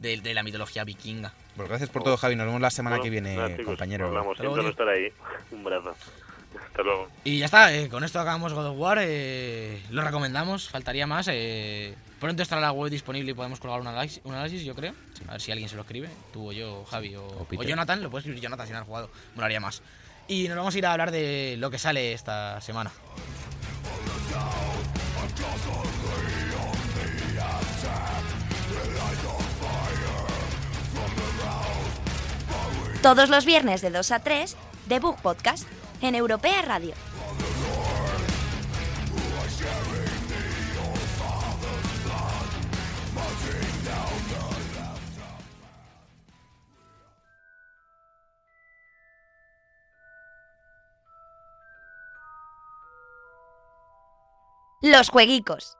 de, 0.00 0.20
de 0.20 0.34
la 0.34 0.42
mitología 0.42 0.84
vikinga. 0.84 1.32
Pues 1.56 1.68
gracias 1.68 1.90
por 1.90 2.02
todo, 2.02 2.16
Javi. 2.16 2.34
Nos 2.36 2.46
vemos 2.46 2.60
la 2.60 2.70
semana 2.70 2.96
Bueno, 2.96 3.04
que 3.04 3.10
viene, 3.10 3.36
nada, 3.36 3.48
chicos, 3.50 3.66
compañero. 3.66 4.06
Hablamos, 4.08 4.32
Hasta 4.32 4.42
luego, 4.44 4.62
no 4.62 4.68
estar 4.70 4.88
ahí. 4.88 5.12
Un 5.52 5.64
brazo. 5.64 5.94
Hasta 6.66 6.82
luego. 6.82 7.08
Y 7.24 7.38
ya 7.38 7.46
está, 7.46 7.72
eh, 7.74 7.88
con 7.88 8.02
esto 8.04 8.18
acabamos 8.20 8.52
God 8.52 8.66
of 8.66 8.76
War. 8.78 8.98
eh, 9.00 9.82
lo 9.90 10.02
recomendamos, 10.02 10.68
faltaría 10.68 11.06
más. 11.06 11.28
eh, 11.30 11.94
pronto 12.20 12.42
estará 12.42 12.60
la 12.60 12.72
web 12.72 12.90
disponible 12.90 13.30
y 13.30 13.34
podemos 13.34 13.58
colgar 13.60 13.80
un 13.80 13.86
análisis, 13.86 14.20
un 14.24 14.34
análisis, 14.34 14.62
yo 14.64 14.74
creo. 14.74 14.94
A 15.28 15.32
ver 15.32 15.40
si 15.40 15.50
alguien 15.52 15.68
se 15.68 15.76
lo 15.76 15.82
escribe, 15.82 16.08
tú 16.32 16.48
o 16.50 16.52
yo, 16.52 16.84
Javi 16.90 17.14
o, 17.16 17.24
O 17.24 17.46
o. 17.50 17.62
Jonathan. 17.62 18.02
Lo 18.02 18.10
puedes 18.10 18.24
escribir 18.24 18.42
Jonathan 18.42 18.66
si 18.66 18.72
no 18.72 18.78
has 18.80 18.86
jugado, 18.86 19.10
molaría 19.34 19.60
más. 19.60 19.82
Y 20.28 20.46
nos 20.48 20.56
vamos 20.56 20.74
a 20.74 20.78
ir 20.78 20.86
a 20.86 20.92
hablar 20.92 21.10
de 21.10 21.56
lo 21.58 21.70
que 21.70 21.78
sale 21.78 22.12
esta 22.12 22.60
semana. 22.60 22.90
Todos 33.02 33.28
los 33.30 33.44
viernes 33.44 33.80
de 33.80 33.90
2 33.90 34.12
a 34.12 34.20
3, 34.20 34.56
The 34.88 35.00
Book 35.00 35.16
Podcast, 35.20 35.66
en 36.02 36.14
Europea 36.14 36.62
Radio. 36.62 36.94
Los 54.82 55.08
jueguicos. 55.08 55.78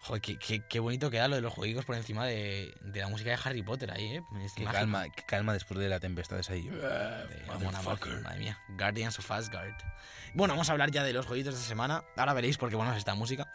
Joder, 0.00 0.20
qué, 0.20 0.36
qué- 0.36 0.66
qué 0.68 0.80
bonito 0.80 1.10
queda 1.10 1.28
lo 1.28 1.36
de 1.36 1.42
los 1.42 1.52
jueguitos 1.52 1.84
por 1.84 1.94
encima 1.94 2.26
de, 2.26 2.74
de 2.80 3.00
la 3.00 3.06
música 3.06 3.30
de 3.30 3.38
Harry 3.44 3.62
Potter 3.62 3.92
ahí, 3.92 4.16
¿eh? 4.16 4.22
Es 4.44 4.52
Qué 4.54 4.64
calma, 4.64 5.08
qué 5.10 5.22
calma 5.22 5.52
después 5.52 5.78
de 5.78 5.88
la 5.88 6.00
tempestad 6.00 6.40
esa 6.40 6.54
ahí. 6.54 6.68
Eh, 6.68 7.44
Martín, 7.46 8.22
madre 8.22 8.38
mía. 8.40 8.58
Guardians 8.70 9.16
of 9.20 9.30
Asgard. 9.30 9.74
Bueno, 10.34 10.54
vamos 10.54 10.68
a 10.68 10.72
hablar 10.72 10.90
ya 10.90 11.04
de 11.04 11.12
los 11.12 11.26
jueguitos 11.26 11.54
de 11.54 11.58
esta 11.60 11.68
semana. 11.68 12.02
Ahora 12.16 12.32
veréis 12.34 12.58
por 12.58 12.68
qué 12.68 12.74
bueno 12.74 12.90
es 12.90 12.98
esta 12.98 13.14
música. 13.14 13.54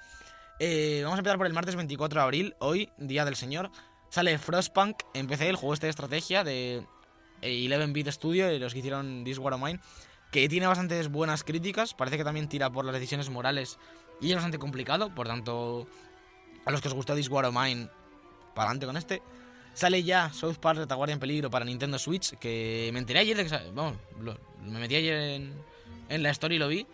Eh, 0.59 1.01
vamos 1.03 1.17
a 1.17 1.19
empezar 1.19 1.37
por 1.37 1.47
el 1.47 1.53
martes 1.53 1.75
24 1.75 2.21
de 2.21 2.23
abril. 2.23 2.55
Hoy, 2.59 2.93
Día 2.97 3.25
del 3.25 3.35
Señor. 3.35 3.69
Sale 4.09 4.37
Frostpunk 4.37 5.03
en 5.13 5.27
PC, 5.27 5.49
el 5.49 5.55
juego 5.55 5.73
este 5.73 5.87
de 5.87 5.91
estrategia 5.91 6.43
de 6.43 6.83
eh, 7.41 7.67
11-bit 7.69 8.09
Studio, 8.09 8.47
de 8.47 8.59
los 8.59 8.73
que 8.73 8.79
hicieron 8.79 9.23
This 9.23 9.37
War 9.37 9.53
of 9.53 9.61
Mine. 9.61 9.79
Que 10.31 10.49
tiene 10.49 10.67
bastantes 10.67 11.09
buenas 11.09 11.43
críticas. 11.43 11.93
Parece 11.93 12.17
que 12.17 12.23
también 12.23 12.49
tira 12.49 12.69
por 12.69 12.85
las 12.85 12.93
decisiones 12.93 13.29
morales. 13.29 13.77
Y 14.19 14.29
es 14.29 14.35
bastante 14.35 14.59
complicado. 14.59 15.13
Por 15.13 15.27
tanto, 15.27 15.87
a 16.65 16.71
los 16.71 16.81
que 16.81 16.89
os 16.89 16.93
gustó 16.93 17.15
This 17.15 17.29
War 17.29 17.45
of 17.45 17.55
Mine, 17.55 17.89
para 18.53 18.69
adelante 18.69 18.85
con 18.85 18.97
este. 18.97 19.21
Sale 19.73 20.01
ya 20.03 20.33
South 20.33 20.55
Park 20.55 20.79
Retaguardia 20.79 21.13
en 21.13 21.19
Peligro 21.19 21.51
para 21.51 21.63
Nintendo 21.63 21.99
Switch, 21.99 22.35
que 22.39 22.89
me 22.93 22.99
enteré 22.99 23.19
ayer 23.19 23.37
de 23.37 23.45
que... 23.45 23.71
Vamos, 23.73 23.95
me 24.65 24.79
metí 24.79 24.95
ayer 24.95 25.39
en, 26.09 26.23
la 26.23 26.31
story 26.31 26.55
y 26.55 26.57
lo 26.59 26.67
vi. 26.67 26.87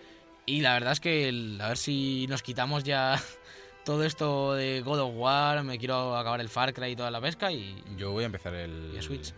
Y 0.46 0.60
la 0.60 0.74
verdad 0.74 0.92
es 0.92 1.00
que 1.00 1.58
a 1.62 1.70
ver 1.70 1.78
si 1.78 2.28
nos 2.28 2.44
quitamos 2.44 2.84
ya 2.84 3.16
todo 3.84 4.04
esto 4.04 4.54
de 4.54 4.82
God 4.82 5.00
of 5.00 5.14
War, 5.16 5.64
me 5.64 5.78
quiero 5.78 6.16
acabar 6.16 6.40
el 6.42 6.50
Far 6.50 6.74
Cry 6.74 6.92
y 6.92 6.96
toda 6.96 7.12
la 7.12 7.22
pesca 7.22 7.52
y... 7.52 7.84
Yo 7.98 8.12
voy 8.12 8.24
a 8.24 8.26
empezar 8.28 8.54
el. 8.54 8.92
¿Y 8.94 8.98
a 8.98 9.02
Switch? 9.02 9.34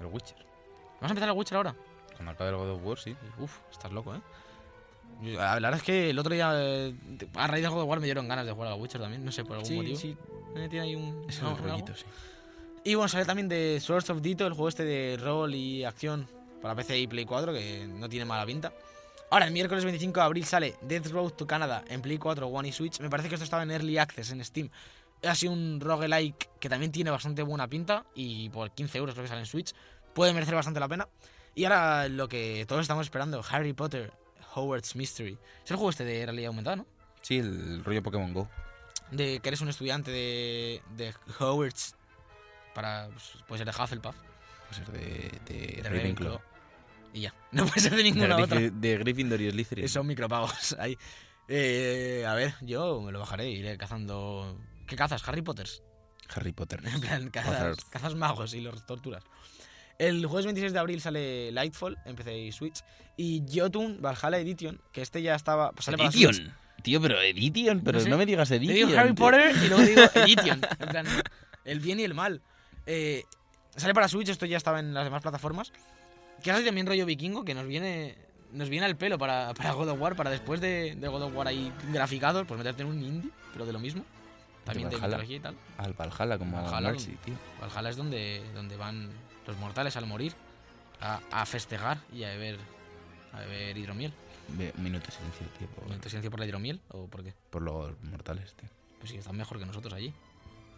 El 0.00 0.06
Witcher. 0.06 0.36
¿Vamos 0.96 1.02
a 1.02 1.08
empezar 1.08 1.28
el 1.28 1.36
Witcher 1.36 1.56
ahora? 1.56 1.74
Cuando 2.14 2.32
acabe 2.32 2.50
el 2.50 2.56
God 2.56 2.70
of 2.70 2.80
War, 2.84 2.98
sí. 2.98 3.16
Uf, 3.38 3.58
estás 3.70 3.92
loco, 3.92 4.14
¿eh? 4.14 4.20
La 5.22 5.54
verdad 5.54 5.74
es 5.74 5.82
que 5.82 6.10
el 6.10 6.18
otro 6.18 6.34
día, 6.34 6.52
eh, 6.54 6.94
a 7.34 7.46
raíz 7.46 7.62
de 7.62 7.68
God 7.68 7.82
of 7.82 7.88
War, 7.88 8.00
me 8.00 8.06
dieron 8.06 8.28
ganas 8.28 8.44
de 8.44 8.52
jugar 8.52 8.72
al 8.72 8.80
Witcher 8.80 9.00
también, 9.00 9.24
no 9.24 9.32
sé, 9.32 9.44
por 9.44 9.56
algún 9.56 9.76
motivo. 9.76 9.98
Me 10.54 10.68
tiene 10.68 10.86
ahí 10.86 10.96
un... 10.96 11.24
Es 11.28 11.38
el 11.38 11.46
algo. 11.46 11.66
rollito, 11.66 11.94
sí. 11.94 12.04
Y 12.84 12.94
bueno, 12.94 13.08
sale 13.08 13.24
también 13.24 13.48
de 13.48 13.80
Swords 13.80 14.10
of 14.10 14.20
Dito, 14.20 14.46
el 14.46 14.52
juego 14.52 14.68
este 14.68 14.84
de 14.84 15.16
rol 15.16 15.54
y 15.54 15.84
acción 15.84 16.28
para 16.62 16.74
PC 16.74 16.98
y 16.98 17.06
Play 17.06 17.24
4, 17.24 17.52
que 17.52 17.86
no 17.88 18.08
tiene 18.08 18.24
mala 18.24 18.46
pinta. 18.46 18.72
Ahora, 19.30 19.46
el 19.46 19.52
miércoles 19.52 19.84
25 19.84 20.20
de 20.20 20.26
abril 20.26 20.44
sale 20.44 20.76
Death 20.82 21.08
Road 21.08 21.30
to 21.32 21.46
Canada 21.46 21.84
en 21.88 22.00
Play 22.00 22.18
4, 22.18 22.46
One 22.46 22.68
y 22.68 22.72
Switch. 22.72 23.00
Me 23.00 23.10
parece 23.10 23.28
que 23.28 23.34
esto 23.34 23.44
estaba 23.44 23.64
en 23.64 23.70
Early 23.70 23.98
Access 23.98 24.30
en 24.30 24.44
Steam. 24.44 24.70
Ha 25.24 25.34
sido 25.34 25.52
un 25.52 25.80
roguelike 25.80 26.48
que 26.60 26.68
también 26.68 26.92
tiene 26.92 27.10
bastante 27.10 27.42
buena 27.42 27.66
pinta 27.66 28.04
y 28.14 28.48
por 28.50 28.70
15 28.70 28.98
euros 28.98 29.14
creo 29.14 29.24
que 29.24 29.28
sale 29.28 29.40
en 29.40 29.46
Switch. 29.46 29.72
Puede 30.14 30.32
merecer 30.32 30.54
bastante 30.54 30.78
la 30.78 30.88
pena. 30.88 31.08
Y 31.54 31.64
ahora 31.64 32.08
lo 32.08 32.28
que 32.28 32.64
todos 32.68 32.82
estamos 32.82 33.06
esperando, 33.06 33.42
Harry 33.50 33.72
Potter, 33.72 34.12
Howard's 34.54 34.94
Mystery. 34.94 35.38
Es 35.64 35.70
el 35.70 35.76
juego 35.76 35.90
este 35.90 36.04
de 36.04 36.24
realidad 36.24 36.48
aumentada, 36.48 36.76
¿no? 36.76 36.86
Sí, 37.22 37.38
el 37.38 37.84
rollo 37.84 38.02
Pokémon 38.02 38.32
Go. 38.32 38.48
De 39.10 39.40
que 39.40 39.48
eres 39.48 39.60
un 39.60 39.68
estudiante 39.68 40.10
de, 40.10 40.82
de 40.96 41.14
Hogwarts. 41.40 41.96
Para, 42.74 43.08
pues, 43.08 43.32
puede 43.48 43.64
ser 43.64 43.74
de 43.74 43.82
Hufflepuff. 43.82 44.14
Puede 44.68 44.84
ser 44.84 44.92
de, 44.92 45.40
de, 45.46 45.82
de 45.82 45.88
Ravenclaw. 45.88 46.28
Ravenclaw. 46.28 46.40
Y 47.16 47.22
ya. 47.22 47.34
No 47.52 47.64
puede 47.64 47.80
ser 47.80 47.92
de 47.92 47.98
De, 47.98 48.02
ninguna 48.02 48.36
otra. 48.36 48.60
De 48.60 48.98
Gryffindor 48.98 49.40
y 49.40 49.50
Slytherin. 49.50 49.88
Son 49.88 50.06
micropagos 50.06 50.76
ahí. 50.78 50.96
Eh, 51.48 52.24
a 52.28 52.34
ver, 52.34 52.54
yo 52.60 53.00
me 53.00 53.12
lo 53.12 53.20
bajaré, 53.20 53.48
iré 53.50 53.78
cazando. 53.78 54.58
¿Qué 54.86 54.96
cazas? 54.96 55.26
Harry 55.26 55.40
Potters. 55.42 55.82
Harry 56.34 56.52
Potter. 56.52 56.80
En 56.92 57.00
plan, 57.00 57.30
cazas, 57.30 57.84
cazas 57.86 58.14
magos 58.14 58.52
y 58.54 58.60
los 58.60 58.84
torturas. 58.84 59.24
El 59.98 60.26
jueves 60.26 60.44
26 60.44 60.74
de 60.74 60.78
abril 60.78 61.00
sale 61.00 61.50
Lightfall 61.52 61.96
en 62.04 62.16
PC 62.16 62.36
y 62.36 62.52
Switch. 62.52 62.82
Y 63.16 63.42
Jotun 63.50 64.02
Valhalla 64.02 64.38
Edition, 64.38 64.78
que 64.92 65.00
este 65.00 65.22
ya 65.22 65.34
estaba. 65.34 65.72
Pues 65.72 65.86
sale 65.86 65.96
para 65.96 66.10
Switch. 66.12 66.24
Edition. 66.26 66.54
Tío, 66.82 67.00
pero 67.00 67.18
Edition, 67.22 67.80
pero 67.80 67.98
No 68.00 68.04
no, 68.04 68.10
sé. 68.10 68.16
me 68.18 68.26
digas 68.26 68.50
Edition. 68.50 68.88
digo 68.88 69.00
Harry 69.00 69.14
tío. 69.14 69.24
Potter 69.24 69.56
y 69.56 69.68
luego 69.68 69.82
digo 69.82 70.02
Edition. 70.14 70.60
En 70.78 70.88
plan, 70.90 71.06
el 71.64 71.80
bien 71.80 71.98
y 72.00 72.04
el 72.04 72.12
mal. 72.12 72.42
Eh, 72.84 73.24
sale 73.74 73.94
para 73.94 74.08
Switch, 74.08 74.28
esto 74.28 74.44
ya 74.44 74.58
estaba 74.58 74.80
en 74.80 74.92
las 74.92 75.04
demás 75.04 75.22
plataformas. 75.22 75.72
Que 76.42 76.50
es 76.50 76.64
también 76.64 76.86
rollo 76.86 77.06
vikingo, 77.06 77.44
que 77.44 77.54
nos 77.54 77.66
viene. 77.66 78.16
nos 78.52 78.68
viene 78.68 78.86
al 78.86 78.96
pelo 78.96 79.18
para, 79.18 79.52
para 79.54 79.72
God 79.72 79.88
of 79.88 80.00
War, 80.00 80.16
para 80.16 80.30
después 80.30 80.60
de, 80.60 80.94
de 80.96 81.08
God 81.08 81.22
of 81.22 81.34
War 81.34 81.48
ahí 81.48 81.72
graficados, 81.92 82.46
pues 82.46 82.58
meterte 82.58 82.82
en 82.82 82.88
un 82.88 83.02
indie, 83.02 83.30
pero 83.52 83.66
de 83.66 83.72
lo 83.72 83.78
mismo. 83.78 84.04
También 84.64 84.88
de, 84.90 84.96
Valhalla. 84.96 85.18
mitología 85.18 85.36
y 85.36 85.40
tal. 85.40 85.56
Al 85.78 85.92
Valhalla, 85.92 86.38
como 86.38 86.60
Valhalla, 86.60 86.90
Mercy, 86.90 87.16
tío. 87.24 87.34
Valhalla 87.60 87.88
es 87.90 87.96
donde, 87.96 88.42
donde 88.54 88.76
van 88.76 89.10
los 89.46 89.56
mortales 89.58 89.96
al 89.96 90.06
morir 90.06 90.34
a, 91.00 91.20
a 91.30 91.46
festejar 91.46 91.98
y 92.12 92.24
a 92.24 92.28
beber, 92.28 92.58
a 93.32 93.40
beber 93.40 93.78
hidromiel. 93.78 94.12
Minuto 94.76 95.06
de 95.06 95.12
silencio, 95.12 95.46
tío. 95.58 95.68
Por, 95.68 95.84
¿Momento 95.84 96.04
de 96.04 96.10
silencio 96.10 96.30
por 96.30 96.40
la 96.40 96.46
hidromiel 96.46 96.80
o 96.88 97.06
por 97.06 97.22
qué? 97.24 97.34
por 97.50 97.62
los 97.62 98.00
mortales, 98.02 98.54
tío. 98.54 98.68
Pues 98.98 99.10
sí, 99.10 99.16
están 99.18 99.36
mejor 99.36 99.58
que 99.58 99.66
nosotros 99.66 99.92
allí. 99.92 100.12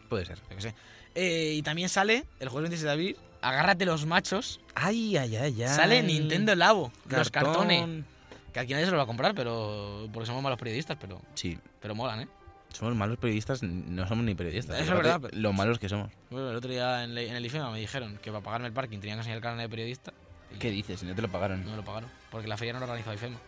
Puede 0.08 0.24
ser. 0.24 0.38
Yo 0.50 0.56
qué 0.56 0.62
sé. 0.62 0.74
Eh, 1.14 1.54
y 1.56 1.62
también 1.62 1.88
sale 1.88 2.24
el 2.40 2.48
jueves 2.48 2.70
26 2.70 2.84
de 2.84 2.90
abril, 2.92 3.16
Agárrate 3.40 3.84
los 3.84 4.04
machos. 4.04 4.60
Ay, 4.74 5.16
ay, 5.16 5.36
ay, 5.36 5.62
ay. 5.62 5.68
Sale 5.68 6.02
Nintendo 6.02 6.54
Labo, 6.56 6.90
los 7.08 7.30
Cartón. 7.30 7.52
cartones. 7.54 8.04
Que 8.52 8.60
aquí 8.60 8.72
nadie 8.72 8.86
se 8.86 8.90
los 8.90 8.98
va 8.98 9.04
a 9.04 9.06
comprar, 9.06 9.32
pero 9.34 10.08
porque 10.12 10.26
somos 10.26 10.42
malos 10.42 10.58
periodistas, 10.58 10.96
pero, 11.00 11.20
Sí. 11.34 11.56
pero 11.80 11.94
molan, 11.94 12.22
¿eh? 12.22 12.28
Somos 12.72 12.96
malos 12.96 13.16
periodistas, 13.18 13.62
no 13.62 14.08
somos 14.08 14.24
ni 14.24 14.34
periodistas. 14.34 14.80
Eso 14.80 14.90
es 14.92 14.96
verdad, 14.96 15.20
pero- 15.22 15.36
Lo 15.38 15.52
malos 15.52 15.78
que 15.78 15.88
somos. 15.88 16.10
Bueno, 16.30 16.50
el 16.50 16.56
otro 16.56 16.70
día 16.70 17.04
en, 17.04 17.16
el 17.16 17.46
IFEMA 17.46 17.70
me 17.70 17.78
dijeron 17.78 18.18
que 18.20 18.30
para 18.32 18.42
pagarme 18.42 18.66
el 18.66 18.72
parking 18.72 18.98
tenían 18.98 19.18
que 19.18 19.20
enseñar 19.20 19.36
el 19.36 19.42
carnet 19.42 19.62
de 19.66 19.68
periodista. 19.68 20.12
¿Qué 20.58 20.70
dices? 20.70 20.98
Si 21.00 21.06
no 21.06 21.14
te 21.14 21.22
lo 21.22 21.28
pagaron. 21.30 21.62
No 21.64 21.70
me 21.70 21.76
lo 21.76 21.84
pagaron, 21.84 22.10
porque 22.30 22.48
la 22.48 22.56
feria 22.56 22.72
no 22.72 22.80
lo 22.80 22.86
organizaba 22.86 23.14
IFEMA. 23.14 23.38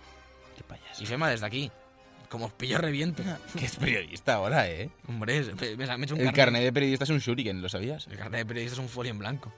Qué 0.56 0.62
payaso. 0.62 1.02
IFEMA 1.02 1.28
desde 1.30 1.46
aquí, 1.46 1.70
como 2.30 2.46
os 2.46 2.52
pillo 2.52 2.78
reviento. 2.78 3.22
Que 3.58 3.66
es 3.66 3.76
periodista 3.76 4.34
ahora, 4.34 4.66
¿eh? 4.70 4.88
Hombre, 5.08 5.38
es- 5.38 5.54
me, 5.54 5.76
me- 5.76 5.86
me 5.86 6.02
he 6.02 6.04
hecho 6.04 6.14
un 6.14 6.20
El 6.20 6.26
carnet. 6.28 6.34
carnet 6.36 6.62
de 6.62 6.72
periodista 6.72 7.04
es 7.04 7.10
un 7.10 7.18
shuriken, 7.18 7.60
¿lo 7.60 7.68
sabías? 7.68 8.06
El 8.06 8.16
carnet 8.16 8.38
de 8.40 8.46
periodista 8.46 8.74
es 8.74 8.78
un 8.80 8.88
folio 8.88 9.10
en 9.10 9.18
blanco. 9.18 9.52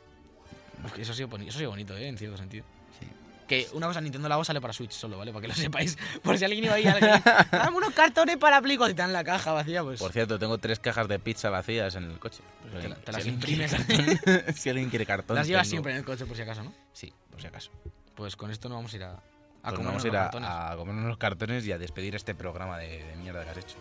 Uf, 0.85 0.99
Eso 0.99 1.13
ha 1.13 1.15
sido, 1.15 1.29
boni- 1.29 1.47
eso 1.49 1.59
ha 1.59 1.61
sido 1.61 1.71
bonito, 1.71 1.97
¿eh? 1.97 2.09
En 2.09 2.19
cierto 2.19 2.37
sentido. 2.37 2.65
Sí. 2.99 3.07
Que 3.47 3.69
una 3.75 3.87
cosa, 3.87 4.01
Nintendo 4.01 4.29
Labo 4.29 4.43
sale 4.45 4.61
para 4.61 4.73
Switch 4.73 4.93
solo, 4.93 5.19
¿vale? 5.19 5.33
Para 5.33 5.43
que 5.43 5.49
lo 5.49 5.55
sepáis. 5.71 5.97
Por 6.23 6.39
si 6.39 6.45
alguien 6.45 6.65
iba 6.65 6.75
ahí 6.75 6.87
a 6.87 6.93
alguien, 6.95 7.23
dame 7.53 7.77
unos 7.77 7.93
cartones 7.93 8.37
para 8.39 8.61
Play 8.63 8.77
y 8.77 8.87
te 8.87 8.95
dan 8.95 9.13
la 9.13 9.23
caja 9.23 9.53
vacía, 9.53 9.83
pues... 9.85 10.01
Por 10.01 10.11
cierto, 10.13 10.39
tengo 10.39 10.59
tres 10.59 10.79
cajas 10.81 11.07
de 11.09 11.19
pizza 11.19 11.51
vacías 11.51 11.95
en 11.95 12.05
el 12.05 12.19
coche. 12.19 12.41
Pues 12.71 12.83
te 12.83 12.89
la- 12.89 12.95
alguien- 12.97 13.05
te 13.05 13.13
las 13.13 13.23
si 13.23 13.29
alguien 13.29 13.35
imprimes 13.35 13.73
cartón- 13.73 14.55
si 14.57 14.69
alguien 14.71 14.91
quiere 14.91 15.07
cartón. 15.07 15.37
las 15.37 15.47
llevas 15.47 15.65
tengo. 15.69 15.71
siempre 15.71 15.93
en 15.93 15.99
el 15.99 16.05
coche 16.05 16.27
por 16.27 16.37
si 16.37 16.43
acaso, 16.43 16.63
¿no? 16.65 16.73
Sí, 16.93 17.13
por 17.31 17.41
si 17.41 17.47
acaso. 17.47 17.71
Pues 18.17 18.35
con 18.37 18.51
esto 18.51 18.69
no 18.69 18.75
vamos 18.77 18.93
a 18.93 18.97
ir 18.97 19.03
a, 19.05 19.23
a 19.63 19.71
Pues 19.71 19.77
comernos 19.77 20.05
vamos 20.05 20.05
a 20.05 20.09
ir 20.09 20.45
a, 20.45 20.77
comernos 20.77 21.07
los 21.07 21.19
cartones 21.19 21.67
y 21.67 21.73
a 21.73 21.79
despedir 21.79 22.15
este 22.15 22.35
programa 22.35 22.79
de, 22.79 23.05
de 23.05 23.17
mierda 23.17 23.45
que 23.45 23.51
has 23.51 23.57
hecho. 23.59 23.77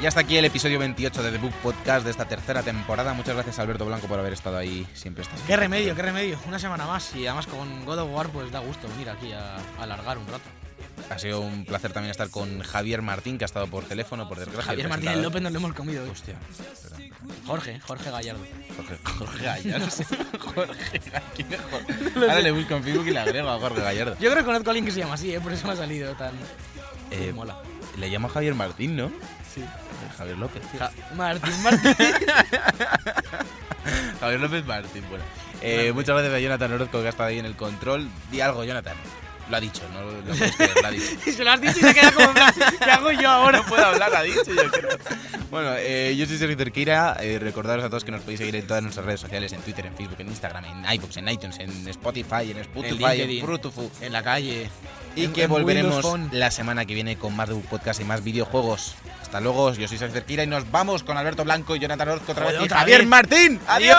Y 0.00 0.06
hasta 0.06 0.20
aquí 0.20 0.36
el 0.38 0.46
episodio 0.46 0.78
28 0.78 1.22
de 1.22 1.30
The 1.32 1.38
Book 1.38 1.52
Podcast 1.62 2.04
de 2.06 2.10
esta 2.10 2.24
tercera 2.24 2.62
temporada. 2.62 3.12
Muchas 3.12 3.34
gracias 3.34 3.58
Alberto 3.58 3.84
Blanco 3.84 4.06
por 4.06 4.18
haber 4.18 4.32
estado 4.32 4.56
ahí. 4.56 4.86
Siempre 4.94 5.24
estás. 5.24 5.38
Qué 5.46 5.56
remedio, 5.56 5.94
qué 5.94 6.00
remedio. 6.00 6.38
Una 6.46 6.58
semana 6.58 6.86
más. 6.86 7.14
Y 7.14 7.26
además 7.26 7.46
con 7.46 7.84
God 7.84 7.98
of 7.98 8.10
War, 8.10 8.28
pues 8.30 8.50
da 8.50 8.60
gusto 8.60 8.88
venir 8.88 9.10
aquí 9.10 9.32
a, 9.32 9.56
a 9.56 9.82
alargar 9.82 10.16
un 10.16 10.26
rato. 10.26 10.48
Ha 11.10 11.18
sido 11.18 11.40
un 11.40 11.66
placer 11.66 11.92
también 11.92 12.10
estar 12.10 12.30
con 12.30 12.60
Javier 12.62 13.02
Martín, 13.02 13.36
que 13.36 13.44
ha 13.44 13.46
estado 13.46 13.66
por 13.66 13.84
teléfono, 13.84 14.26
por 14.26 14.38
desgracia. 14.38 14.70
Javier 14.70 14.88
presentador. 14.88 15.22
López 15.22 15.42
nos 15.42 15.52
lo 15.52 15.58
hemos 15.58 15.74
comido 15.74 16.02
hoy. 16.04 16.08
Hostia. 16.08 16.36
perdón. 16.82 17.10
Jorge, 17.46 17.80
Jorge 17.80 18.10
Gallardo. 18.10 18.46
Jorge, 18.76 18.98
Jorge 19.04 19.44
Gallardo. 19.44 19.86
Jorge, 20.54 21.00
¿quién 21.36 21.52
es 21.52 21.60
Jorge? 21.70 22.20
Ahora 22.20 22.40
le 22.40 22.50
busco 22.52 22.74
en 22.74 22.84
Facebook 22.84 23.06
y 23.06 23.10
le 23.10 23.18
agrego 23.18 23.50
a 23.50 23.58
Jorge 23.58 23.82
Gallardo. 23.82 24.12
Yo 24.18 24.30
creo 24.30 24.36
que 24.36 24.44
conozco 24.44 24.70
a 24.70 24.72
alguien 24.72 24.86
que 24.86 24.92
se 24.92 25.00
llama 25.00 25.14
así, 25.14 25.34
¿eh? 25.34 25.40
por 25.40 25.52
eso 25.52 25.66
me 25.66 25.74
ha 25.74 25.76
salido 25.76 26.14
tan. 26.14 26.32
Eh, 27.10 27.32
mola. 27.34 27.58
Le 28.00 28.08
llamo 28.08 28.28
a 28.28 28.30
Javier 28.30 28.54
Martín, 28.54 28.96
¿no? 28.96 29.10
Sí. 29.54 29.62
Javier 30.16 30.38
López. 30.38 30.62
Ja- 30.78 30.90
Martín, 31.14 31.62
Martín. 31.62 31.94
Javier 34.20 34.40
López 34.40 34.64
Martín, 34.66 35.04
bueno. 35.08 35.24
Eh, 35.62 35.92
muchas 35.94 36.14
gracias 36.16 36.34
a 36.34 36.38
Jonathan 36.40 36.72
Orozco 36.72 37.00
que 37.00 37.06
ha 37.06 37.10
estado 37.10 37.28
ahí 37.28 37.38
en 37.38 37.46
el 37.46 37.56
control. 37.56 38.08
Di 38.30 38.40
algo, 38.40 38.64
Jonathan. 38.64 38.96
Lo 39.50 39.56
ha 39.56 39.60
dicho, 39.60 39.82
no 39.92 40.02
lo 40.02 40.22
puedes 40.22 40.56
creer, 40.56 40.74
lo 40.80 40.86
ha 40.88 40.90
dicho. 40.92 41.04
y 41.26 41.32
se 41.32 41.44
lo 41.44 41.50
has 41.50 41.60
dicho 41.60 41.78
y 41.78 41.80
se 41.82 41.94
queda 41.94 42.12
como 42.12 42.28
en 42.28 42.34
plan, 42.34 42.54
¿qué 42.84 42.90
hago 42.90 43.10
yo 43.10 43.28
ahora? 43.28 43.58
No 43.58 43.64
puedo 43.66 43.84
hablar, 43.84 44.14
ha 44.14 44.22
dicho 44.22 44.44
yo 44.46 44.70
creo. 44.70 44.96
Bueno, 45.50 45.72
eh, 45.76 46.14
yo 46.16 46.26
soy 46.26 46.38
Sergio 46.38 46.56
Cerqueira. 46.56 47.16
Eh, 47.20 47.38
recordaros 47.40 47.84
a 47.84 47.88
todos 47.88 48.04
que 48.04 48.12
nos 48.12 48.20
podéis 48.20 48.38
seguir 48.38 48.54
en 48.54 48.66
todas 48.66 48.82
nuestras 48.82 49.04
redes 49.04 49.20
sociales, 49.20 49.52
en 49.52 49.60
Twitter, 49.62 49.84
en 49.86 49.96
Facebook, 49.96 50.16
en 50.20 50.28
Instagram, 50.28 50.64
en 50.64 50.92
iBooks, 50.94 51.16
en 51.16 51.28
iTunes, 51.28 51.58
en 51.58 51.88
Spotify, 51.88 52.50
en 52.52 52.58
Spotify, 52.58 52.94
en, 52.94 52.98
LinkedIn. 53.16 53.44
Frutufu. 53.44 53.90
En 54.00 54.12
la 54.12 54.22
calle. 54.22 54.70
Y 55.16 55.24
En- 55.24 55.32
que 55.32 55.42
en 55.42 55.50
volveremos 55.50 56.04
la 56.30 56.52
semana 56.52 56.84
que 56.84 56.94
viene 56.94 57.16
con 57.16 57.34
más 57.34 57.48
de 57.48 57.54
un 57.56 57.62
podcast 57.62 58.00
y 58.00 58.04
más 58.04 58.22
videojuegos. 58.22 58.94
Hasta 59.20 59.40
luego, 59.40 59.74
yo 59.74 59.88
soy 59.88 59.98
Sergio 59.98 60.14
Cerquira 60.14 60.44
y 60.44 60.46
nos 60.46 60.70
vamos 60.70 61.02
con 61.02 61.16
Alberto 61.16 61.42
Blanco 61.42 61.74
y 61.74 61.80
Jonathan 61.80 62.08
Orozco 62.10 62.30
otra 62.32 62.46
vez. 62.46 62.60
Y 62.64 62.68
Javier. 62.68 63.04
Martín. 63.06 63.58
¡Adiós! 63.66 63.98